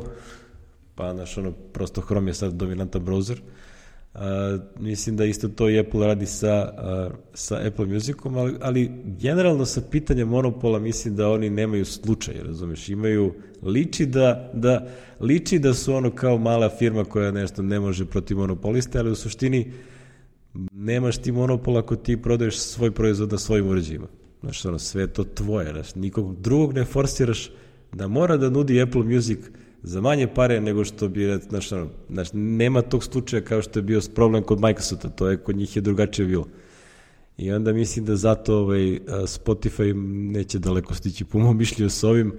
[0.94, 3.38] pa znaš, ono, prosto Chrome je sad dominantan browser.
[3.40, 3.61] Uh,
[4.78, 6.72] mislim da isto to i Apple radi sa,
[7.08, 12.34] uh, sa Apple Musicom, ali, ali generalno sa pitanjem monopola mislim da oni nemaju slučaj,
[12.44, 14.88] razumeš, imaju, liči da, da,
[15.20, 19.14] liči da su ono kao mala firma koja nešto ne može protiv monopoliste, ali u
[19.14, 19.72] suštini
[20.72, 24.06] nemaš ti monopol ako ti prodaješ svoj proizvod na svojim uređajima.
[24.40, 27.50] Znaš, ono, sve to tvoje, znaš, nikog drugog ne forsiraš
[27.92, 29.38] da mora da nudi Apple Music
[29.82, 33.82] za manje pare nego što bi, znaš, ono, znaš, nema tog slučaja kao što je
[33.82, 36.46] bio problem kod Microsofta, to je, kod njih je drugačije bilo.
[37.38, 39.94] I onda mislim da zato ovaj, Spotify
[40.32, 42.32] neće daleko stići po mom mišlju s ovim,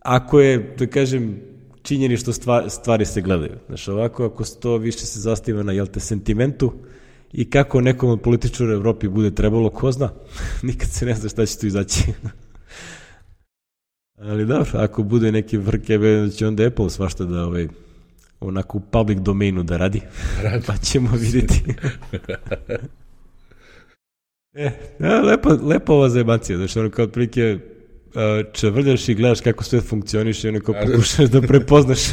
[0.00, 1.40] ako je, da kažem,
[1.82, 3.52] činjeni što stvari, stvari se gledaju.
[3.66, 6.72] Znaš, ovako, ako to više se zastiva na, jel te, sentimentu,
[7.32, 10.10] i kako nekom od političara u Evropi bude trebalo, ko zna,
[10.62, 12.02] nikad se ne zna šta će tu izaći.
[14.22, 17.68] Ali dobro, ako bude neki vrke, da će onda Apple svašta da ovaj,
[18.40, 20.00] onako u public domainu da radi,
[20.42, 20.64] radi.
[20.68, 21.62] pa ćemo vidjeti.
[24.54, 24.70] e,
[25.08, 27.58] lepo, lepo ova zajebacija, znači ono kao otprilike
[28.52, 32.00] čevrljaš i gledaš kako sve funkcioniše i onako pokušaš da prepoznaš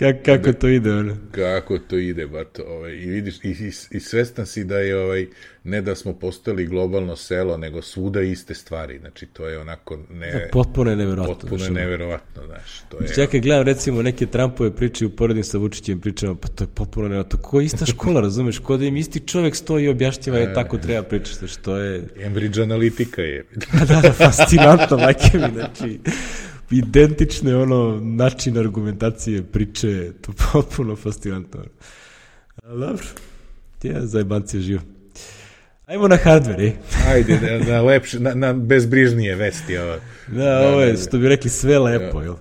[0.00, 1.16] Kak, kako to ide, ono?
[1.32, 2.62] Kako to ide, bato.
[2.66, 5.26] Ovaj, I vidiš, i, i, i svestan si da je, ovaj,
[5.64, 8.98] ne da smo postali globalno selo, nego svuda iste stvari.
[8.98, 9.98] Znači, to je onako...
[10.10, 11.34] Ne, da, potpuno je neverovatno.
[11.34, 12.82] Potpuno je neverovatno, znaš.
[12.88, 16.64] To je, Čekaj, gledam, recimo, neke Trumpove priče u poredim sa Vučićem pričama, pa to
[16.64, 17.38] je potpuno neverovatno.
[17.42, 18.58] Ko je ista škola, razumeš?
[18.58, 22.02] Ko da im isti čovek stoji i objašnjava je tako treba pričati, znači, to je...
[22.22, 23.44] Cambridge analitika je.
[23.88, 26.00] da, da, fascinantno, majke mi, znači
[26.70, 31.60] identične ono način argumentacije, priče, to potpuno fascinantno.
[32.62, 33.06] Ali dobro,
[33.82, 34.80] ja zajebancija živo.
[35.86, 36.72] Ajmo na hardware, ej.
[37.12, 39.78] Ajde, na, na, lepše, na, na bezbrižnije vesti.
[39.78, 39.94] Ovo.
[40.28, 42.34] Da, ovo je, što bi rekli, sve lepo, jel?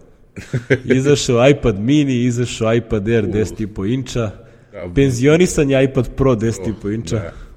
[0.84, 4.32] Izašao iPad mini, izašao iPad Air 10,5 inča,
[4.72, 7.16] da, penzionisan je iPad Pro 10,5 inča.
[7.16, 7.49] Da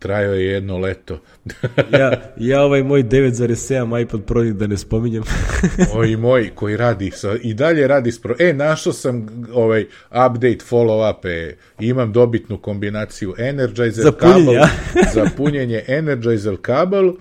[0.00, 1.20] trajao je jedno leto.
[2.00, 5.22] ja, ja ovaj moj 9,7 iPad Pro da ne spominjem.
[5.94, 8.34] Oj moj koji radi sa, i dalje radi s pro...
[8.38, 14.54] E, našao sam ovaj update follow up, e, imam dobitnu kombinaciju Energizer za kabel,
[15.14, 17.12] za punjenje Energizer kabel,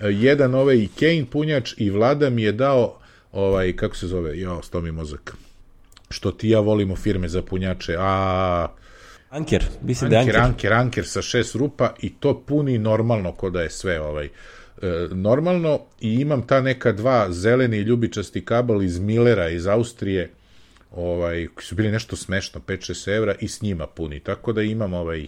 [0.00, 2.98] jedan ovaj Kane punjač i Vlada mi je dao
[3.32, 5.36] ovaj, kako se zove, jo, sto mi mozak.
[6.10, 8.66] Što ti ja volimo firme za punjače, a
[9.30, 10.50] Anker, mislim anker, da je Anker.
[10.50, 14.26] Anker, Anker sa šest rupa i to puni normalno ko da je sve ovaj.
[14.26, 14.30] E,
[15.10, 20.30] normalno i imam ta neka dva zeleni ljubičasti kabel iz Millera iz Austrije
[20.96, 24.94] ovaj, koji su bili nešto smešno, 5-6 evra i s njima puni, tako da imam
[24.94, 25.26] ovaj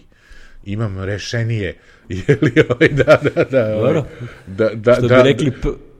[0.65, 1.77] imam rešenije
[2.41, 4.01] li ovaj, da, da, da, ovaj,
[4.47, 5.51] da, da, Što bi da, rekli,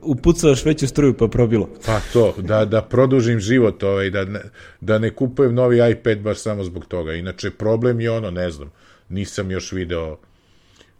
[0.02, 1.68] upucavaš veću struju pa probilo.
[1.86, 4.40] Pa to, da, da produžim život, ovaj, da, ne,
[4.80, 7.12] da ne kupujem novi iPad baš samo zbog toga.
[7.12, 8.72] Inače, problem je ono, ne znam,
[9.08, 10.18] nisam još video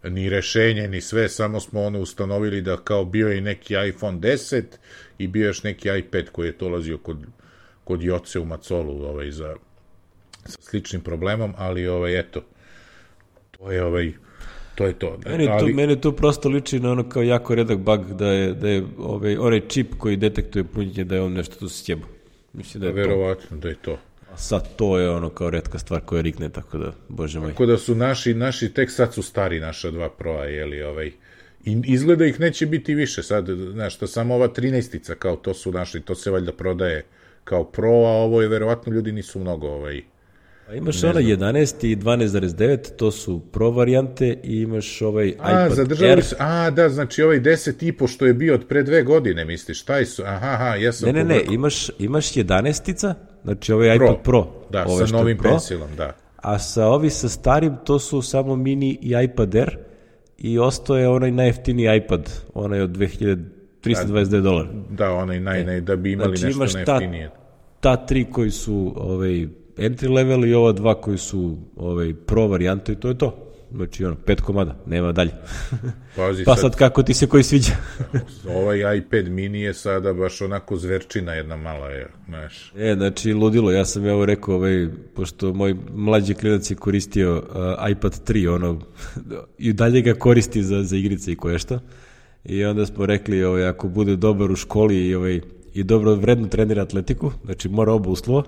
[0.03, 4.63] ni rešenje, ni sve, samo smo ono ustanovili da kao bio je neki iPhone 10
[5.17, 7.17] i bio još neki iPad koji je to lazio kod,
[7.83, 9.55] kod Joce u Macolu ovaj, za,
[10.45, 12.41] sa sličnim problemom, ali ovaj, eto,
[13.51, 14.13] to je ovaj,
[14.75, 15.17] to je to.
[15.23, 15.29] Da.
[15.29, 15.71] Meni, ali...
[15.71, 18.83] to, meni to prosto liči na ono kao jako redak bug da je, da je
[18.97, 22.07] ovaj, onaj čip koji detektuje punjenje da je on nešto tu sjebo.
[22.53, 23.55] Mislim da je Verovatno to.
[23.55, 23.97] da je to.
[24.33, 27.51] A sad to je ono kao redka stvar koja rikne, tako da, bože moj.
[27.51, 31.11] Tako da su naši, naši tek sad su stari naša dva proa, jeli, ovaj,
[31.65, 35.71] I izgleda ih neće biti više sad, znaš, to samo ova 13 kao to su
[35.71, 37.05] naši, to se valjda prodaje
[37.43, 40.01] kao pro, a ovo je verovatno ljudi nisu mnogo ovaj,
[40.69, 45.75] A imaš ona 11 i 12.9, to su pro varijante i imaš ovaj a, iPad
[45.75, 49.03] zadržali Su, a, da, znači ovaj 10 i po što je bio od pre dve
[49.03, 51.07] godine, misliš, taj su, aha, aha, ja sam...
[51.07, 53.13] Ne, ne, ne, imaš, imaš 11
[53.43, 54.05] znači ovaj pro.
[54.05, 54.47] iPad Pro.
[54.69, 56.15] Da, ovaj sa novim pro, pensilom, da.
[56.35, 59.77] A sa ovi sa starim, to su samo mini i iPad Air
[60.37, 64.69] i ostao je onaj najjeftiniji iPad, onaj od 2329 dolara.
[64.89, 67.29] Da, onaj naj, e, naj, da bi imali znači, nešto najjeftinije.
[67.29, 69.47] Ta, ta tri koji su ovaj,
[69.77, 73.49] entry level i ova dva koji su ovaj, pro varijante i to je to.
[73.75, 75.31] Znači, ono, pet komada, nema dalje.
[76.15, 77.71] Pazi, pa sad, sad kako ti se koji sviđa.
[78.57, 82.73] ovaj iPad mini je sada baš onako zverčina jedna mala je, znaš.
[82.77, 87.89] E, znači, ludilo, ja sam evo rekao, ovaj, pošto moj mlađi klinac je koristio uh,
[87.91, 88.81] iPad 3, ono,
[89.57, 91.79] i dalje ga koristi za, za igrice i koje šta.
[92.45, 95.41] I onda smo rekli, ovaj, ako bude dobar u školi i, ovaj,
[95.73, 98.43] i dobro vredno trenira atletiku, znači mora oba uslova,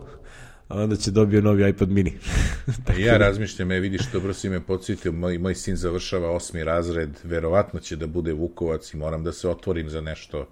[0.67, 2.13] a onda će dobio novi iPad mini.
[2.99, 7.09] I ja razmišljam, e, vidiš, dobro si me podsjetio, moj, moj sin završava osmi razred,
[7.23, 10.47] verovatno će da bude Vukovac i moram da se otvorim za nešto.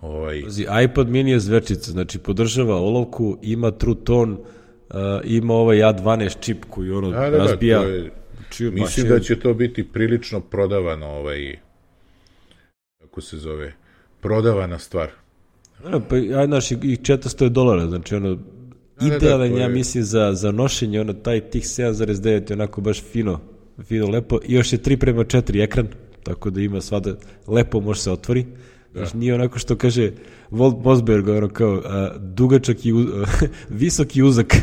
[0.00, 4.40] Ovaj, Pazi, iPad mini je zverčica, znači podržava olovku, ima True Tone, uh,
[5.24, 7.80] ima ovaj A12 čip koji ono da, da, da, razbija.
[7.80, 8.10] to je,
[8.70, 11.58] mislim da će to biti prilično prodavano, ovaj,
[13.00, 13.72] kako se zove,
[14.20, 15.08] prodavana stvar.
[15.84, 18.38] Ja, pa, aj, znaš, i 400 dolara, znači ono,
[19.00, 22.80] da, da, idealan, to ja mislim, za, za nošenje, ono, taj tih 7,9 je onako
[22.80, 23.40] baš fino,
[23.84, 25.88] fino, lepo, i još je 3 prema 4 ekran,
[26.22, 27.14] tako da ima svada,
[27.46, 28.46] lepo može se otvori,
[28.94, 29.00] da.
[29.00, 30.12] znači nije onako što kaže
[30.50, 33.06] Walt Mosberg, ono kao, a, dugačak i uz,
[33.80, 34.56] visok i uzak,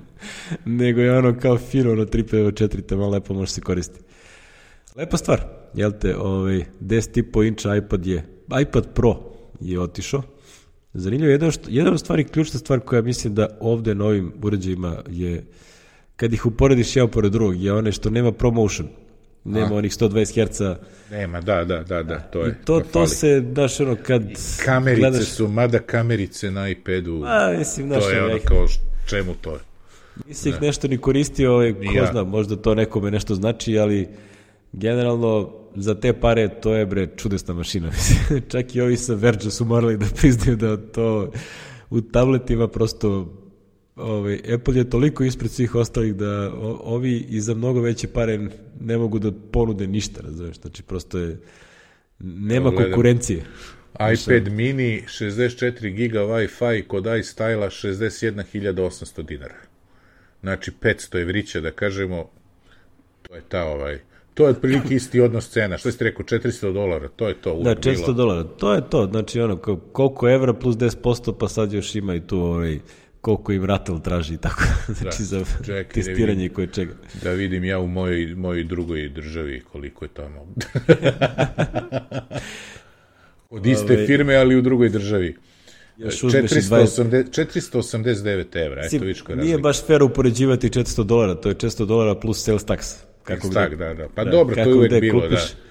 [0.64, 4.04] nego je ono kao fino, ono 3 prema 4, tamo lepo može se koristiti.
[4.96, 5.40] Lepa stvar,
[5.74, 8.24] jel te, ovaj, 10,5 inča iPad je,
[8.60, 9.16] iPad Pro
[9.60, 10.22] je otišao.
[10.94, 14.96] Zanimljivo, jedna, što, jedna od stvari, ključna stvar koja mislim da ovde na ovim uređajima
[15.10, 15.44] je,
[16.16, 18.88] kad ih uporediš jedan pored drugog, je one što nema ProMotion.
[19.44, 19.76] Nema A.
[19.76, 20.60] onih 120 Hz.
[21.10, 22.50] Nema, da, da, da, da, to je.
[22.50, 23.08] I to, to fali.
[23.08, 24.22] se, znaš, ono, kad
[24.64, 28.66] Kamerice gledaš, su, mada kamerice na iPadu, a, mislim, znaš, to je ono, kao,
[29.06, 29.58] čemu to je?
[30.26, 32.06] Nisi ih nešto ni koristio, ovaj, ko ja.
[32.06, 34.08] zna, možda to nekome nešto znači, ali
[34.72, 37.90] generalno za te pare to je bre čudesna mašina.
[38.50, 41.32] Čak i ovi sa Verge su morali da priznaju da to
[41.90, 43.34] u tabletima prosto
[43.96, 48.48] ovaj, Apple je toliko ispred svih ostalih da o, ovi i za mnogo veće pare
[48.80, 50.60] ne mogu da ponude ništa, razumeš?
[50.60, 51.40] Znači prosto je
[52.18, 52.84] nema gledam.
[52.84, 53.44] konkurencije.
[53.94, 59.58] iPad mini 64 giga Wi-Fi kod iStyla 61.800 dinara.
[60.40, 62.30] Znači 500 evrića da kažemo
[63.22, 63.98] to je ta ovaj
[64.34, 65.78] to je otprilike isti odnos cena.
[65.78, 68.12] Što ste rekao 400 dolara, to je to Da, uvek 400 bilo.
[68.12, 68.44] dolara.
[68.44, 69.06] To je to.
[69.06, 69.56] Znači, ono,
[69.92, 72.78] koliko evra plus 10%, pa sad još ima i tu ovaj,
[73.20, 74.62] koliko im Ratel traži i tako.
[75.00, 75.24] znači, Da.
[75.24, 76.46] za Čekaj, da testiranje vidim.
[76.46, 76.92] i koje čega.
[77.22, 80.46] Da vidim ja u mojoj, mojoj drugoj državi koliko je tamo.
[83.50, 85.36] Od iste Ove- firme, ali u drugoj državi.
[85.96, 86.64] Još uzmeš i 20...
[87.04, 87.24] 480,
[87.72, 89.62] 489 evra, eto vidiš koja Nije razlika.
[89.62, 92.94] baš fair upoređivati 400 dolara, to je 400 dolara plus sales tax.
[93.24, 94.08] Kako gde- da, da.
[94.14, 95.40] Pa dobro, to je uvek bilo, kupiš.
[95.52, 95.64] da.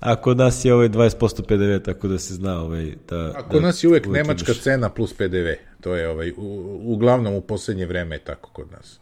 [0.00, 3.32] A kod nas je ovaj 20% PDV, tako da se zna ovaj, da...
[3.36, 5.48] A kod nas je uvek uvek nemačka imaš- cena plus PDV.
[5.80, 9.00] To je ovaj, u, uglavnom u poslednje vreme je tako kod nas.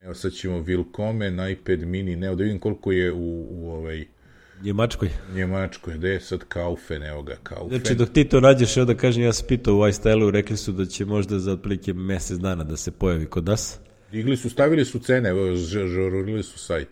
[0.00, 4.04] Evo sad ćemo Wilcome, iPad mini, ne, da vidim koliko je u, u ovaj,
[4.62, 5.08] Njemačkoj.
[5.34, 7.78] Njemačkoj, gde je sad Kaufen, evo ga, Kaufen.
[7.78, 10.72] Znači, dok ti to nađeš, evo da kažem, ja sam pitao u iStyle-u, rekli su
[10.72, 13.78] da će možda za otprilike mesec dana da se pojavi kod nas.
[14.12, 15.32] Digli su, stavili su cene,
[15.86, 16.88] žurili su sajt.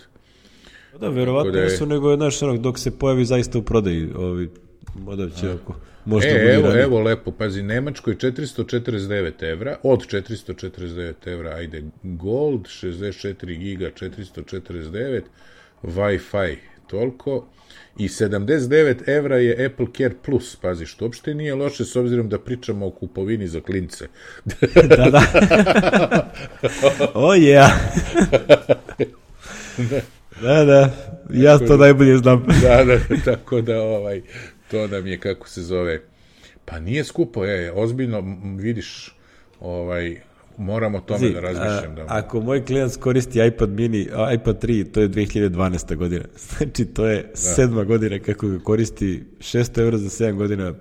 [0.93, 3.63] Pa Da, verovatno da je- nisu, nego je naš onog, dok se pojavi zaista u
[3.63, 4.51] prodaji, ovi,
[4.95, 5.75] model će ako,
[6.05, 6.83] možda e, evo, ranije.
[6.83, 15.23] evo lepo, pazi, Nemačkoj 449 evra, od 449 evra, ajde, Gold, 64 giga, 449,
[15.83, 16.57] Wi-Fi,
[16.87, 17.49] toliko,
[17.99, 22.39] i 79 evra je Apple Care Plus, pazi, što uopšte nije loše s obzirom da
[22.39, 24.07] pričamo o kupovini za klince.
[24.97, 25.23] da, da.
[27.15, 27.71] o, oh, yeah.
[30.43, 30.95] da, da,
[31.33, 32.47] ja to najbolje znam.
[32.63, 34.23] da, da, tako da, ovaj,
[34.71, 36.01] to nam je, kako se zove,
[36.65, 38.25] pa nije skupo, je, ozbiljno,
[38.59, 39.17] vidiš,
[39.61, 40.21] ovaj,
[40.59, 41.95] moram o tome Zi, da razmišljam.
[41.95, 45.97] Da, ako moj klijent koristi iPad mini, iPad 3, to je 2012.
[45.97, 46.25] godina.
[46.49, 47.37] Znači, to je da.
[47.37, 50.75] sedma godina kako ga koristi, 600 evra za 7 godina,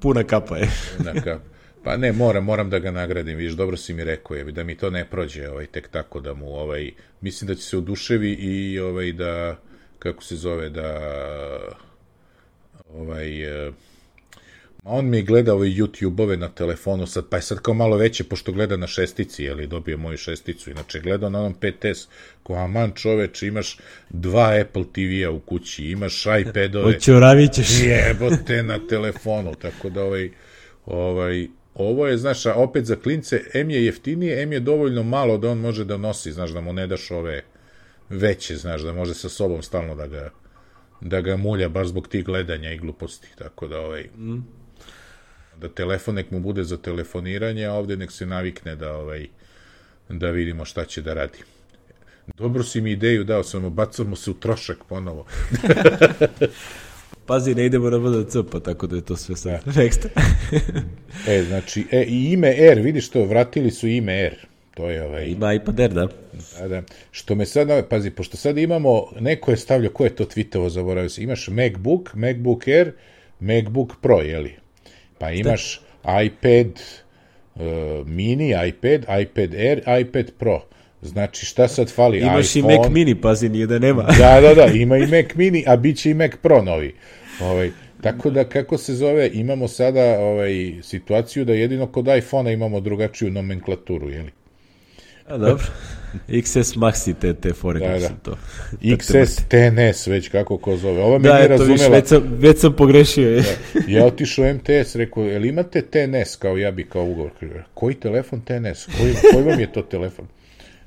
[0.00, 0.68] puna kapa je.
[0.98, 1.40] Naka,
[1.84, 4.74] pa ne, moram, moram da ga nagradim, vidiš, dobro si mi rekao, je, da mi
[4.74, 6.90] to ne prođe, ovaj, tek tako da mu, ovaj,
[7.20, 9.56] mislim da će se oduševi i, ovaj, da,
[9.98, 11.00] kako se zove, da,
[12.94, 13.72] ovaj, eh,
[14.86, 18.24] Ma on mi gleda ove YouTube-ove na telefonu sad, pa je sad kao malo veće,
[18.24, 22.06] pošto gleda na šestici, jeli, dobio moju šesticu, inače gleda na onom 5S,
[22.42, 23.78] ko aman čoveč, imaš
[24.10, 27.68] dva Apple TV-a u kući, imaš iPad-ove, Oćoravit ćeš.
[27.82, 30.30] jebote na telefonu, tako da ovaj,
[30.86, 35.38] ovaj, ovo je, znaš, a opet za klince, M je jeftinije, M je dovoljno malo
[35.38, 37.42] da on može da nosi, znaš, da mu ne daš ove
[38.08, 40.30] veće, znaš, da može sa sobom stalno da ga
[41.00, 44.42] da ga mulja baš zbog tih gledanja i gluposti, tako da ovaj mm.
[45.60, 49.26] Da telefon nek mu bude za telefoniranje, a ovde nek se navikne da ovaj
[50.08, 51.38] da vidimo šta će da radi.
[52.38, 55.26] Dobro si mi ideju dao, samo bacamo se u trošak ponovo.
[57.26, 60.08] Pazi, ne idemo na VDC, pa tako da je to sve sad next.
[61.28, 64.46] e, znači, e, i ime R, vidiš to, vratili su ime R.
[64.74, 65.26] To je ovaj...
[65.26, 66.08] Ima iPad Air, da.
[66.58, 66.82] Da, da.
[67.10, 71.08] Što me sad, pazi, pošto sad imamo, neko je stavljao, ko je to tweetovo, zaboravio
[71.08, 72.92] se, imaš MacBook, MacBook Air,
[73.40, 74.56] MacBook Pro, jeli?
[75.18, 76.22] Pa imaš da.
[76.22, 76.80] iPad
[77.54, 77.62] uh,
[78.06, 80.62] mini, iPad, iPad Air, iPad Pro.
[81.02, 82.18] Znači, šta sad fali?
[82.18, 82.74] Imaš iPhone.
[82.74, 84.02] i Mac mini, pazi, nije da nema.
[84.18, 86.94] da, da, da, ima i Mac mini, a bit će i Mac Pro novi.
[87.40, 87.70] Ovaj,
[88.02, 93.30] tako da, kako se zove, imamo sada ovaj, situaciju da jedino kod iPhone-a imamo drugačiju
[93.30, 94.30] nomenklaturu, jeli?
[95.28, 95.64] A dobro.
[96.28, 98.08] XS Maxi te, te fore Da, da.
[98.22, 98.36] to.
[98.82, 101.02] XS TNS, već kako ko zove.
[101.02, 101.96] Ova me Da, nije eto, viš, razumela.
[101.96, 103.30] već sam, već sam pogrešio.
[103.30, 103.42] je.
[103.42, 103.48] Da.
[103.88, 107.30] Ja otišao MTS, rekao, jel imate TNS kao ja bi kao ugovor?
[107.74, 108.86] Koji telefon TNS?
[108.98, 110.26] Koji, koji vam je to telefon?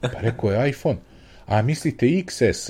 [0.02, 0.98] Pa rekao je iPhone.
[1.46, 2.70] A mislite XS?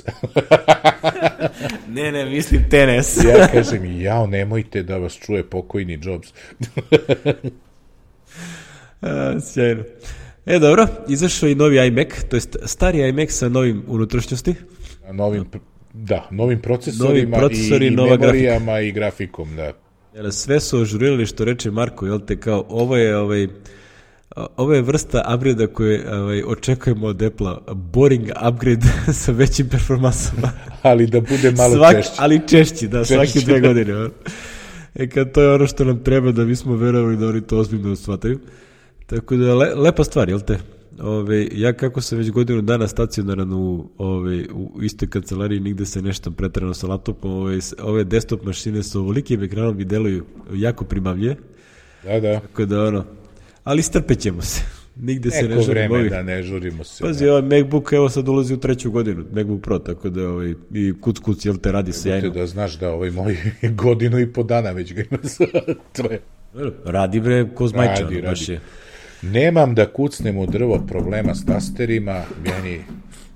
[1.94, 3.16] ne, ne, mislim tenis.
[3.24, 6.28] ja kažem, jao, nemojte da vas čuje pokojni Jobs.
[9.02, 9.82] A, sjajno.
[10.46, 14.54] E, dobro, izašao i novi iMac, to jest stari iMac sa novim unutrašnjosti.
[15.08, 15.44] A novim,
[15.92, 19.72] da, novim procesorima, Novi procesori, i, i nova memorijama i grafikom, da.
[20.14, 23.48] Jer sve su ožurirali što reče Marko, jel te kao, ovo je ovaj,
[24.56, 28.86] ovo je vrsta upgrade koje ovaj, očekujemo od Apple-a, boring upgrade
[29.22, 30.52] sa većim performansama.
[30.82, 32.12] Ali da bude malo Svak, češće.
[32.18, 33.14] Ali češći, da, Češći.
[33.14, 34.08] svake dve godine.
[34.94, 37.96] E kad to je ono što nam treba da bismo verovali da oni to ozbiljno
[37.96, 38.38] shvataju.
[39.10, 40.58] Tako da, le, lepa stvar, jel te?
[41.00, 46.02] Ove, ja kako sam već godinu dana stacionaran u, ove, u istoj kancelariji, nigde se
[46.02, 51.36] nešto pretrano sa laptopom, ove, ove desktop mašine sa ovolikim ekranom i deluju jako primavljive,
[52.04, 52.40] Da, da.
[52.40, 53.04] tako da ono,
[53.64, 54.62] ali strpet ćemo se.
[54.96, 56.10] Nigde se ne Neko želimo vreme ovih.
[56.10, 57.04] da ne žurimo se.
[57.04, 60.92] Pazi, ovaj MacBook evo sad ulazi u treću godinu, MacBook Pro, tako da ovaj, i
[61.00, 62.30] kuc kuc, jel te radi sjajno.
[62.30, 63.36] da znaš da ovaj moj
[63.84, 65.18] godinu i po dana već ga ima
[65.96, 66.20] to je.
[66.84, 68.52] Radi bre, ko zmajčan, Radi, baš radi.
[68.52, 68.60] je.
[69.22, 72.80] Nemam da kucnem u drvo problema s tasterima, meni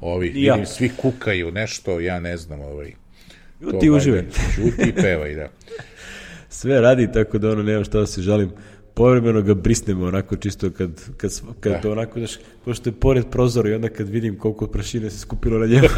[0.00, 0.54] ovi, ja.
[0.54, 2.92] vidim, svi kukaju nešto, ja ne znam, ovaj.
[3.60, 4.24] to Ti valjda uživaj.
[4.54, 5.48] Ćuti i pevaj, da.
[6.48, 8.50] Sve radi, tako da ono, nemam šta da se žalim.
[8.94, 11.80] Povremeno ga brisnemo onako čisto kad, kad, kad Da.
[11.80, 15.58] to onako, znaš, pošto je pored prozora i onda kad vidim koliko prašine se skupilo
[15.58, 15.88] na njemu,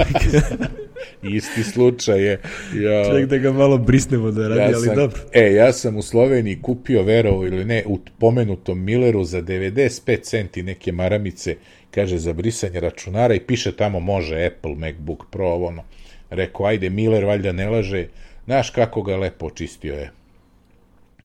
[1.36, 2.40] Isti slučaj je.
[2.74, 5.20] Ja, čak da ga malo brisnemo da radi, ali sam, dobro.
[5.32, 10.62] E, ja sam u Sloveniji kupio, verovo ili ne, u pomenutom Milleru za 95 centi
[10.62, 11.56] neke maramice,
[11.90, 15.84] kaže, za brisanje računara i piše tamo može Apple, MacBook Pro, ovo ono.
[16.30, 18.06] Rekao, ajde, Miller valjda ne laže.
[18.44, 20.10] Znaš kako ga lepo očistio je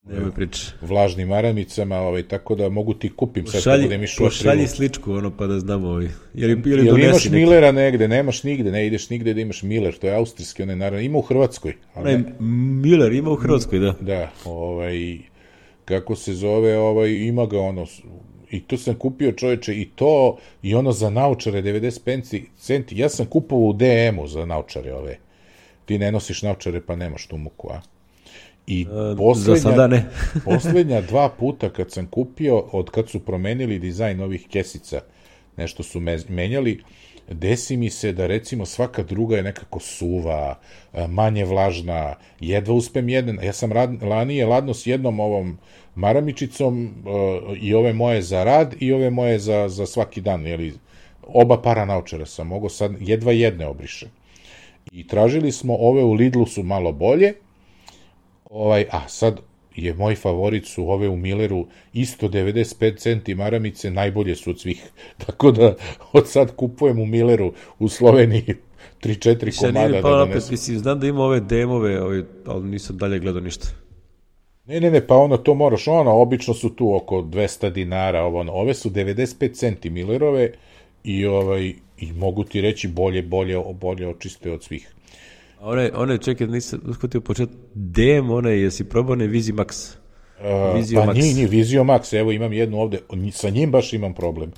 [0.04, 0.72] Nemoj priče.
[0.82, 4.68] vlažnim maramicama, ovaj, tako da mogu ti kupim sad budem išao u pošalji aprilu.
[4.68, 6.08] sličku, ono, pa da znamo ovaj.
[6.34, 7.36] Ili, ili Jel donesi imaš neki.
[7.36, 8.08] Millera negde?
[8.08, 11.18] Nemaš nigde, ne ideš nigde da imaš Miller, to je austrijski, on je naravno, ima
[11.18, 11.76] u Hrvatskoj.
[11.94, 12.24] ali Onaj
[12.82, 13.96] Miller ima u Hrvatskoj, da.
[14.00, 15.18] Da, ovaj,
[15.86, 17.86] kako se zove, ovaj, ima ga ono,
[18.52, 23.26] i to sam kupio čoveče, i to, i ono za naučare, 95 centi, ja sam
[23.26, 25.18] kupovao u DM-u za naučare ove.
[25.86, 27.82] Ti ne nosiš naučare, pa nemaš tu muku, a?
[28.68, 28.86] I
[29.18, 30.06] poslednja, za sada ne.
[30.46, 35.02] poslednja dva puta kad sam kupio, od kad su promenili dizajn ovih kesica,
[35.58, 36.84] nešto su me, menjali,
[37.30, 40.60] desi mi se da recimo svaka druga je nekako suva,
[40.94, 45.58] a, manje vlažna, jedva uspem jedan, ja sam rad, lanije ladno s jednom ovom
[45.96, 50.74] maramičicom uh, i ove moje za rad i ove moje za, za svaki dan, jeli,
[51.28, 54.10] oba para naučara sam mogao sad jedva jedne obrišem.
[54.92, 57.34] I tražili smo ove u Lidlu su malo bolje,
[58.52, 59.40] ovaj, a sad
[59.76, 64.92] je moj favorit su ove u Milleru isto 95 centi maramice, najbolje su od svih.
[65.26, 65.76] Tako da
[66.14, 68.56] od sad kupujem u Milleru u Sloveniji
[69.04, 70.54] 3-4 Šta nije komada mi da donesem.
[70.54, 73.68] mislim, znam da ima ove DM-ove, ovaj, ali nisam dalje gledao ništa.
[74.66, 78.40] Ne, ne, ne, pa ono to moraš, ono, obično su tu oko 200 dinara, ovo,
[78.40, 80.52] ono, ove su 95 centi Millerove
[81.04, 84.94] i ovaj i mogu ti reći bolje, bolje, bolje očiste od svih.
[85.62, 89.96] A one, one čekaj, nisam uskutio počet, DM, one, jesi probao ne Vizi Max?
[90.40, 91.14] Uh, Vizio pa Max.
[91.16, 93.00] nije, nije, Vizio Max, evo imam jednu ovde,
[93.32, 94.52] sa njim baš imam problem.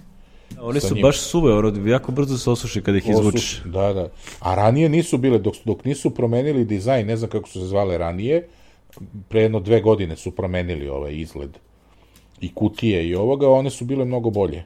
[0.60, 1.02] One Sa su njim.
[1.02, 3.42] baš suve, ono, jako brzo se osuši kada ih izvučeš.
[3.56, 4.10] Osuš- Da, da.
[4.40, 7.98] A ranije nisu bile, dok, dok nisu promenili dizajn, ne znam kako su se zvale
[7.98, 8.48] ranije,
[9.30, 11.58] pre jedno dve godine su promenili ovaj izgled
[12.42, 14.64] i kutije i ovoga, one su bile mnogo bolje.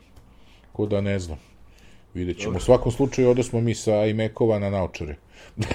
[0.71, 1.37] Ko da ne znam.
[2.17, 2.57] Vidjet ćemo.
[2.57, 5.15] U svakom slučaju ode smo mi sa iMac-ova na naočare.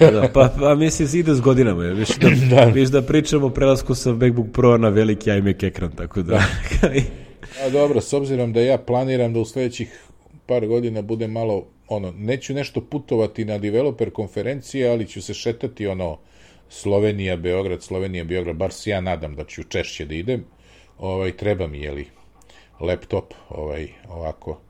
[0.01, 2.65] da, pa, pa mislim se ide s godinama, je, viš da, da.
[2.65, 6.43] Viš da pričamo o prelasku sa MacBook Pro na veliki iMac ekran, tako da...
[7.65, 10.05] A dobro, s obzirom da ja planiram da u sledećih
[10.47, 15.87] par godina budem malo ono, neću nešto putovati na developer konferencije, ali ću se šetati,
[15.87, 16.19] ono,
[16.69, 20.45] Slovenija, Beograd, Slovenija, Beograd, bar se ja nadam da ću češće da idem,
[20.99, 22.07] ovaj, treba mi, jeli,
[22.81, 24.61] laptop, ovaj, ovako,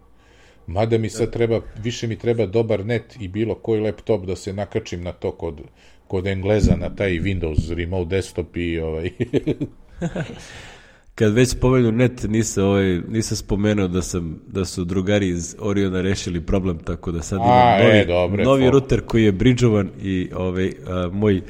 [0.72, 4.52] Mada mi sad treba, više mi treba dobar net i bilo koji laptop da se
[4.52, 5.60] nakačim na to kod,
[6.08, 9.10] kod Engleza, na taj Windows remote desktop i ovaj...
[11.14, 16.00] Kad već spomenu net, nisam, ovaj, nisam spomenuo da, sam, da su drugari iz Oriona
[16.00, 18.70] rešili problem, tako da sad imam A, novi, e, dobre, novi to.
[18.70, 21.40] router koji je bridžovan i ovaj, a, moj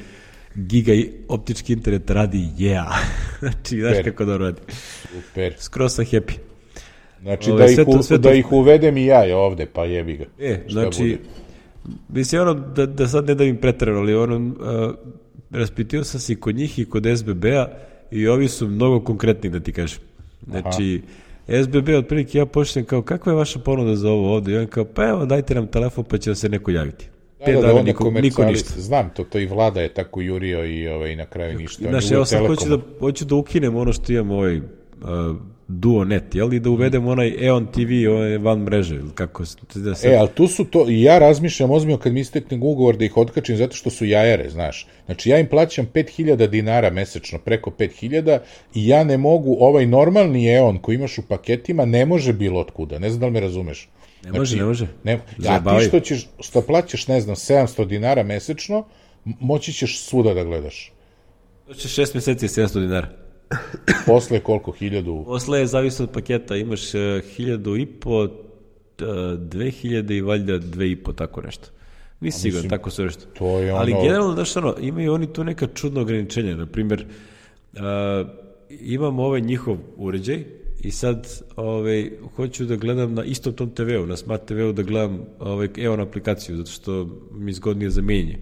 [0.55, 2.93] giga i- optički internet radi yeah.
[3.39, 4.61] znači, znaš kako da radi.
[5.11, 5.53] Super.
[5.57, 6.52] Skroz sam happy.
[7.23, 9.65] Znači, Ovaj, da, ih, sve to- u, sve to- da ih uvedem i ja ovde,
[9.65, 10.25] pa jebi ga.
[10.39, 11.17] E, Šta znači, bude?
[12.09, 14.95] mislim, ono, da, da sad ne da im pretrano, ali ono, uh,
[15.51, 17.67] raspitio sam se i kod njih i kod SBB-a
[18.11, 19.99] i ovi su mnogo konkretni, da ti kažem.
[20.49, 21.01] Znači,
[21.63, 24.51] SBB otprilike ja počnem kao, kakva je vaša ponuda za ovo ovde?
[24.51, 27.09] I on kao, pa evo, dajte nam telefon pa će vam se neko javiti.
[27.45, 28.81] Da, da, da, onda niko, niko ništa.
[28.81, 31.89] Znam, to, to i vlada je tako jurio i ovaj, na kraju ništa.
[31.89, 34.61] Znaš, je evo sad hoću da, hoću da ukinem ono što imam ovaj
[35.03, 35.35] uh,
[35.67, 36.53] Duo Net, jel?
[36.53, 39.57] I da uvedem onaj EON TV, onaj van mreže, ili kako se...
[39.75, 43.05] Da se E, ali tu su to, ja razmišljam ozbiljno kad mi istekne ugovor da
[43.05, 44.87] ih otkačim zato što su jajare, znaš.
[45.05, 48.39] Znači, ja im plaćam 5000 dinara mesečno, preko 5000
[48.73, 52.99] i ja ne mogu, ovaj normalni EON koji imaš u paketima ne može bilo otkuda,
[52.99, 53.89] ne znam da li me razumeš.
[54.25, 54.87] Ne može, ne može.
[55.03, 58.85] Ne, a ti što, ćeš, što plaćaš, ne znam, 700 dinara mesečno,
[59.25, 60.91] moći ćeš svuda da gledaš.
[61.67, 63.22] To će šest meseci 700 dinara.
[64.05, 65.23] Posle koliko, hiljadu...
[65.25, 67.01] Posle je zavisno od paketa, imaš uh,
[67.35, 68.29] hiljadu i po, uh,
[69.39, 71.67] dve hiljade i valjda dve i po, tako nešto.
[72.19, 73.25] Nisi siguran, tako su nešto.
[73.37, 76.55] to je Ali ono- generalno, znaš ono, imaju oni tu neka čudna ograničenja.
[76.55, 77.05] Na primjer,
[77.73, 77.79] uh,
[78.69, 80.43] imamo ovaj njihov uređaj
[80.81, 85.25] i sad ovaj, hoću da gledam na istom tom TV-u, na Smart TV-u da gledam
[85.39, 88.37] ovaj, EON aplikaciju, zato što mi zgodnije zamenje.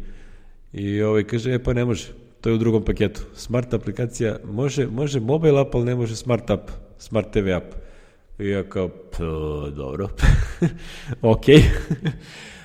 [0.73, 2.07] I ovaj, kaže, e pa ne može,
[2.41, 3.21] to je u drugom paketu.
[3.35, 7.65] Smart aplikacija može, može mobile app, ali ne može smart app, smart TV app.
[8.39, 9.23] I ja kao, pa,
[9.75, 10.09] dobro,
[11.21, 11.45] ok.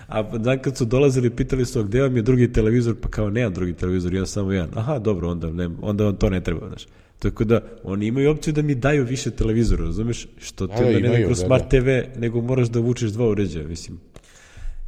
[0.09, 3.55] A dan kad su dolazili, pitali su, gde vam je drugi televizor, pa kao, nemam
[3.55, 4.71] drugi televizor, ja samo jedan.
[4.75, 6.87] Aha, dobro, onda, ne, onda vam to ne treba, znaš.
[7.19, 10.27] Tako da, oni imaju opciju da mi daju više televizora, razumeš?
[10.39, 11.69] Što ti da, onda ne imaju, kroz da, smart da.
[11.69, 13.99] TV, nego moraš da vučeš dva uređaja, mislim.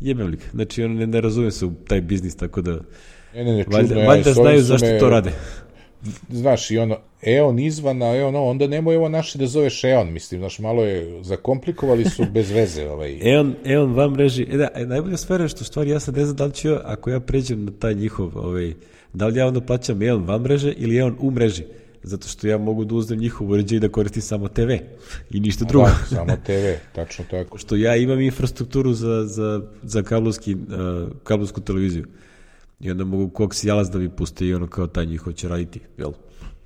[0.01, 0.41] Jebem lik.
[0.51, 2.81] Znači, on ne, ne razume se u taj biznis, tako da...
[3.39, 5.33] Ne, ne, ne, čudno, Valjda, valjda znaju zašto me- to rade.
[6.31, 10.13] znaš, i ono, Eon izvan, a Eon ovo, onda nemoj ovo naše da zoveš Eon,
[10.13, 13.19] mislim, znaš, malo je, zakomplikovali su bez veze, ovaj.
[13.33, 16.25] Eon, Eon vam mreži, e da, e, najbolja stvar je što stvari ja sad ne
[16.25, 18.75] znam da li ću, ako ja pređem na taj njihov, ovaj,
[19.13, 21.65] da li ja onda plaćam Eon van mreže ili Eon u mreži,
[22.03, 24.71] zato što ja mogu da uzmem njihov uređaj i da koristim samo TV
[25.31, 25.87] i ništa drugo.
[25.87, 27.59] Da, samo TV, tačno tako.
[27.59, 30.61] što ja imam infrastrukturu za, za, za kablovski, uh,
[31.25, 32.07] kablovsku televiziju.
[32.81, 36.13] I onda mogu koksijalac da mi puste i ono kao taj njihov će raditi, jel?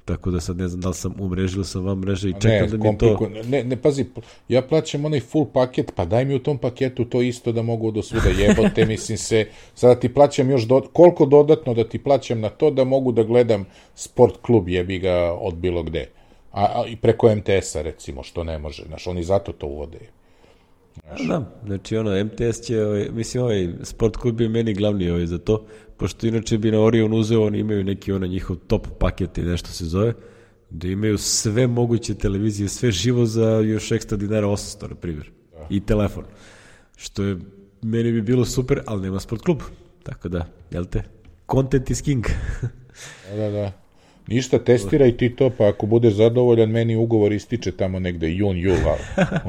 [0.05, 2.33] Tako da sad ne znam da li sam u mreži ili sam van mreže i
[2.33, 3.29] čekam Ne, da mi to...
[3.45, 4.05] ne, ne, pazi,
[4.49, 7.91] ja plaćam onaj full paket, pa daj mi u tom paketu to isto da mogu
[7.91, 12.41] do svuda jebote, mislim se, sada ti plaćam još, do, koliko dodatno da ti plaćam
[12.41, 13.65] na to da mogu da gledam
[13.95, 16.09] sport klub jebi ga od bilo gde.
[16.53, 19.99] A, a i preko MTS-a recimo, što ne može, znaš, oni zato to uvode.
[21.29, 25.39] Da, znači ono, MTS će, ovaj, mislim, ovaj sport klub je meni glavni ovaj za
[25.39, 25.65] to,
[25.97, 29.69] pošto inače bi na Orion uzeo, oni imaju neki ono njihov top paket i nešto
[29.69, 30.13] se zove,
[30.71, 35.31] da imaju sve moguće televizije, sve živo za još ekstra dinara 800, na primjer,
[35.71, 36.25] i telefon.
[36.97, 37.37] Što je,
[37.83, 39.61] meni bi bilo super, ali nema sport klub.
[40.03, 41.03] Tako da, jel te?
[41.51, 42.25] Content is king.
[43.31, 43.82] Da, da, da.
[44.33, 48.77] Ništa, testiraj ti to, pa ako budeš zadovoljan, meni ugovor ističe tamo negde jun, jul,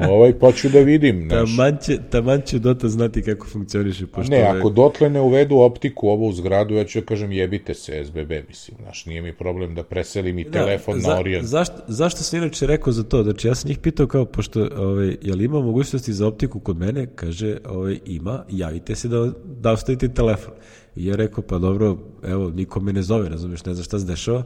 [0.08, 1.56] ovaj, pa ću da vidim, znaš.
[1.56, 4.06] taman, će, taman će Dota znati kako funkcioniše.
[4.06, 7.32] Pošto Ne, ovaj- ako dotle ne uvedu optiku ovo u zgradu, ja ću da kažem
[7.32, 11.44] jebite se SBB, mislim, znaš, nije mi problem da preselim i telefon na Orion.
[11.44, 13.22] Zašto, zašto sam inače rekao za to?
[13.22, 16.78] Znači, ja sam njih pitao kao, pošto, ovaj, je li ima mogućnosti za optiku kod
[16.78, 17.06] mene?
[17.14, 20.54] Kaže, ovaj, ima, javite se da, da ostavite telefon.
[20.96, 24.06] I ja rekao, pa dobro, evo, niko me ne zove, razumiješ, ne znam šta se
[24.06, 24.44] dešava.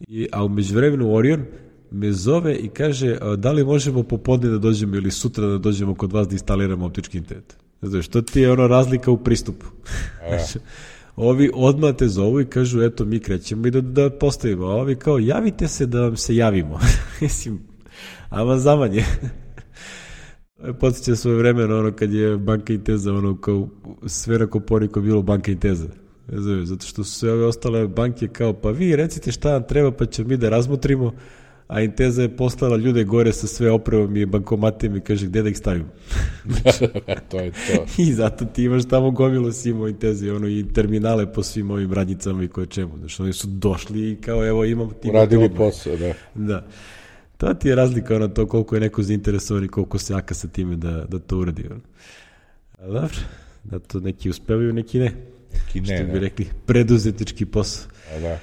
[0.00, 1.44] I, a umeđu vremenu Orion
[1.90, 6.12] me zove i kaže, da li možemo popodne da dođemo ili sutra da dođemo kod
[6.12, 7.56] vas da instaliramo optički internet?
[7.82, 9.66] Znaš, to ti je ono razlika u pristupu.
[10.28, 10.64] Znaš,
[11.16, 14.66] Ovi odmah te zovu i kažu, eto, mi krećemo i da, da postavimo.
[14.66, 16.80] A ovi kao, javite se da vam se javimo.
[17.20, 17.60] Mislim,
[18.30, 19.04] ama zamanje.
[20.80, 23.68] Podsjeća svoje vremena ono kad je banka Inteza, ono kao
[24.06, 25.88] sve na koponiku je bilo banka Inteza.
[26.28, 29.90] Znam, zato što su sve ove ostale banke kao, pa vi recite šta vam treba
[29.90, 31.12] pa ćemo mi da razmotrimo,
[31.68, 35.48] a Inteza je poslala ljude gore sa sve opremom i bankomatima i kaže gde da
[35.48, 35.84] ih stavim.
[37.30, 37.84] to je to.
[37.98, 42.44] I zato ti imaš tamo gomilu Simo Inteze ono, i terminale po svim ovim radnicama
[42.44, 42.98] i koje čemu.
[42.98, 44.90] Znači, oni su došli i kao evo imam...
[45.02, 46.12] Ti Uradili posao, da.
[46.34, 46.66] Da.
[47.36, 50.48] To ti je razlika na to koliko je neko zainteresovan i koliko se jaka sa
[50.48, 51.66] time da, da to uradi.
[51.70, 51.80] Ono.
[52.78, 53.18] A dobro,
[53.64, 55.12] da to neki uspevaju, neki ne.
[55.54, 56.18] Neki ne, Što bi ne.
[56.20, 57.86] rekli, preduzetnički posao.
[58.16, 58.38] A da.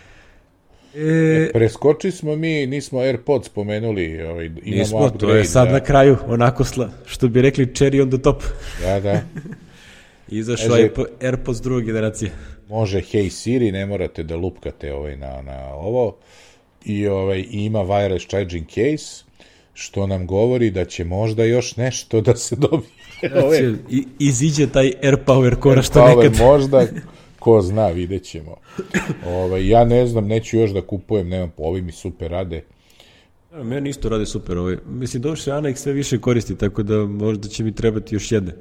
[0.95, 5.17] E, Preskoči smo mi, nismo AirPods spomenuli, ovaj, imamo nismo, upgrade.
[5.19, 8.43] to je sad da, na kraju, onako sla, što bi rekli cherry on the top.
[8.81, 9.21] Da, da.
[10.39, 12.31] Izašao je po- AirPods druge generacije.
[12.69, 16.15] Može Hey Siri, ne morate da lupkate ovaj na, na ovo.
[16.85, 19.23] I ovaj, ima wireless charging case,
[19.79, 22.89] što nam govori da će možda još nešto da se dobije.
[23.45, 26.39] Ove, i, iziđe taj AirPower kora što Power nekad.
[26.47, 26.85] možda,
[27.39, 28.55] ko zna, vidjet ćemo.
[29.27, 32.63] Ovaj, ja ne znam, neću još da kupujem, nemam, ovi mi super rade.
[33.53, 34.77] Meni isto rade super ovaj.
[34.87, 38.53] Mislim, se Ana ih sve više koristi, tako da možda će mi trebati još jedne.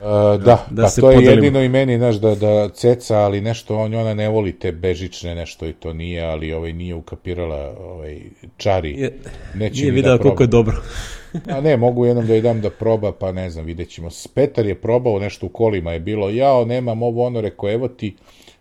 [0.00, 1.44] Uh, da, da se to je podelimo.
[1.44, 5.34] jedino i meni, znaš, da, da ceca, ali nešto, on, ona ne voli te bežične
[5.34, 8.20] nešto i to nije, ali ovaj, nije ukapirala ovaj,
[8.56, 9.00] čari.
[9.00, 9.18] Je,
[9.54, 10.76] Neće nije ni videla da koliko je dobro.
[11.54, 14.08] A ne, mogu jednom da joj dam da proba, pa ne znam, vidjet ćemo.
[14.34, 18.16] Petar je probao nešto u kolima, je bilo, jao, nemam ovo, ono, rekao, evo ti,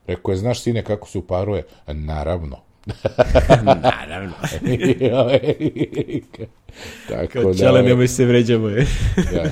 [0.08, 1.64] rekao je, znaš, sine, kako se uparuje?
[1.88, 2.58] Naravno.
[3.66, 4.34] Naravno.
[7.10, 8.70] Tako Kao da, čale, ovaj, nemoj se vređamo.
[8.70, 8.86] Je.
[9.36, 9.44] Ja.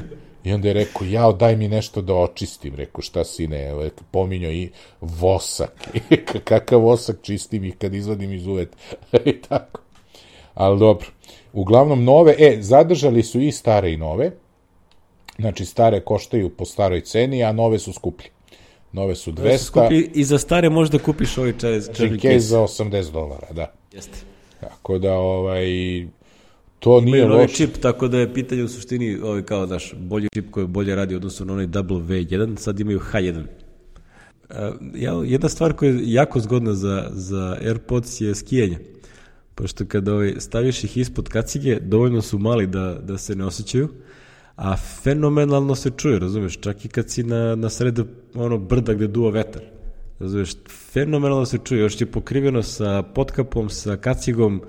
[0.44, 2.76] I onda je rekao, jao, daj mi nešto da očistim.
[2.76, 4.70] Rekao, šta sine, Evo, pominjao i
[5.02, 5.90] vosak.
[6.50, 8.78] Kakav vosak čistim i kad izvadim iz uveta.
[9.26, 9.82] I tako.
[10.54, 11.08] Ali dobro.
[11.54, 14.32] Uglavnom, nove, e, zadržali su i stare i nove.
[15.40, 18.30] Znači, stare koštaju po staroj ceni, a nove su skuplje.
[18.92, 21.80] Nove su 200, Skupi, I za stare možda kupiš ovaj čaj.
[21.80, 23.74] znači za 80 dolara, da.
[23.92, 24.18] Jeste.
[24.60, 25.66] Tako da, ovaj,
[26.84, 27.56] to nije Imaju novi loše.
[27.56, 31.16] čip, tako da je pitanje u suštini ovaj kao naš bolji čip koji bolje radi
[31.16, 33.40] u odnosu na onaj W1, sad imaju H1.
[33.40, 33.46] Uh,
[34.96, 38.80] ja, jedna stvar koja je jako zgodna za, za AirPods je skijanje.
[39.56, 43.90] Pošto kada ovaj, staviš ih ispod kacige, dovoljno su mali da, da se ne osjećaju,
[44.56, 49.08] a fenomenalno se čuje, razumeš, čak i kad si na, na sredu ono brda gde
[49.08, 49.62] duva vetar.
[50.20, 50.52] Razumeš,
[50.92, 54.62] fenomenalno se čuje, još je pokriveno sa potkapom, sa kacigom,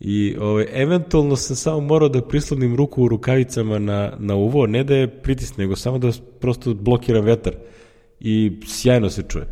[0.00, 4.84] I ovaj, eventualno sam samo morao da prislonim ruku u rukavicama na, na uvo, ne
[4.84, 7.54] da je pritisne, nego samo da prosto blokiram vetar.
[8.20, 9.46] I sjajno se čuje.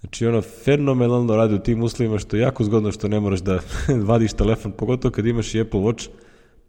[0.00, 3.60] Znači ono fenomenalno radi u tim uslovima što je jako zgodno što ne moraš da
[4.10, 6.08] vadiš telefon, pogotovo kad imaš i Apple Watch,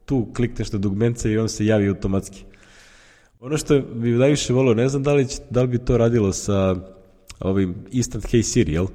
[0.06, 2.44] tu klikneš na dugmence i on se javi automatski.
[3.40, 6.34] Ono što bi najviše volio, ne znam da li, će, da li bi to radilo
[6.34, 6.76] sa
[7.40, 8.88] ovim Instant Hey Siri, jel?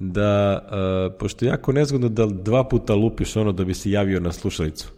[0.00, 4.20] Da, uh, pošto je jako nezgodno da dva puta lupiš ono da bi se javio
[4.20, 4.92] na slušalicu.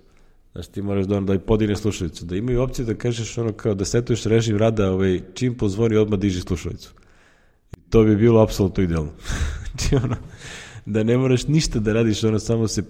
[0.53, 2.25] Znači ti moraš da, ono, da podigne slušalicu.
[2.25, 6.19] Da imaju opciju da kažeš ono kao da setuješ režim rada ovaj, čim pozvoni odmah
[6.19, 6.93] diži slušalicu.
[7.77, 9.11] I to bi bilo apsolutno idealno.
[9.71, 10.17] znači ono,
[10.87, 12.83] da ne moraš ništa da radiš, ono samo se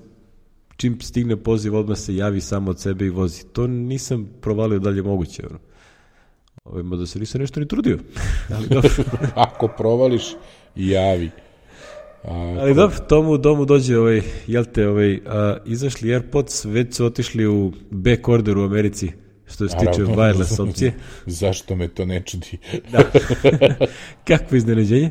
[0.76, 3.44] čim stigne poziv odmah se javi samo od sebe i vozi.
[3.52, 5.47] To nisam provalio da li je moguće.
[5.51, 5.59] Ono.
[6.64, 7.98] Ovaj, mada se nisam nešto ni trudio.
[8.56, 8.90] Ali dobro.
[9.34, 10.22] Ako provališ,
[10.76, 11.30] javi.
[12.24, 17.07] A, Ali dobro, tomu domu dođe ovaj, jel te, ovaj, a, izašli AirPods, već su
[17.07, 19.12] otišli u back order u Americi,
[19.47, 20.94] što se tiče wireless opcije.
[21.27, 22.59] Zašto me to ne čudi?
[22.93, 23.11] Da.
[24.28, 25.11] Kakvo iznenađenje.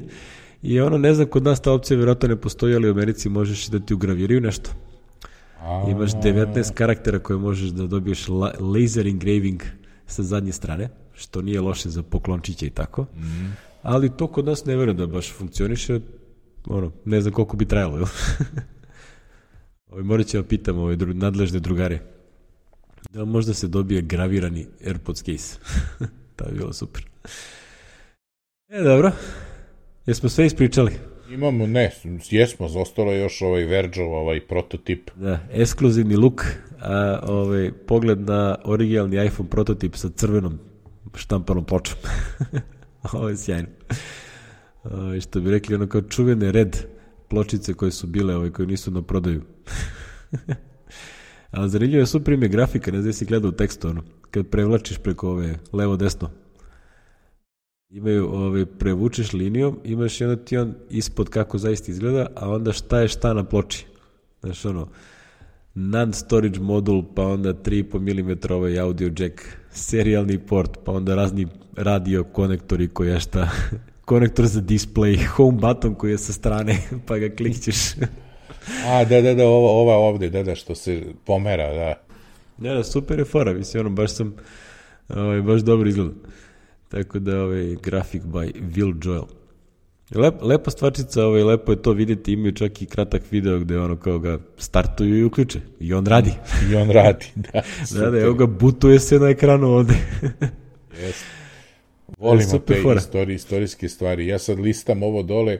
[0.61, 3.67] I ono, ne znam, kod nas ta opcija vjerojatno ne postoji, ali u Americi možeš
[3.67, 4.69] da ti ugraviraju nešto.
[5.59, 9.61] A, Imaš 19 karaktera koje možeš da dobiješ la, laser engraving
[10.05, 13.01] sa zadnje strane, što nije loše za poklončiće i tako.
[13.01, 13.57] Mm.
[13.81, 15.99] Ali to kod nas ne verujem da baš funkcioniše.
[16.65, 18.05] Ono, ne znam koliko bi trajalo, jel?
[19.91, 21.99] Ovaj, morat ćemo pitam ove dru, nadležne drugare.
[23.09, 25.59] Da možda se dobije gravirani AirPods case.
[26.35, 27.05] to bi bilo super.
[28.69, 29.11] E, dobro.
[30.05, 30.91] Jesmo sve ispričali?
[31.29, 31.91] Imamo, ne,
[32.29, 35.11] jesmo, zostalo je još ovaj Verđov, ovaj prototip.
[35.15, 36.45] Da, ekskluzivni luk,
[36.79, 40.59] a ovaj, pogled na originalni iPhone prototip sa crvenom
[41.15, 41.97] štampanom pločom.
[43.13, 43.67] Ovo je sjajno.
[44.83, 46.77] Ovaj, što bi rekli, ono kao čuvene red
[47.29, 49.41] pločice koje su bile, ovaj, koje nisu na prodaju.
[51.51, 54.97] Ali zanimljivo je super ime grafika, ne znam si gledao u tekstu, ono, kad prevlačiš
[54.97, 56.29] preko ove levo-desno.
[57.89, 62.99] Imaju, ove, prevučeš linijom, imaš jedno ti on ispod kako zaista izgleda, a onda šta
[62.99, 63.85] je šta na ploči.
[64.41, 64.87] Znaš, ono,
[65.75, 69.41] non-storage modul, pa onda 3,5 mm ovaj audio jack,
[69.71, 73.49] serijalni port, pa onda razni radio konektori koji je šta,
[74.11, 76.77] konektor za display, home button koji je sa strane,
[77.07, 77.77] pa ga klikćeš.
[78.85, 81.93] A, da, da, da, ova, ova ovde, da, da, što se pomera, da.
[82.67, 84.35] Ja, da, super je fora, mislim, ono, baš sam,
[85.09, 86.11] ovaj, baš dobro izgleda.
[86.89, 89.25] Tako da, ovaj, graphic by Will Joel.
[90.15, 93.95] Lep, lepa stvarčica, ovaj, lepo je to vidjeti, imaju čak i kratak video gde ono
[93.95, 95.59] kao ga startuju i uključe.
[95.79, 96.33] I on radi.
[96.71, 97.61] I on radi, da.
[97.99, 99.93] da, da, evo ga, butuje se na ekranu ovde.
[101.01, 101.41] Jeste.
[102.17, 104.27] Volimo te istorije, istorijske stvari.
[104.27, 105.59] Ja sad listam ovo dole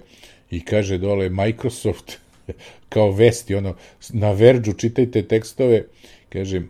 [0.51, 2.17] i kaže dole Microsoft
[2.89, 3.75] kao vesti, ono,
[4.09, 5.83] na Verđu čitajte tekstove,
[6.29, 6.69] kažem,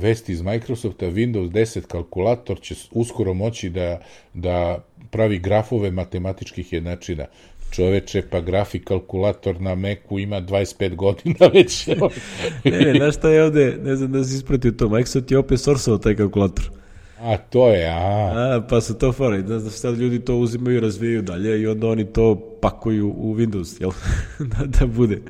[0.00, 4.00] vesti iz Microsofta, Windows 10 kalkulator će uskoro moći da,
[4.34, 7.26] da pravi grafove matematičkih jednačina.
[7.70, 11.86] Čoveče, pa grafik kalkulator na Macu ima 25 godina već.
[12.64, 15.58] ne, ne, znaš šta je ovde, ne znam da si ispratio to, Microsoft je open
[15.58, 16.83] source taj kalkulator.
[17.24, 18.56] A, to je, a.
[18.56, 21.88] a pa su to fora, da sad ljudi to uzimaju i razvijaju dalje i onda
[21.88, 23.90] oni to pakuju u Windows, jel?
[24.52, 25.22] da, da bude.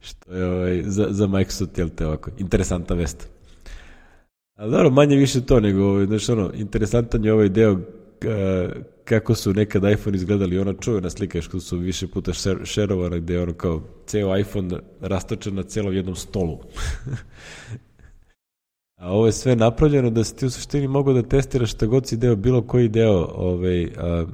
[0.00, 3.28] Što je ovaj, za, za Microsoft, jel te ovako, interesanta vest.
[4.56, 7.78] Ali dobro, manje više to, nego, ovaj, znaš, ono, interesantan je ovaj deo
[9.04, 12.32] kako su nekad iPhone izgledali, ona čuvena slika što su više puta
[12.64, 16.58] šerovane, gde je ono kao ceo iPhone rastočen na celom jednom stolu.
[19.04, 22.06] A ovo je sve napravljeno da si ti u suštini mogu da testiraš šta god
[22.06, 24.24] si deo, bilo koji deo ovaj, a,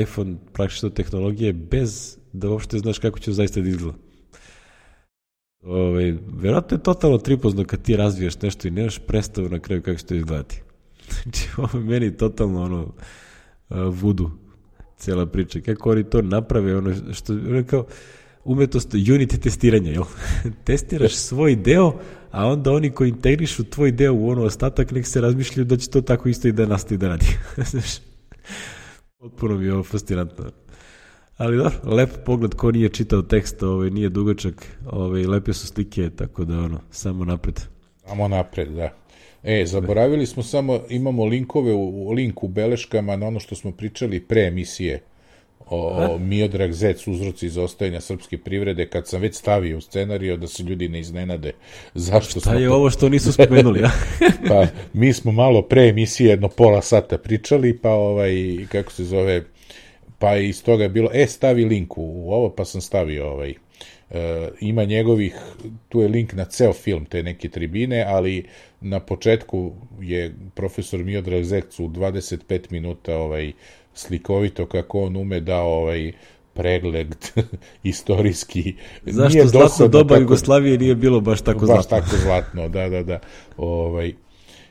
[0.00, 3.98] iPhone praktično tehnologije bez da uopšte znaš kako će zaista da izgleda.
[5.62, 9.98] Ovaj, verovatno je totalno tripozno kad ti razvijaš nešto i nemaš predstavu na kraju kako
[9.98, 10.62] će to izgledati.
[11.22, 14.30] Znači, ovo je meni totalno ono uh, vudu
[14.96, 15.60] cijela priča.
[15.60, 17.86] Kako oni to naprave, ono što, ono kao,
[18.44, 20.04] umetost unity testiranja, jel?
[20.64, 21.92] Testiraš svoj deo,
[22.30, 25.90] a onda oni koji integrišu tvoj deo u ono ostatak, nek se razmišljaju da će
[25.90, 27.26] to tako isto i da nastavi da radi.
[27.70, 27.98] Znaš,
[29.18, 30.44] potpuno mi je ovo fascinantno.
[31.36, 36.10] Ali da, lep pogled ko nije čitao tekst, ovaj, nije dugačak, ovaj, lepe su slike,
[36.10, 37.60] tako da ono, samo napred.
[38.06, 38.94] Samo napred, da.
[39.42, 44.20] E, zaboravili smo samo, imamo linkove u, link u beleškama na ono što smo pričali
[44.20, 45.02] pre emisije
[45.70, 50.46] o, o Miodrag Zec uzroci ostajanja srpske privrede, kad sam već stavio u scenariju da
[50.46, 51.52] se ljudi ne iznenade
[51.94, 52.58] zašto Šta smo...
[52.58, 52.74] je to...
[52.74, 53.90] ovo što nisu spomenuli, ja?
[54.48, 58.32] pa, mi smo malo pre emisije jedno pola sata pričali, pa ovaj,
[58.72, 59.44] kako se zove,
[60.18, 63.54] pa iz toga je bilo, e, stavi link u, u ovo, pa sam stavio ovaj,
[64.10, 65.36] e, ima njegovih,
[65.88, 68.44] tu je link na ceo film, te neke tribine, ali
[68.80, 73.52] na početku je profesor Miodrag Zec u 25 minuta ovaj,
[73.98, 76.12] slikovito kako on ume da ovaj,
[76.54, 77.16] pregled
[77.82, 78.74] istorijski.
[79.06, 81.96] Zašto nije zlatno doba tako, Jugoslavije nije bilo baš tako baš zlatno?
[81.98, 83.20] Baš tako zlatno, da, da, da.
[83.56, 84.12] Ovaj,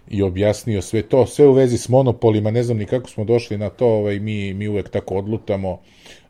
[0.09, 3.57] I objasnio sve to, sve u vezi s monopolima, ne znam ni kako smo došli
[3.57, 5.79] na to, ovaj, mi, mi uvek tako odlutamo,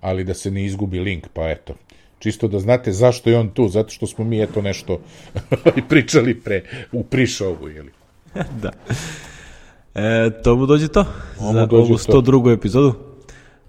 [0.02, 1.74] ali da se ne izgubi link, pa eto,
[2.20, 5.00] čisto da znate zašto je on tu, zato što smo mi eto nešto
[5.90, 7.92] pričali pre, u prišovu, jeli?
[8.64, 8.72] da.
[9.98, 11.06] E, to mu dođe to,
[11.40, 12.44] Omu za dođe ovu 102.
[12.44, 12.52] To.
[12.52, 12.94] epizodu.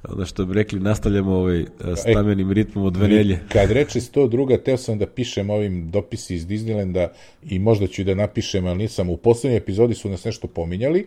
[0.09, 3.41] Ono što bi rekli, nastavljamo ovaj e, stamenim e, ritmom od venelje.
[3.49, 4.63] Kad reče 102.
[4.63, 7.09] teo sam da pišem ovim dopisi iz Disneylanda
[7.43, 9.11] i možda ću da napišem, ali nisam.
[9.11, 11.07] U poslednjoj epizodi su nas nešto pominjali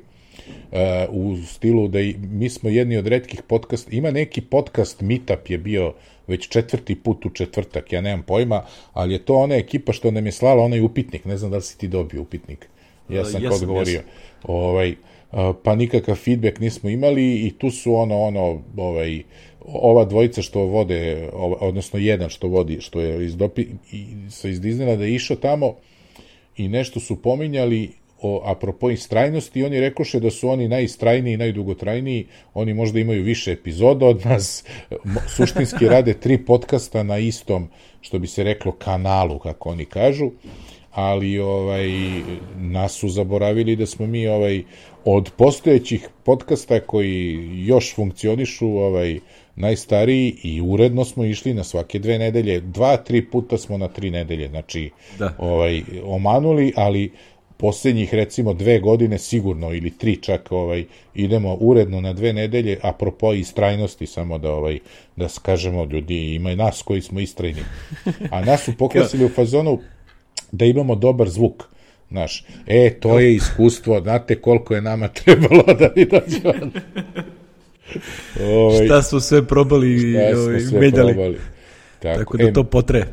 [0.72, 0.77] uh,
[1.10, 5.57] u stilu da i, mi smo jedni od redkih podcast, ima neki podcast Meetup je
[5.57, 5.93] bio
[6.27, 10.26] već četvrti put u četvrtak, ja nemam pojma, ali je to ona ekipa što nam
[10.26, 12.68] je slala onaj upitnik, ne znam da li si ti dobio upitnik.
[13.10, 13.91] Ja sam uh, odgovorio.
[13.91, 14.10] Jesam.
[14.43, 14.95] Ovaj,
[15.63, 19.23] pa nikakav feedback nismo imali i tu su ono, ono, ovaj,
[19.65, 21.29] ova dvojica što vode,
[21.59, 23.65] odnosno jedan što vodi, što je iz, dopi,
[24.29, 25.75] sa iz Disneyna da je išao tamo
[26.57, 27.91] i nešto su pominjali
[28.21, 34.05] o, apropo istrajnosti, oni rekoše da su oni najistrajniji najdugotrajniji, oni možda imaju više epizoda
[34.05, 34.63] od nas,
[35.35, 37.69] suštinski rade tri podcasta na istom,
[38.01, 40.31] što bi se reklo, kanalu, kako oni kažu,
[40.91, 41.89] ali ovaj
[42.57, 44.63] nas su zaboravili da smo mi ovaj
[45.05, 49.19] od postojećih podcasta koji još funkcionišu ovaj
[49.55, 54.09] najstariji i uredno smo išli na svake dve nedelje dva tri puta smo na tri
[54.09, 54.89] nedelje znači
[55.19, 55.34] da.
[55.38, 57.11] ovaj omanuli ali
[57.57, 60.85] poslednjih recimo dve godine sigurno ili tri čak ovaj
[61.15, 64.80] idemo uredno na dve nedelje apropo istrajnosti samo da ovaj
[65.15, 67.61] da skažemo ljudi ima i nas koji smo istrajni
[68.31, 69.80] a nas su poklasili u fazonu
[70.51, 71.63] da imamo dobar zvuk
[72.09, 76.71] znaš e to je iskustvo znate koliko je nama trebalo da bi dođemo
[78.41, 81.37] ovaj, šta su sve probali i ovaj, menjali probali.
[81.99, 83.05] Tako, Tako da e, to potre.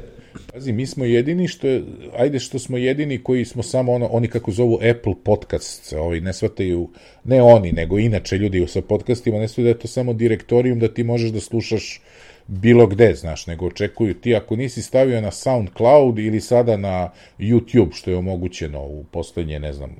[0.52, 1.82] Pazi, mi smo jedini što je,
[2.16, 6.32] ajde što smo jedini koji smo samo ono, oni kako zovu Apple podcast, ovaj, ne
[6.32, 6.89] shvataju,
[7.24, 10.89] ne oni, nego inače ljudi sa podcastima, ne shvataju da je to samo direktorijum da
[10.89, 12.01] ti možeš da slušaš
[12.49, 17.95] bilo gde, znaš, nego očekuju ti ako nisi stavio na SoundCloud ili sada na YouTube,
[17.95, 19.97] što je omogućeno u poslednje, ne znam,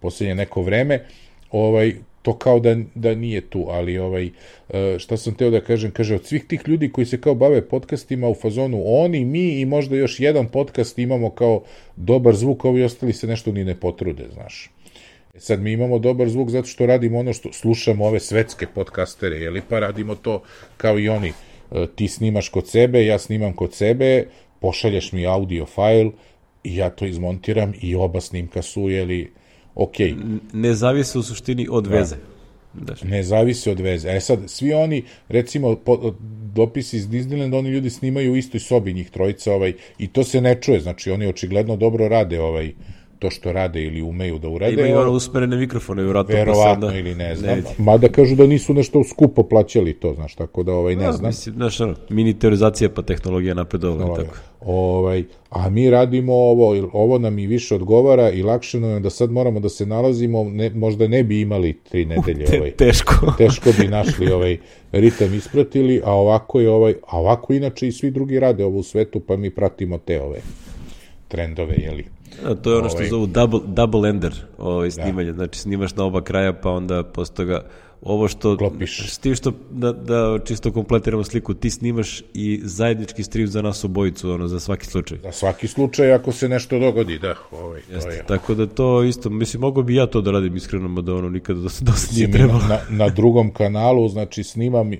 [0.00, 1.04] poslednje neko vreme,
[1.50, 4.30] ovaj, to kao da, da nije tu, ali ovaj,
[4.68, 7.68] e, šta sam teo da kažem, kaže, od svih tih ljudi koji se kao bave
[7.68, 11.62] podcastima u fazonu, oni, mi i možda još jedan podcast imamo kao
[11.96, 14.70] dobar zvuk, a ovi ostali se nešto ni ne potrude, znaš.
[15.34, 19.36] E sad mi imamo dobar zvuk zato što radimo ono što slušamo ove svetske podcastere,
[19.36, 20.42] jeli, pa radimo to
[20.76, 21.32] kao i oni.
[21.94, 24.26] Ti snimaš kod sebe, ja snimam kod sebe,
[24.60, 26.10] pošalješ mi audio file
[26.64, 29.32] i ja to izmontiram i oba snimka su, jeli,
[29.74, 29.96] ok.
[30.52, 31.90] Ne zavisi u suštini od da.
[31.90, 32.16] veze.
[32.74, 32.94] Da.
[33.02, 34.08] Ne zavisi od veze.
[34.08, 36.14] E sad, svi oni, recimo, po,
[36.54, 40.40] dopisi iz Disneylanda, oni ljudi snimaju u istoj sobi njih trojica, ovaj, i to se
[40.40, 42.72] ne čuje, znači oni očigledno dobro rade ovaj,
[43.24, 44.72] to što rade ili umeju da urade.
[44.72, 46.34] Imaju ono usmerene mikrofone, vjerojatno.
[46.34, 47.56] Verovatno ili ne znam.
[47.56, 51.12] Ne Mada kažu da nisu nešto skupo plaćali to, znaš, tako da ovaj, ne ja,
[51.12, 51.28] znam.
[51.28, 54.16] Mislim, znaš, ono, miniterizacija pa tehnologija napredovala.
[54.16, 54.36] Tako.
[54.60, 59.30] Ovaj, a mi radimo ovo, ovo nam i više odgovara i lakše nam da sad
[59.30, 62.46] moramo da se nalazimo, ne, možda ne bi imali tri nedelje.
[62.58, 63.14] Ovaj, teško.
[63.38, 64.58] teško bi našli ovaj
[64.92, 68.82] ritam ispratili, a ovako je ovaj, a ovako inače i svi drugi rade ovo u
[68.82, 70.40] svetu, pa mi pratimo te ove
[71.28, 72.04] trendove, jeli.
[72.44, 74.90] A, to je ono što ovaj, zovu double, double ender ovaj, da.
[74.92, 75.34] snimanje, da.
[75.34, 77.62] znači snimaš na oba kraja pa onda posle toga
[78.04, 79.12] ovo što Klopiš.
[79.12, 83.84] s tim što da, da čisto kompletiramo sliku ti snimaš i zajednički stream za nas
[83.84, 88.10] obojicu ono za svaki slučaj za svaki slučaj ako se nešto dogodi da ovaj Jeste,
[88.10, 88.24] to je.
[88.26, 91.60] tako da to isto mislim mogu bi ja to da radim iskreno mada ono nikada
[91.60, 94.90] do do nije trebalo na, na drugom kanalu znači snimam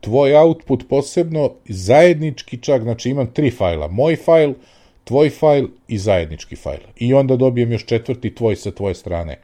[0.00, 4.52] tvoj output posebno zajednički čak znači imam tri fajla moj fajl
[5.04, 6.80] tvoj fajl i zajednički fajl.
[6.96, 9.38] I onda dobijem još četvrti tvoj sa tvoje strane.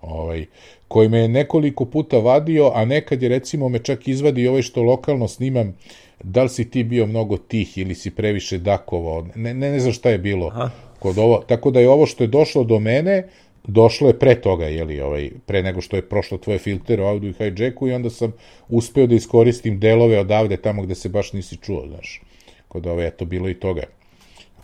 [0.00, 0.46] Ovaj,
[0.88, 4.82] koji me je nekoliko puta vadio, a nekad je recimo me čak izvadi ovaj što
[4.82, 5.76] lokalno snimam,
[6.22, 9.92] da li si ti bio mnogo tih ili si previše dakovao, ne, ne, ne znam
[9.92, 10.46] šta je bilo.
[10.46, 10.70] Aha.
[10.98, 13.28] Kod ovo, tako da je ovo što je došlo do mene,
[13.64, 17.30] došlo je pre toga, jeli, ovaj, pre nego što je prošlo tvoje filter o audio
[17.30, 18.32] i hijacku i onda sam
[18.68, 22.22] uspeo da iskoristim delove odavde tamo gde se baš nisi čuo, znaš.
[22.68, 23.82] Kod ove, eto, bilo i toga.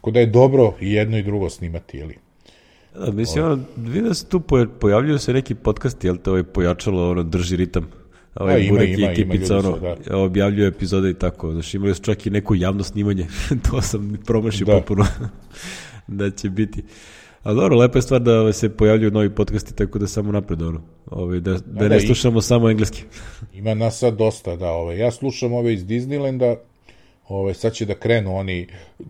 [0.04, 2.16] Tako da je dobro i jedno i drugo snimati, jeli?
[2.94, 4.40] Da, mislim, ono, vidim da se tu
[4.80, 7.88] pojavljuju se neki podcast, jel te ovaj pojačalo, ono, drži ritam.
[8.34, 10.16] Ovaj, A, ima, Burek ima, i ekipica, ono, da.
[10.18, 11.52] objavljuje epizode i tako.
[11.52, 13.26] Znaš, imali su čak i neko javno snimanje,
[13.70, 14.72] to sam promašio da.
[14.72, 15.06] popuno
[16.18, 16.82] da će biti.
[17.42, 20.80] A dobro, lepa je stvar da se pojavljuju novi podcasti, tako da samo napred, ono,
[21.06, 23.02] ovaj, da, da, da ne slušamo i, samo engleski.
[23.58, 26.56] ima nas sad dosta, da, ovaj, ja slušam ove iz Disneylanda,
[27.28, 28.66] Ove, sad će da krenu oni,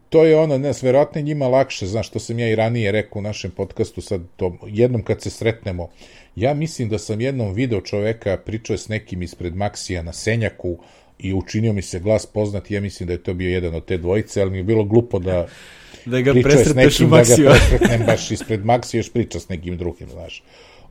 [0.09, 3.23] to je ono, ne, verovatno njima lakše, znaš, što sam ja i ranije rekao u
[3.23, 5.89] našem podcastu, sad to, jednom kad se sretnemo,
[6.37, 10.79] ja mislim da sam jednom video čoveka pričao s nekim ispred Maksija na Senjaku
[11.19, 13.99] i učinio mi se glas poznat, ja mislim da je to bio jedan od te
[13.99, 15.47] dvojice, ali mi je bilo glupo da
[16.07, 17.47] da ga presretneš u Maksiju.
[17.47, 20.43] Da ga presretnem baš ispred Maksija, još priča s nekim drugim, znaš.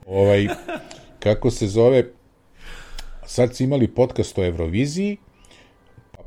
[0.06, 0.48] Ovaj,
[1.18, 2.04] kako se zove,
[3.26, 5.16] sad si imali podcast o Euroviziji,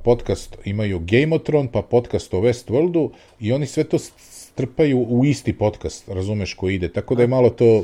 [0.08, 3.10] podcast imaju Gameotron, pa podcast o Westworldu
[3.40, 6.88] i oni sve to strpaju u isti podcast, razumeš, ko ide.
[6.88, 7.84] Tako da je malo to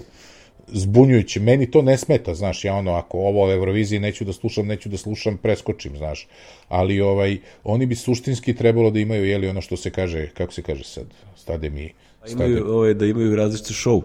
[0.67, 1.39] zbunjujuće.
[1.39, 4.89] Meni to ne smeta, znaš, ja ono, ako ovo o Euroviziji neću da slušam, neću
[4.89, 6.27] da slušam, preskočim, znaš.
[6.67, 10.61] Ali ovaj, oni bi suštinski trebalo da imaju, jeli, ono što se kaže, kako se
[10.61, 11.05] kaže sad,
[11.35, 11.91] stade mi...
[12.21, 12.45] Pa stade...
[12.45, 14.01] Imaju, ovaj, da imaju različite show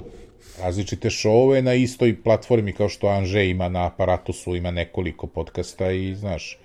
[0.60, 6.14] različite šove na istoj platformi kao što Anže ima na aparatusu, ima nekoliko podcasta i
[6.14, 6.58] znaš,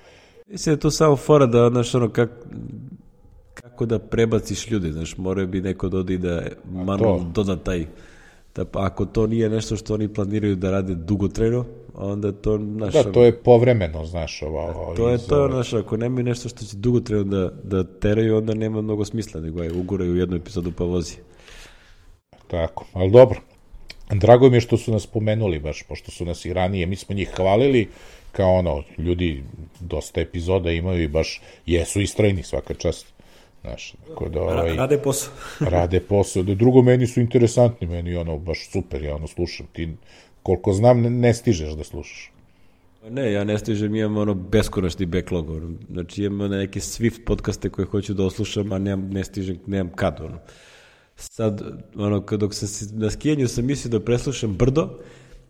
[0.47, 2.29] Mislim da je to samo fora da, znaš, ono, kak,
[3.53, 6.41] kako da prebaciš ljude, znaš, moraju bi neko dodi da
[6.71, 7.85] manualno doda taj,
[8.55, 11.65] da, ako to nije nešto što oni planiraju da rade dugotrajno,
[11.95, 12.93] onda to, znaš...
[12.93, 14.61] Da, to je povremeno, znaš, ovo...
[14.61, 18.53] ovo to je to, znaš, ako nemaju nešto što će dugotrajno da, da teraju, onda
[18.53, 21.15] nema mnogo smisla, nego je uguraju jednu epizodu pa vozi.
[22.47, 23.39] Tako, ali dobro.
[24.09, 27.15] Drago mi je što su nas pomenuli baš, pošto su nas i ranije, mi smo
[27.15, 27.87] njih hvalili,
[28.33, 29.43] kao ono, ljudi
[29.79, 33.13] dosta epizoda imaju i baš jesu istrajni svaka čast.
[33.61, 35.33] Znaš, tako da, ovaj, rade posao.
[35.75, 36.43] rade posao.
[36.43, 39.65] Da drugo, meni su interesantni, meni ono, baš super, ja ono slušam.
[39.73, 39.89] Ti,
[40.43, 42.31] koliko znam, ne, ne stižeš da slušaš.
[43.01, 45.71] Pa ne, ja ne stižem, imam ono beskonačni backlog, ono.
[45.91, 50.21] znači imam neke Swift podcaste koje hoću da oslušam, a nemam, ne stižem, nemam kad,
[50.21, 50.39] ono.
[51.15, 51.61] Sad,
[51.95, 52.69] ono, dok sam
[52.99, 54.99] na skijanju sam mislio da preslušam brdo,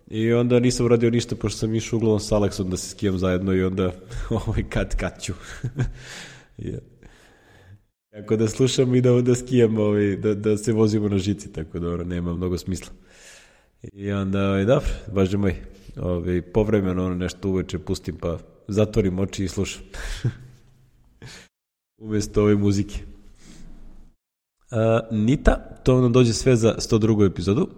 [0.07, 3.53] I onda nisam uradio ništa, pošto sam išao uglavnom sa Aleksom da se skijam zajedno
[3.53, 3.91] i onda
[4.47, 5.33] ovaj, kad, kad ću.
[8.13, 11.79] Kako da slušam i da, da skijam, ovaj, da, da se vozimo na žici, tako
[11.79, 12.93] da ono, nema mnogo smisla.
[13.93, 15.55] I onda, ovaj, dobro, baže moj,
[15.97, 19.81] ovaj, povremeno ono nešto uveče pustim, pa zatvorim oči i slušam.
[22.01, 22.99] Umesto ove muzike.
[24.71, 24.77] Uh,
[25.11, 27.31] Nita, to nam dođe sve za 102.
[27.31, 27.69] epizodu.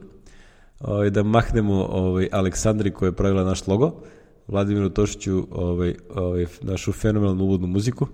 [0.80, 4.02] Ovaj, da mahnemo ovaj, Aleksandri koja je pravila naš logo,
[4.48, 8.08] Vladimiru Tošiću ovaj, ovaj, našu fenomenalnu uvodnu muziku.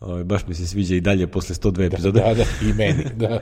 [0.00, 2.20] Ovaj, baš mi se sviđa i dalje posle 102 epizode.
[2.20, 3.40] Da, da, i meni, da.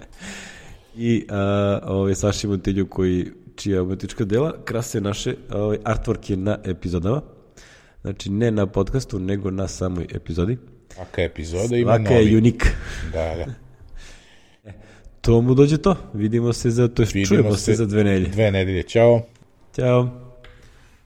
[0.96, 7.22] I a, ovaj, Saši Montilju koji čija umetnička dela krase naše ovaj, artworke na epizodama.
[8.00, 10.58] Znači ne na podcastu, nego na samoj epizodi.
[10.94, 12.26] Svaka epizoda ima Svaka novi.
[12.26, 12.66] je unik.
[13.12, 13.65] Da, da.
[15.26, 15.96] To mu dođe to.
[16.14, 18.28] Vidimo se za, to Vidimo čujemo se za dve nelje.
[18.28, 19.22] Dve nedelje, čao.
[19.76, 20.25] Ćao.